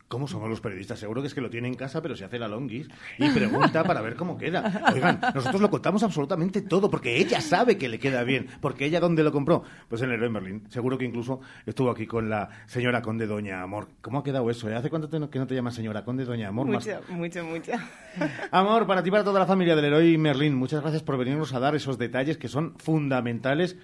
[0.07, 0.99] ¿Cómo somos los periodistas?
[0.99, 3.83] Seguro que es que lo tiene en casa, pero se hace la longuis y pregunta
[3.83, 4.83] para ver cómo queda.
[4.93, 8.47] Oigan, nosotros lo contamos absolutamente todo, porque ella sabe que le queda bien.
[8.61, 9.65] Porque ella, ¿dónde lo compró?
[9.89, 10.63] Pues en el Leroy Merlin.
[10.71, 13.89] Seguro que incluso estuvo aquí con la señora Conde Doña Amor.
[14.03, 14.69] ¿Cómo ha quedado eso?
[14.69, 14.75] eh?
[14.77, 16.67] ¿Hace cuánto te- que no te llamas señora Conde Doña Amor?
[16.69, 17.73] Más- Mucho, mucho, mucho.
[18.53, 21.61] Amor, para ti para toda la familia del Leroy Merlin, muchas gracias por venirnos a
[21.61, 23.77] dar esos detalles que son fundamentales.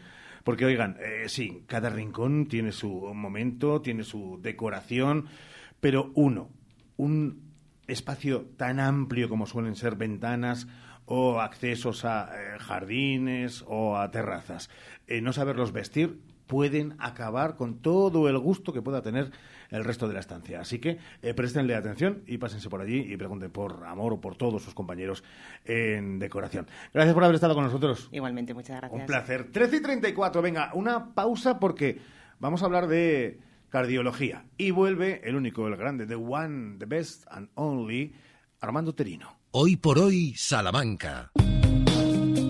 [0.45, 5.27] Porque, oigan, eh, sí, cada rincón tiene su momento, tiene su decoración,
[5.81, 6.51] pero uno,
[6.97, 7.51] un
[7.87, 10.69] espacio tan amplio como suelen ser ventanas
[11.07, 14.71] o accesos a eh, jardines o a terrazas,
[15.07, 16.21] eh, no saberlos vestir
[16.51, 19.31] pueden acabar con todo el gusto que pueda tener
[19.71, 20.61] el resto de la estancia.
[20.61, 24.37] Así que eh, préstenle atención y pásense por allí y pregunten por Amor o por
[24.37, 25.23] todos sus compañeros
[25.65, 26.67] en decoración.
[26.93, 28.09] Gracias por haber estado con nosotros.
[28.11, 29.01] Igualmente, muchas gracias.
[29.01, 29.53] Un placer.
[29.53, 32.01] 13 y 34, venga, una pausa porque
[32.41, 33.39] vamos a hablar de
[33.71, 34.45] cardiología.
[34.59, 38.13] Y vuelve el único, el grande, the one, the best and only,
[38.61, 39.39] Armando Terino.
[39.53, 41.33] Hoy por hoy, Salamanca.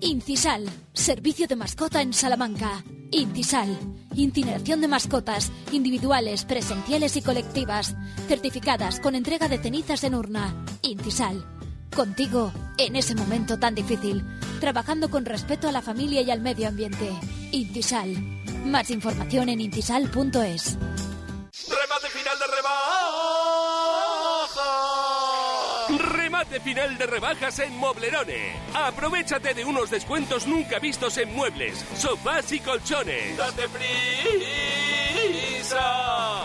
[0.00, 2.84] Incisal, servicio de mascota en Salamanca.
[3.10, 3.76] Incisal,
[4.14, 7.96] incineración de mascotas, individuales, presenciales y colectivas,
[8.28, 10.54] certificadas con entrega de cenizas en urna.
[10.82, 11.44] Incisal,
[11.94, 14.24] contigo en ese momento tan difícil,
[14.60, 17.10] trabajando con respeto a la familia y al medio ambiente.
[17.52, 18.16] Incisal,
[18.64, 20.78] más información en incisal.es.
[21.68, 23.00] Remate final de rebajas.
[26.12, 28.52] Remate final de rebajas en Moblerone.
[28.74, 33.36] Aprovechate de unos descuentos nunca vistos en muebles, sofás y colchones.
[33.36, 35.00] ¡Date prisa!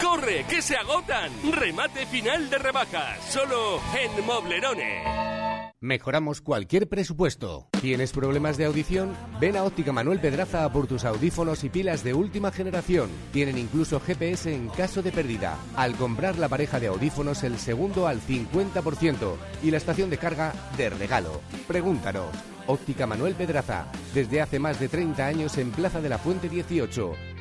[0.02, 1.32] ¡Corre, que se agotan!
[1.52, 5.26] Remate final de rebajas, solo en Moblerone.
[5.86, 7.68] Mejoramos cualquier presupuesto.
[7.80, 9.16] ¿Tienes problemas de audición?
[9.40, 13.08] Ven a Óptica Manuel Pedraza por tus audífonos y pilas de última generación.
[13.32, 15.60] Tienen incluso GPS en caso de pérdida.
[15.76, 20.54] Al comprar la pareja de audífonos, el segundo al 50% y la estación de carga
[20.76, 21.42] de regalo.
[21.68, 22.30] Pregúntanos.
[22.66, 23.86] Óptica Manuel Pedraza,
[24.16, 27.14] desde hace más de 30 años en Plaza de la Fuente 18,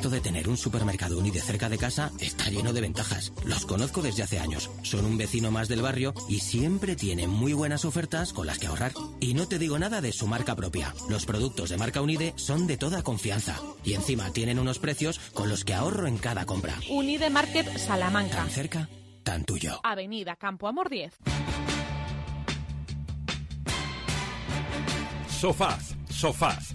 [0.00, 3.34] Esto de tener un supermercado Unide cerca de casa está lleno de ventajas.
[3.44, 4.70] Los conozco desde hace años.
[4.80, 8.68] Son un vecino más del barrio y siempre tienen muy buenas ofertas con las que
[8.68, 8.92] ahorrar.
[9.20, 10.94] Y no te digo nada de su marca propia.
[11.10, 13.60] Los productos de marca Unide son de toda confianza.
[13.84, 16.76] Y encima tienen unos precios con los que ahorro en cada compra.
[16.88, 18.36] Unide Market Salamanca.
[18.36, 18.88] Tan cerca,
[19.22, 19.80] tan tuyo.
[19.82, 21.12] Avenida Campo Amor 10.
[25.28, 26.74] Sofaz, sofaz,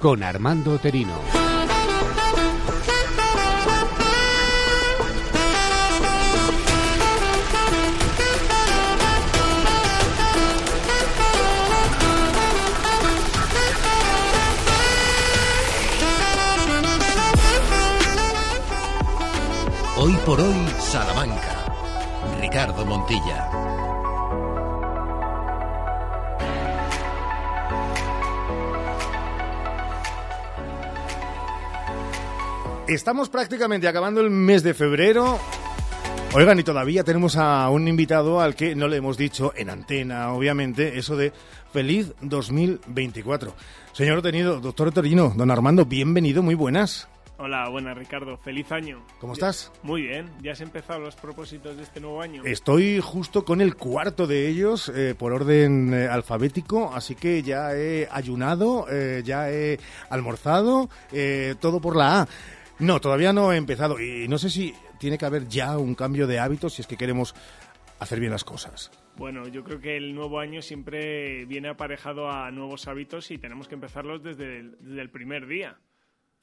[0.00, 1.12] Con Armando Terino.
[19.98, 21.66] Hoy por hoy, Salamanca.
[22.40, 23.59] Ricardo Montilla.
[32.90, 35.38] Estamos prácticamente acabando el mes de febrero
[36.34, 40.32] Oigan, y todavía tenemos a un invitado al que no le hemos dicho en antena,
[40.32, 41.32] obviamente, eso de
[41.72, 43.54] feliz 2024.
[43.92, 47.08] Señor Tenido, doctor Torino, don Armando, bienvenido, muy buenas.
[47.42, 49.02] Hola, buenas Ricardo, feliz año.
[49.18, 49.72] ¿Cómo estás?
[49.82, 52.44] Muy bien, ¿ya has empezado los propósitos de este nuevo año?
[52.44, 57.74] Estoy justo con el cuarto de ellos eh, por orden eh, alfabético, así que ya
[57.74, 59.80] he ayunado, eh, ya he
[60.10, 60.90] almorzado,
[61.60, 62.28] todo por la A.
[62.80, 66.26] No, todavía no he empezado y no sé si tiene que haber ya un cambio
[66.26, 67.34] de hábitos si es que queremos
[67.98, 68.90] hacer bien las cosas.
[69.16, 73.68] Bueno, yo creo que el nuevo año siempre viene aparejado a nuevos hábitos y tenemos
[73.68, 75.78] que empezarlos desde el, desde el primer día.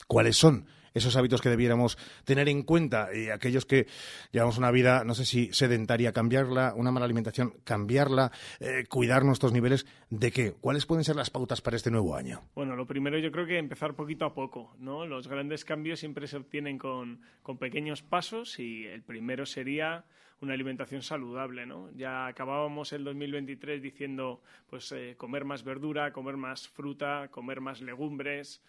[0.05, 0.67] ¿Cuáles son
[0.97, 3.87] esos hábitos que debiéramos tener en cuenta y aquellos que
[4.31, 9.53] llevamos una vida, no sé si sedentaria, cambiarla, una mala alimentación, cambiarla, eh, cuidar nuestros
[9.53, 10.53] niveles, ¿de qué?
[10.53, 12.41] ¿Cuáles pueden ser las pautas para este nuevo año?
[12.55, 15.05] Bueno, lo primero yo creo que empezar poquito a poco, ¿no?
[15.05, 20.05] Los grandes cambios siempre se obtienen con, con pequeños pasos y el primero sería
[20.39, 21.89] una alimentación saludable, ¿no?
[21.95, 27.81] Ya acabábamos el 2023 diciendo, pues, eh, comer más verdura, comer más fruta, comer más
[27.81, 28.61] legumbres,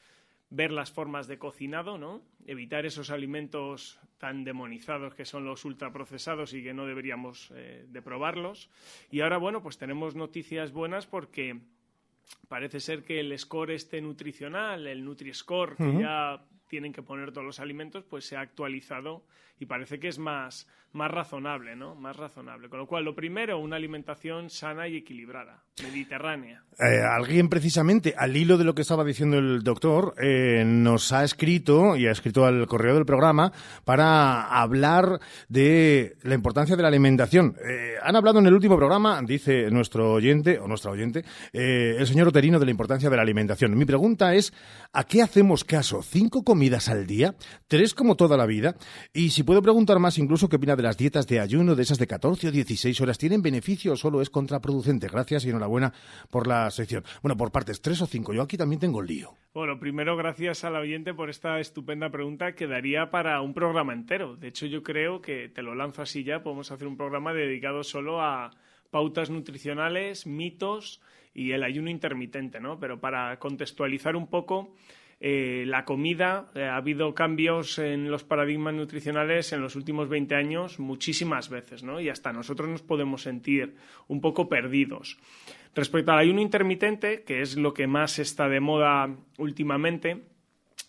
[0.50, 2.22] ver las formas de cocinado, ¿no?
[2.46, 8.02] Evitar esos alimentos tan demonizados que son los ultraprocesados y que no deberíamos eh, de
[8.02, 8.70] probarlos.
[9.10, 11.60] Y ahora, bueno, pues tenemos noticias buenas porque
[12.48, 17.46] parece ser que el score este nutricional, el Nutri-Score, que ya tienen que poner todos
[17.46, 19.24] los alimentos, pues se ha actualizado
[19.60, 21.94] y parece que es más, más razonable, ¿no?
[21.94, 22.68] Más razonable.
[22.68, 26.62] Con lo cual, lo primero, una alimentación sana y equilibrada, mediterránea.
[26.78, 31.24] Eh, alguien precisamente, al hilo de lo que estaba diciendo el doctor, eh, nos ha
[31.24, 33.52] escrito y ha escrito al correo del programa
[33.84, 35.18] para hablar
[35.48, 37.56] de la importancia de la alimentación.
[37.68, 42.28] Eh, han hablado en el último programa, dice nuestro oyente o nuestra oyente, el señor
[42.28, 43.76] Oterino, de la importancia de la alimentación.
[43.76, 44.52] Mi pregunta es,
[44.92, 46.02] ¿a qué hacemos caso?
[46.02, 47.34] ¿Cinco comidas al día?
[47.66, 48.76] ¿Tres como toda la vida?
[49.12, 51.96] Y si puedo preguntar más, incluso, ¿qué opina de las dietas de ayuno, de esas
[51.96, 53.16] de 14 o 16 horas?
[53.16, 55.08] ¿Tienen beneficio o solo es contraproducente?
[55.08, 55.94] Gracias y enhorabuena
[56.30, 57.02] por la sección.
[57.22, 58.34] Bueno, por partes, tres o cinco.
[58.34, 59.32] Yo aquí también tengo el lío.
[59.54, 64.36] Bueno, primero, gracias al oyente por esta estupenda pregunta que daría para un programa entero.
[64.36, 66.42] De hecho, yo creo que te lo lanzo así ya.
[66.42, 68.50] Podemos hacer un programa dedicado solo a
[68.90, 71.00] pautas nutricionales, mitos
[71.32, 72.78] y el ayuno intermitente, ¿no?
[72.78, 74.74] Pero para contextualizar un poco,
[75.20, 80.36] eh, la comida, eh, ha habido cambios en los paradigmas nutricionales en los últimos 20
[80.36, 82.00] años muchísimas veces, ¿no?
[82.00, 83.74] Y hasta nosotros nos podemos sentir
[84.06, 85.18] un poco perdidos.
[85.74, 90.22] Respecto al ayuno intermitente, que es lo que más está de moda últimamente,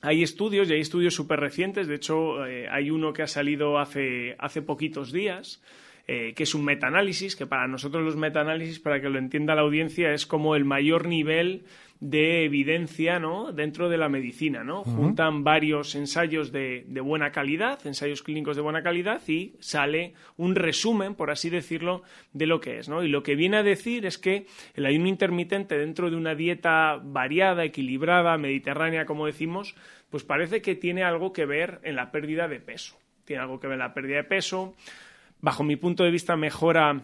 [0.01, 1.87] hay estudios y hay estudios súper recientes.
[1.87, 5.63] De hecho, eh, hay uno que ha salido hace, hace poquitos días,
[6.07, 10.11] que es un metaanálisis, que para nosotros los metaanálisis, para que lo entienda la audiencia,
[10.11, 11.65] es como el mayor nivel
[11.99, 13.51] de evidencia ¿no?
[13.51, 14.63] dentro de la medicina.
[14.63, 14.83] ¿no?
[14.83, 20.55] Juntan varios ensayos de, de buena calidad, ensayos clínicos de buena calidad, y sale un
[20.55, 22.87] resumen, por así decirlo, de lo que es.
[22.87, 23.03] ¿no?
[23.03, 24.45] Y lo que viene a decir es que
[24.75, 29.75] el ayuno intermitente dentro de una dieta variada, equilibrada, mediterránea, como decimos,
[30.09, 32.97] pues parece que tiene algo que ver en la pérdida de peso.
[33.25, 34.75] Tiene algo que ver en la pérdida de peso.
[35.41, 37.01] Bajo mi punto de vista, mejora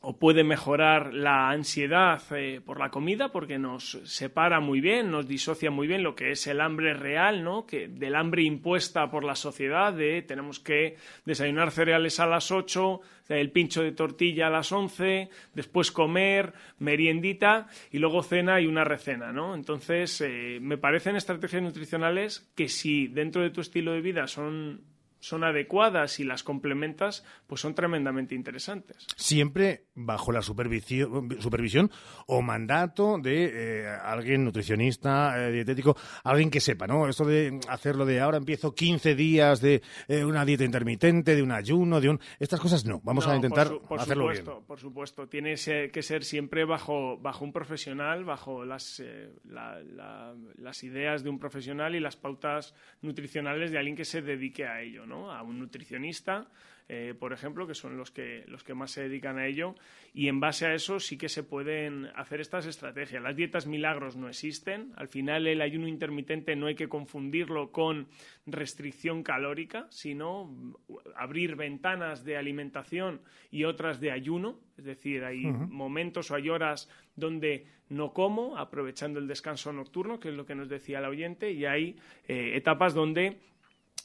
[0.00, 5.28] o puede mejorar la ansiedad eh, por la comida porque nos separa muy bien, nos
[5.28, 7.66] disocia muy bien lo que es el hambre real, ¿no?
[7.66, 13.00] Que del hambre impuesta por la sociedad de tenemos que desayunar cereales a las 8,
[13.28, 18.84] el pincho de tortilla a las 11, después comer, meriendita y luego cena y una
[18.84, 19.54] recena, ¿no?
[19.54, 24.91] Entonces, eh, me parecen estrategias nutricionales que si dentro de tu estilo de vida son
[25.22, 29.06] son adecuadas y las complementas, pues son tremendamente interesantes.
[29.16, 31.90] Siempre bajo la supervisión, supervisión
[32.26, 37.08] o mandato de eh, alguien nutricionista, eh, dietético, alguien que sepa, ¿no?
[37.08, 41.52] Esto de hacerlo de ahora empiezo 15 días de eh, una dieta intermitente, de un
[41.52, 42.20] ayuno, de un...
[42.40, 44.66] Estas cosas no, vamos No, a intentar por, su- por hacerlo supuesto, bien.
[44.66, 49.00] Por supuesto, tiene que ser siempre bajo, bajo un profesional, bajo las,
[49.44, 54.20] la- la- las ideas de un profesional y las pautas nutricionales de alguien que se
[54.20, 55.11] dedique a ello, ¿no?
[55.12, 56.48] A un nutricionista,
[56.88, 59.74] eh, por ejemplo, que son los que, los que más se dedican a ello,
[60.12, 63.22] y en base a eso sí que se pueden hacer estas estrategias.
[63.22, 68.08] Las dietas milagros no existen, al final el ayuno intermitente no hay que confundirlo con
[68.46, 70.74] restricción calórica, sino
[71.16, 73.20] abrir ventanas de alimentación
[73.50, 79.18] y otras de ayuno, es decir, hay momentos o hay horas donde no como, aprovechando
[79.18, 82.94] el descanso nocturno, que es lo que nos decía el oyente, y hay eh, etapas
[82.94, 83.38] donde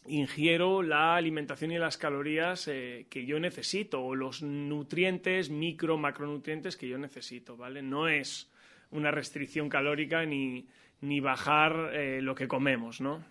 [0.08, 6.78] ingiero la alimentación y las calorías eh, que yo necesito o los nutrientes, micro, macronutrientes
[6.78, 7.82] que yo necesito, ¿vale?
[7.82, 8.50] No es
[8.92, 10.68] una restricción calórica ni,
[11.02, 13.24] ni bajar eh, lo que comemos, ¿no?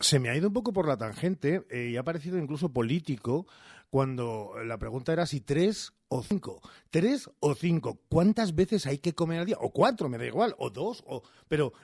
[0.00, 3.46] Se me ha ido un poco por la tangente eh, y ha parecido incluso político
[3.90, 6.62] cuando la pregunta era si tres o cinco.
[6.90, 8.00] Tres o cinco.
[8.08, 9.58] ¿Cuántas veces hay que comer al día?
[9.60, 10.54] O cuatro, me da igual.
[10.58, 11.04] O dos.
[11.06, 11.22] O...
[11.46, 11.74] Pero,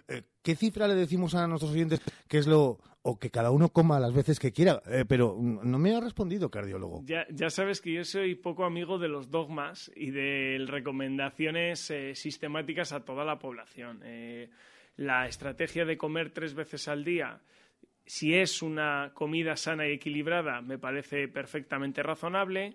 [0.43, 2.81] ¿qué cifra le decimos a nuestros oyentes que es lo...
[3.09, 4.83] o que cada uno coma las veces que quiera?
[4.87, 7.03] Eh, pero no me ha respondido, cardiólogo.
[7.05, 12.15] Ya, ya, sabes que yo soy poco amigo de los dogmas y de recomendaciones eh,
[12.15, 14.03] sistemáticas a toda la población.
[14.05, 14.51] Eh,
[14.97, 17.41] la estrategia de comer tres veces al día
[18.05, 22.75] si es una comida sana y equilibrada, me parece perfectamente razonable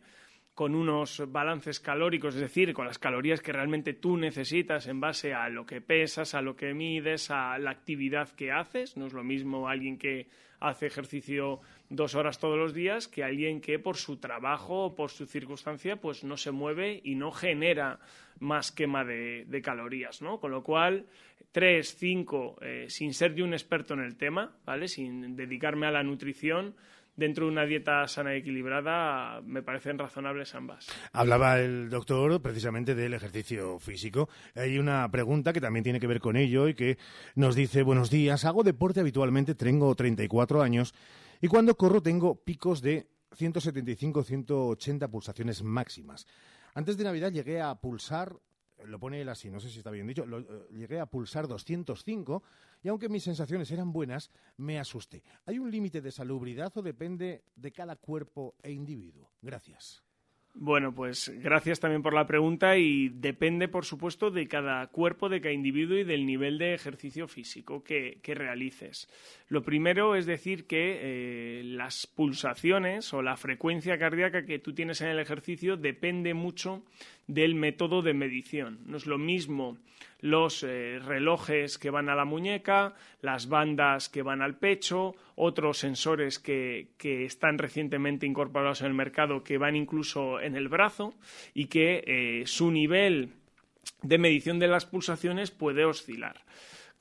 [0.54, 5.34] con unos balances calóricos, es decir, con las calorías que realmente tú necesitas en base
[5.34, 8.96] a lo que pesas, a lo que mides, a la actividad que haces.
[8.96, 10.28] No es lo mismo alguien que
[10.60, 11.60] hace ejercicio
[11.90, 15.98] dos horas todos los días que alguien que por su trabajo o por su circunstancia
[15.98, 18.00] pues no se mueve y no genera
[18.40, 20.40] más quema de, calorías, ¿no?
[20.40, 21.06] Con lo cual,
[21.52, 24.88] tres, cinco, eh, sin ser yo un experto en el tema, ¿vale?
[24.88, 26.76] Sin dedicarme a la nutrición,
[27.16, 30.88] dentro de una dieta sana y equilibrada me parecen razonables ambas.
[31.12, 34.30] Hablaba el doctor precisamente del ejercicio físico.
[34.56, 36.98] Hay una pregunta que también tiene que ver con ello y que
[37.36, 40.94] nos dice, buenos días, hago deporte habitualmente, tengo 34 años
[41.42, 43.08] y cuando corro tengo picos de
[43.38, 46.26] 175-180 pulsaciones máximas.
[46.76, 48.36] Antes de Navidad llegué a pulsar
[48.86, 52.44] lo pone él así, no sé si está bien dicho, eh, llegué a pulsar 205
[52.84, 55.24] y aunque mis sensaciones eran buenas, me asusté.
[55.46, 59.32] ¿Hay un límite de salubridad o depende de cada cuerpo e individuo?
[59.42, 60.04] Gracias.
[60.56, 65.42] Bueno, pues gracias también por la pregunta y depende, por supuesto, de cada cuerpo, de
[65.42, 69.10] cada individuo y del nivel de ejercicio físico que, realices.
[69.48, 75.02] Lo primero es decir que eh, las pulsaciones o la frecuencia cardíaca que tú tienes
[75.02, 76.84] en el ejercicio depende mucho
[77.28, 78.80] del método de medición.
[78.86, 79.78] No es lo mismo
[80.20, 85.80] los eh, relojes que van a la muñeca, las bandas que van al pecho, otros
[85.80, 91.14] sensores que, están recientemente incorporados en el mercado que van incluso en el brazo
[91.54, 93.34] y que eh, su nivel
[94.02, 96.42] de medición de las pulsaciones puede oscilar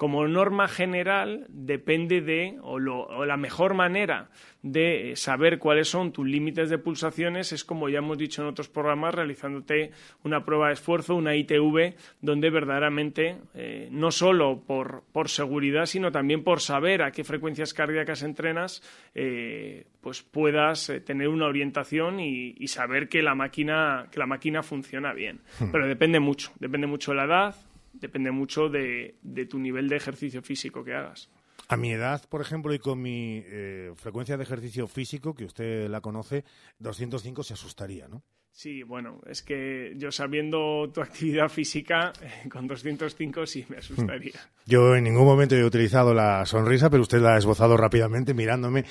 [0.03, 4.31] como norma general depende de, o, la mejor manera
[4.61, 8.49] de eh, saber cuáles son tus límites de pulsaciones es, como ya hemos dicho en
[8.49, 9.93] otros programas, realizándote
[10.25, 16.43] una prueba de esfuerzo, una ITV, donde verdaderamente, eh, no solo por, seguridad, sino también
[16.43, 18.83] por saber a qué frecuencias cardíacas entrenas,
[19.15, 24.65] eh, pues puedas tener una orientación y, y, saber que la máquina, que la máquina
[24.65, 25.43] funciona bien.
[25.61, 25.71] Hmm.
[25.71, 27.55] Pero depende mucho, depende mucho de la edad,
[27.93, 29.17] depende mucho de,
[29.49, 31.31] tu nivel de ejercicio físico que hagas.
[31.69, 35.89] A mi edad, por ejemplo, y con mi eh, frecuencia de ejercicio físico, que usted
[35.89, 36.45] la conoce,
[36.79, 38.23] 205 se asustaría, ¿no?
[38.55, 42.13] Sí, bueno, es que yo sabiendo tu actividad física,
[42.51, 44.35] con 205 sí me asustaría.
[44.67, 48.85] Yo en ningún momento he utilizado la sonrisa, pero usted la ha esbozado rápidamente mirándome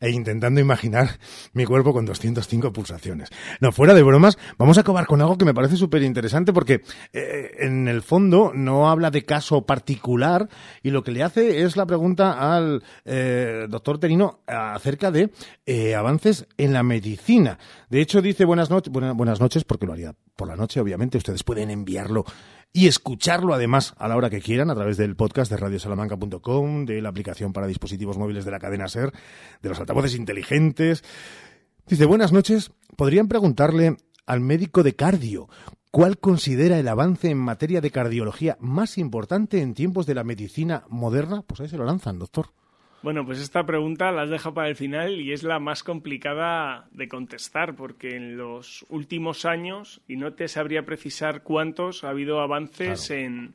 [0.00, 1.18] e intentando imaginar
[1.52, 3.28] mi cuerpo con 205 pulsaciones.
[3.60, 6.82] No, fuera de bromas, vamos a acabar con algo que me parece súper interesante porque
[7.12, 10.48] eh, en el fondo no habla de caso particular
[10.82, 15.30] y lo que le hace es la pregunta al eh, doctor Terino acerca de
[15.66, 17.58] eh, avances en la medicina.
[17.90, 18.92] De hecho, dice buenas noches
[19.40, 21.18] noches, porque lo haría por la noche, obviamente.
[21.18, 22.24] Ustedes pueden enviarlo
[22.72, 27.00] y escucharlo además a la hora que quieran a través del podcast de radiosalamanca.com, de
[27.00, 29.12] la aplicación para dispositivos móviles de la cadena SER,
[29.62, 31.02] de los altavoces inteligentes.
[31.86, 33.96] Dice, buenas noches, ¿podrían preguntarle
[34.26, 35.48] al médico de cardio
[35.90, 40.84] cuál considera el avance en materia de cardiología más importante en tiempos de la medicina
[40.90, 41.40] moderna?
[41.40, 42.50] Pues ahí se lo lanzan, doctor.
[43.00, 47.08] Bueno, pues esta pregunta la dejo para el final y es la más complicada de
[47.08, 53.10] contestar porque en los últimos años, y no te sabría precisar cuántos, ha habido avances
[53.10, 53.54] en,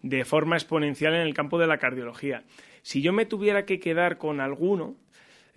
[0.00, 2.44] de forma exponencial en el campo de la cardiología.
[2.80, 4.94] Si yo me tuviera que quedar con alguno,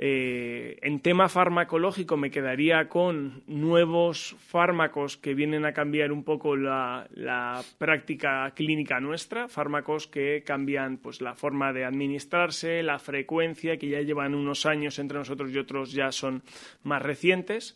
[0.02, 6.56] eh, en tema farmacológico me quedaría con nuevos fármacos que vienen a cambiar un poco
[6.56, 7.06] la,
[7.78, 14.00] práctica clínica nuestra, fármacos que cambian pues, la forma de administrarse, la frecuencia, que ya
[14.00, 16.44] llevan unos años entre nosotros y otros ya son
[16.84, 17.76] más recientes.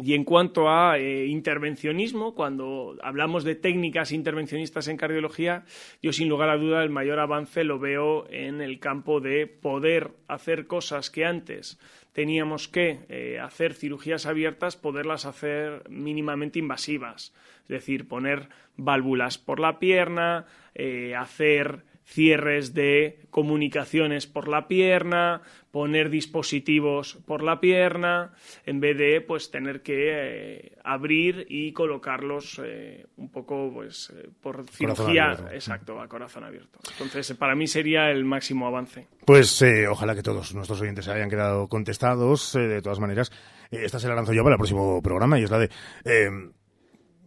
[0.00, 5.64] Y en cuanto a eh, intervencionismo, cuando hablamos de técnicas intervencionistas en cardiología,
[6.00, 10.12] yo sin lugar a duda el mayor avance lo veo en el campo de poder
[10.28, 11.80] hacer cosas que antes
[12.12, 17.34] teníamos que eh, hacer cirugías abiertas, poderlas hacer mínimamente invasivas.
[17.62, 25.42] Es decir, poner válvulas por la pierna, eh, hacer cierres de comunicaciones por la pierna,
[25.70, 28.32] poner dispositivos por la pierna,
[28.64, 34.30] en vez de pues tener que eh, abrir y colocarlos eh, un poco pues eh,
[34.40, 36.78] por cirugía, exacto, a corazón abierto.
[36.92, 39.06] Entonces, para mí sería el máximo avance.
[39.26, 42.54] Pues ojalá que todos nuestros oyentes se hayan quedado contestados.
[42.54, 43.30] de todas maneras,
[43.70, 45.70] esta se la lanzo yo para el próximo programa y es la de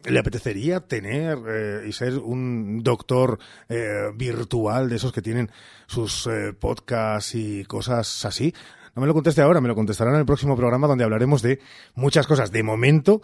[0.06, 3.38] ¿Le apetecería tener eh, y ser un doctor
[3.69, 5.52] eh, virtual de esos que tienen
[5.86, 8.53] sus eh, podcasts y cosas así?
[8.95, 11.60] No me lo conteste ahora, me lo contestarán en el próximo programa donde hablaremos de
[11.95, 12.52] muchas cosas.
[12.52, 13.22] De momento,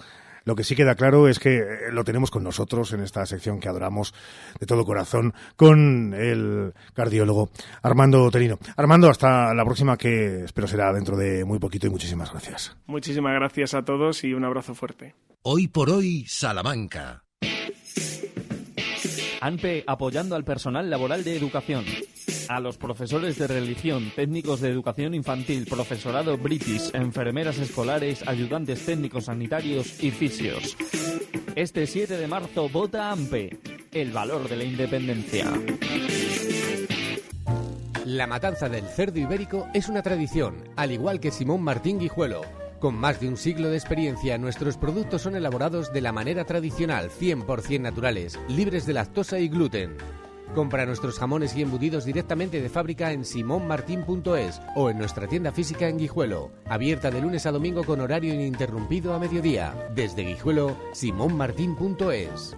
[0.47, 1.61] lo que sí queda claro es que
[1.91, 4.13] lo tenemos con nosotros en esta sección que adoramos
[4.57, 7.49] de todo corazón con el cardiólogo
[7.81, 8.57] Armando Terino.
[8.77, 12.77] Armando, hasta la próxima que espero será dentro de muy poquito y muchísimas gracias.
[12.85, 15.15] Muchísimas gracias a todos y un abrazo fuerte.
[15.41, 17.26] Hoy por hoy, Salamanca.
[19.41, 21.85] ANPE apoyando al personal laboral de educación.
[22.49, 29.25] A los profesores de religión, técnicos de educación infantil, profesorado british, enfermeras escolares, ayudantes técnicos
[29.25, 30.77] sanitarios y fisios.
[31.55, 33.57] Este 7 de marzo vota ANPE,
[33.91, 35.51] el valor de la independencia.
[38.05, 42.41] La matanza del cerdo ibérico es una tradición, al igual que Simón Martín Guijuelo
[42.79, 47.09] con más de un siglo de experiencia, nuestros productos son elaborados de la manera tradicional,
[47.09, 49.97] 100% naturales, libres de lactosa y gluten.
[50.55, 55.87] Compra nuestros jamones y embutidos directamente de fábrica en simonmartin.es o en nuestra tienda física
[55.87, 59.89] en Guijuelo, abierta de lunes a domingo con horario ininterrumpido a mediodía.
[59.93, 62.57] Desde Guijuelo, simonmartin.es.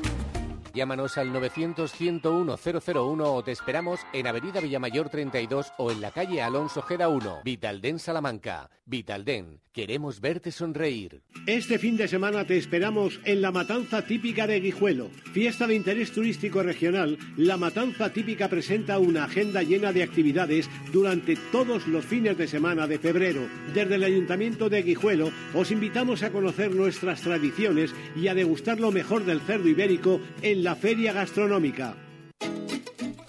[0.73, 6.81] Llámanos al 900-101-001 o te esperamos en Avenida Villamayor 32 o en la calle Alonso
[6.81, 8.69] Geda 1, Vitalden Salamanca.
[8.85, 11.21] Vitalden, queremos verte sonreír.
[11.45, 15.09] Este fin de semana te esperamos en la Matanza Típica de Guijuelo.
[15.33, 21.35] Fiesta de interés turístico regional, la Matanza Típica presenta una agenda llena de actividades durante
[21.51, 23.41] todos los fines de semana de febrero.
[23.73, 28.91] Desde el Ayuntamiento de Guijuelo os invitamos a conocer nuestras tradiciones y a degustar lo
[28.91, 31.95] mejor del cerdo ibérico en la feria gastronómica.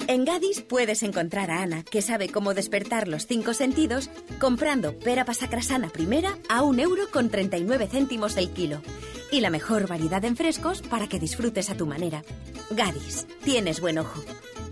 [0.06, 5.24] En Gadis puedes encontrar a Ana, que sabe cómo despertar los cinco sentidos, comprando pera
[5.24, 8.82] pasacrasana primera a un euro con 39 céntimos el kilo.
[9.30, 12.22] Y la mejor variedad en frescos para que disfrutes a tu manera.
[12.70, 14.22] Gadis, tienes buen ojo.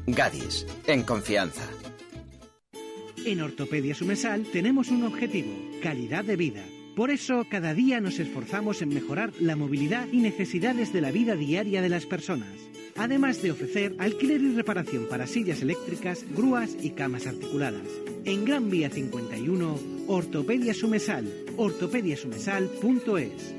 [0.06, 1.66] Gadis, en confianza.
[3.24, 6.62] En Ortopedia Sumesal tenemos un objetivo, calidad de vida.
[6.96, 11.34] Por eso, cada día nos esforzamos en mejorar la movilidad y necesidades de la vida
[11.36, 16.90] diaria de las personas además de ofrecer alquiler y reparación para sillas eléctricas, grúas y
[16.90, 17.88] camas articuladas.
[18.24, 23.54] En Gran Vía 51, Ortopedia Sumesal, ortopediasumesal.es.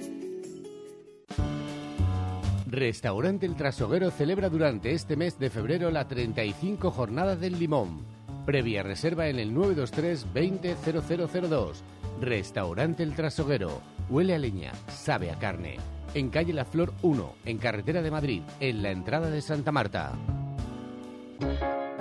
[2.68, 8.06] Restaurante El Trasoguero celebra durante este mes de febrero la 35 Jornada del Limón.
[8.46, 11.84] Previa reserva en el 923 200002.
[12.22, 13.82] Restaurante El Trasoguero.
[14.10, 15.78] Huele a leña, sabe a carne
[16.14, 20.14] en calle La Flor 1, en carretera de Madrid, en la entrada de Santa Marta.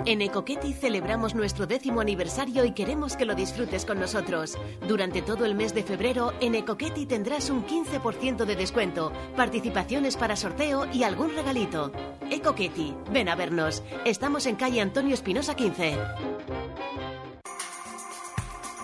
[0.03, 4.57] En Ecoqueti celebramos nuestro décimo aniversario y queremos que lo disfrutes con nosotros.
[4.87, 10.35] Durante todo el mes de febrero, en Ecoqueti tendrás un 15% de descuento, participaciones para
[10.35, 11.91] sorteo y algún regalito.
[12.31, 13.83] Ecoqueti, ven a vernos.
[14.03, 15.97] Estamos en calle Antonio Espinosa 15.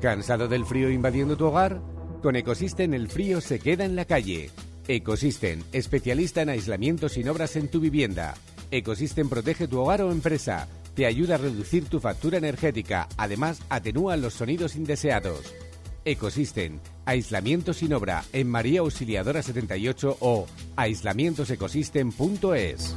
[0.00, 1.82] ¿Cansado del frío invadiendo tu hogar?
[2.22, 4.50] Con Ecosystem el frío se queda en la calle.
[4.88, 8.34] Ecosystem, especialista en aislamiento sin obras en tu vivienda.
[8.70, 10.68] Ecosystem protege tu hogar o empresa.
[10.94, 13.08] Te ayuda a reducir tu factura energética.
[13.18, 15.52] Además, atenúa los sonidos indeseados.
[16.06, 20.46] Ecosystem, aislamiento sin obra en María Auxiliadora 78 o
[20.76, 22.94] aislamientosecosystem.es.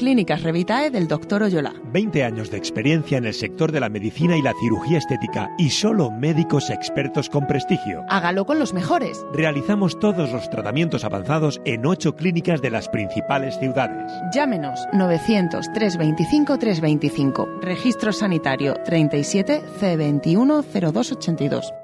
[0.00, 1.42] Clínicas Revitae del Dr.
[1.42, 1.74] Oyola.
[1.92, 5.68] 20 años de experiencia en el sector de la medicina y la cirugía estética y
[5.68, 8.02] solo médicos expertos con prestigio.
[8.08, 9.26] Hágalo con los mejores.
[9.34, 14.10] Realizamos todos los tratamientos avanzados en 8 clínicas de las principales ciudades.
[14.34, 17.48] Llámenos 900 325 325.
[17.60, 21.74] Registro sanitario 37 C21 0282.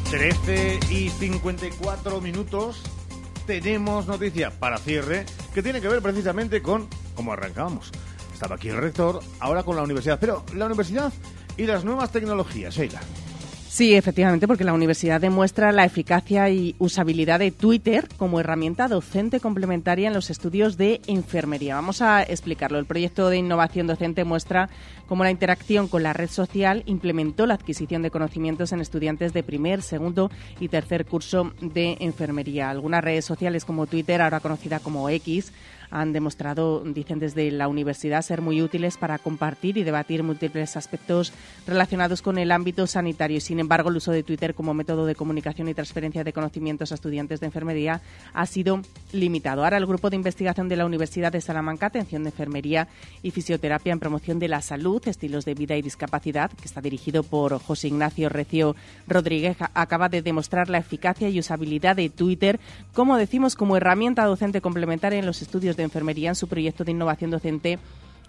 [0.10, 2.82] 13 y 54 minutos.
[3.48, 7.92] Tenemos noticia para cierre que tiene que ver precisamente con cómo arrancábamos.
[8.42, 10.18] Estaba aquí el rector, ahora con la universidad.
[10.20, 11.14] Pero la universidad
[11.58, 13.00] y las nuevas tecnologías, Sheila.
[13.70, 19.40] Sí, efectivamente, porque la universidad demuestra la eficacia y usabilidad de Twitter como herramienta docente
[19.40, 21.76] complementaria en los estudios de enfermería.
[21.76, 22.80] Vamos a explicarlo.
[22.80, 24.70] El proyecto de innovación docente muestra
[25.08, 29.44] cómo la interacción con la red social implementó la adquisición de conocimientos en estudiantes de
[29.44, 32.72] primer, segundo y tercer curso de enfermería.
[32.72, 35.54] Algunas redes sociales como Twitter, ahora conocida como X,
[35.92, 41.34] han demostrado, dicen desde la universidad, ser muy útiles para compartir y debatir múltiples aspectos
[41.68, 43.40] relacionados con el ámbito sanitario.
[43.42, 46.96] Sin embargo, el uso de Twitter como método de comunicación y transferencia de conocimientos a
[46.96, 48.02] estudiantes de enfermería
[48.34, 48.82] ha sido
[49.12, 49.64] limitado.
[49.64, 52.88] Ahora el grupo de investigación de la Universidad de Salamanca, Atención de Enfermería
[53.22, 57.24] y Fisioterapia en Promoción de la Salud, Estilos de Vida y Discapacidad, que está dirigido
[57.24, 58.76] por José Ignacio Recio
[59.08, 62.60] Rodríguez, acaba de demostrar la eficacia y usabilidad de Twitter,
[62.94, 66.92] como decimos, como herramienta docente complementaria en los estudios de enfermería en su proyecto de
[66.92, 67.80] innovación docente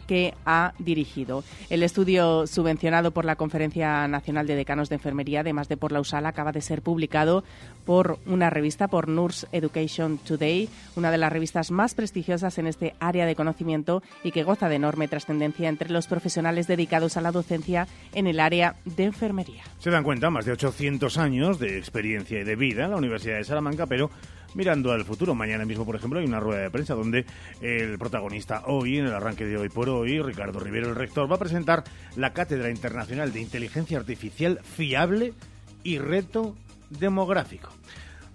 [0.07, 1.45] que ha dirigido.
[1.71, 6.01] El estudio subvencionado por la Conferencia Nacional de Decanos de Enfermería, además de por la
[6.01, 7.45] USAL, acaba de ser publicado
[7.85, 12.95] por una revista, por Nurse Education Today, una de las revistas más prestigiosas en este
[13.01, 17.33] área de conocimiento y que goza de enorme trascendencia entre los profesionales dedicados a la
[17.33, 19.63] docencia en el área de enfermería.
[19.79, 23.37] Se dan cuenta, más de 800 años de experiencia y de vida en la Universidad
[23.37, 24.11] de Salamanca, pero
[24.55, 25.35] mirando al futuro.
[25.35, 27.25] Mañana mismo, por ejemplo, hay una rueda de prensa donde
[27.61, 31.37] el protagonista hoy, en el arranque de hoy por hoy, Ricardo Rivero, el rector, va
[31.37, 31.85] a presentar
[32.17, 35.35] la Cátedra Internacional de Inteligencia Artificial Fiable
[35.83, 36.55] y Reto
[36.91, 37.71] Demográfico.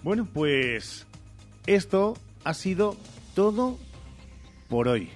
[0.03, 1.05] Bueno, pues
[1.65, 2.95] esto ha sido
[3.35, 3.77] todo
[4.69, 5.09] por hoy.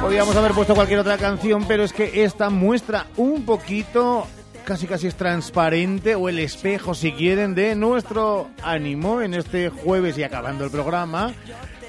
[0.00, 4.26] Podríamos haber puesto cualquier otra canción, pero es que esta muestra un poquito,
[4.64, 10.16] casi casi es transparente, o el espejo, si quieren, de nuestro ánimo en este jueves
[10.16, 11.34] y acabando el programa.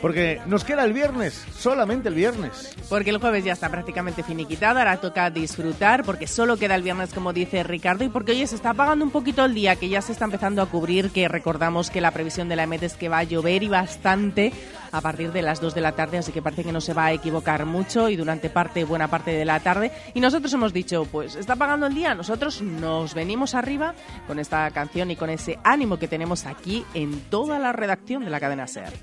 [0.02, 2.76] Porque nos queda el viernes, solamente el viernes.
[2.88, 7.14] Porque el jueves ya está prácticamente finiquitado, ahora toca disfrutar, porque solo queda el viernes,
[7.14, 10.02] como dice Ricardo, y porque hoy se está apagando un poquito el día, que ya
[10.02, 13.10] se está empezando a cubrir, que recordamos que la previsión de la EMET es que
[13.10, 14.54] va a llover y bastante
[14.92, 17.06] a partir de las 2 de la tarde, así que parece que no se va
[17.06, 19.92] a equivocar mucho y durante parte, buena parte de la tarde.
[20.14, 23.94] Y nosotros hemos dicho, pues está apagando el día, nosotros nos venimos arriba
[24.28, 28.32] con esta canción y con ese ánimo que tenemos aquí en toda la redacción de
[28.32, 28.94] la cadena SER.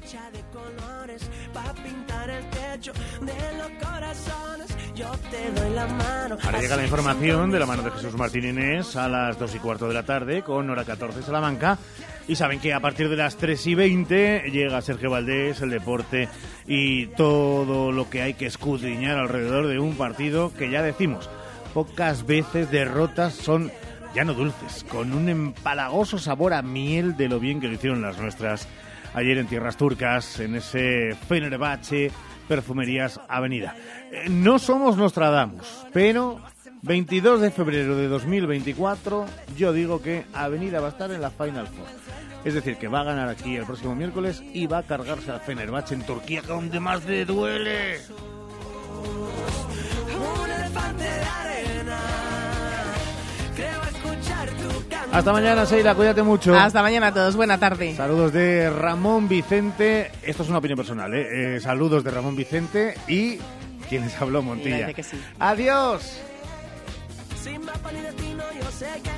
[6.42, 9.58] Ahora llega la información de la mano de Jesús Martín Inés a las 2 y
[9.58, 11.78] cuarto de la tarde con hora 14 Salamanca.
[12.28, 16.28] Y saben que a partir de las 3 y 20 llega Sergio Valdés, el deporte
[16.66, 21.30] y todo lo que hay que escudriñar alrededor de un partido que ya decimos,
[21.72, 23.70] pocas veces derrotas son
[24.14, 28.00] ya no dulces, con un empalagoso sabor a miel de lo bien que lo hicieron
[28.00, 28.66] las nuestras
[29.16, 32.12] ayer en tierras turcas, en ese Fenerbahce
[32.46, 33.74] Perfumerías Avenida.
[34.12, 36.40] Eh, no somos Nostradamus, pero
[36.82, 39.26] 22 de febrero de 2024
[39.56, 41.86] yo digo que Avenida va a estar en la Final Four.
[42.44, 45.40] Es decir, que va a ganar aquí el próximo miércoles y va a cargarse al
[45.40, 47.98] Fenerbahce en Turquía, donde más le duele.
[55.16, 56.54] Hasta mañana, Seila, cuídate mucho.
[56.54, 57.96] Hasta mañana a todos, buena tarde.
[57.96, 60.10] Saludos de Ramón Vicente.
[60.22, 61.56] Esto es una opinión personal, ¿eh?
[61.56, 63.38] Eh, saludos de Ramón Vicente y
[63.88, 64.92] quien les habló, Montilla.
[64.92, 65.18] Que sí.
[65.38, 66.20] Adiós.
[67.42, 69.15] Sin mapa ni destino, yo sé que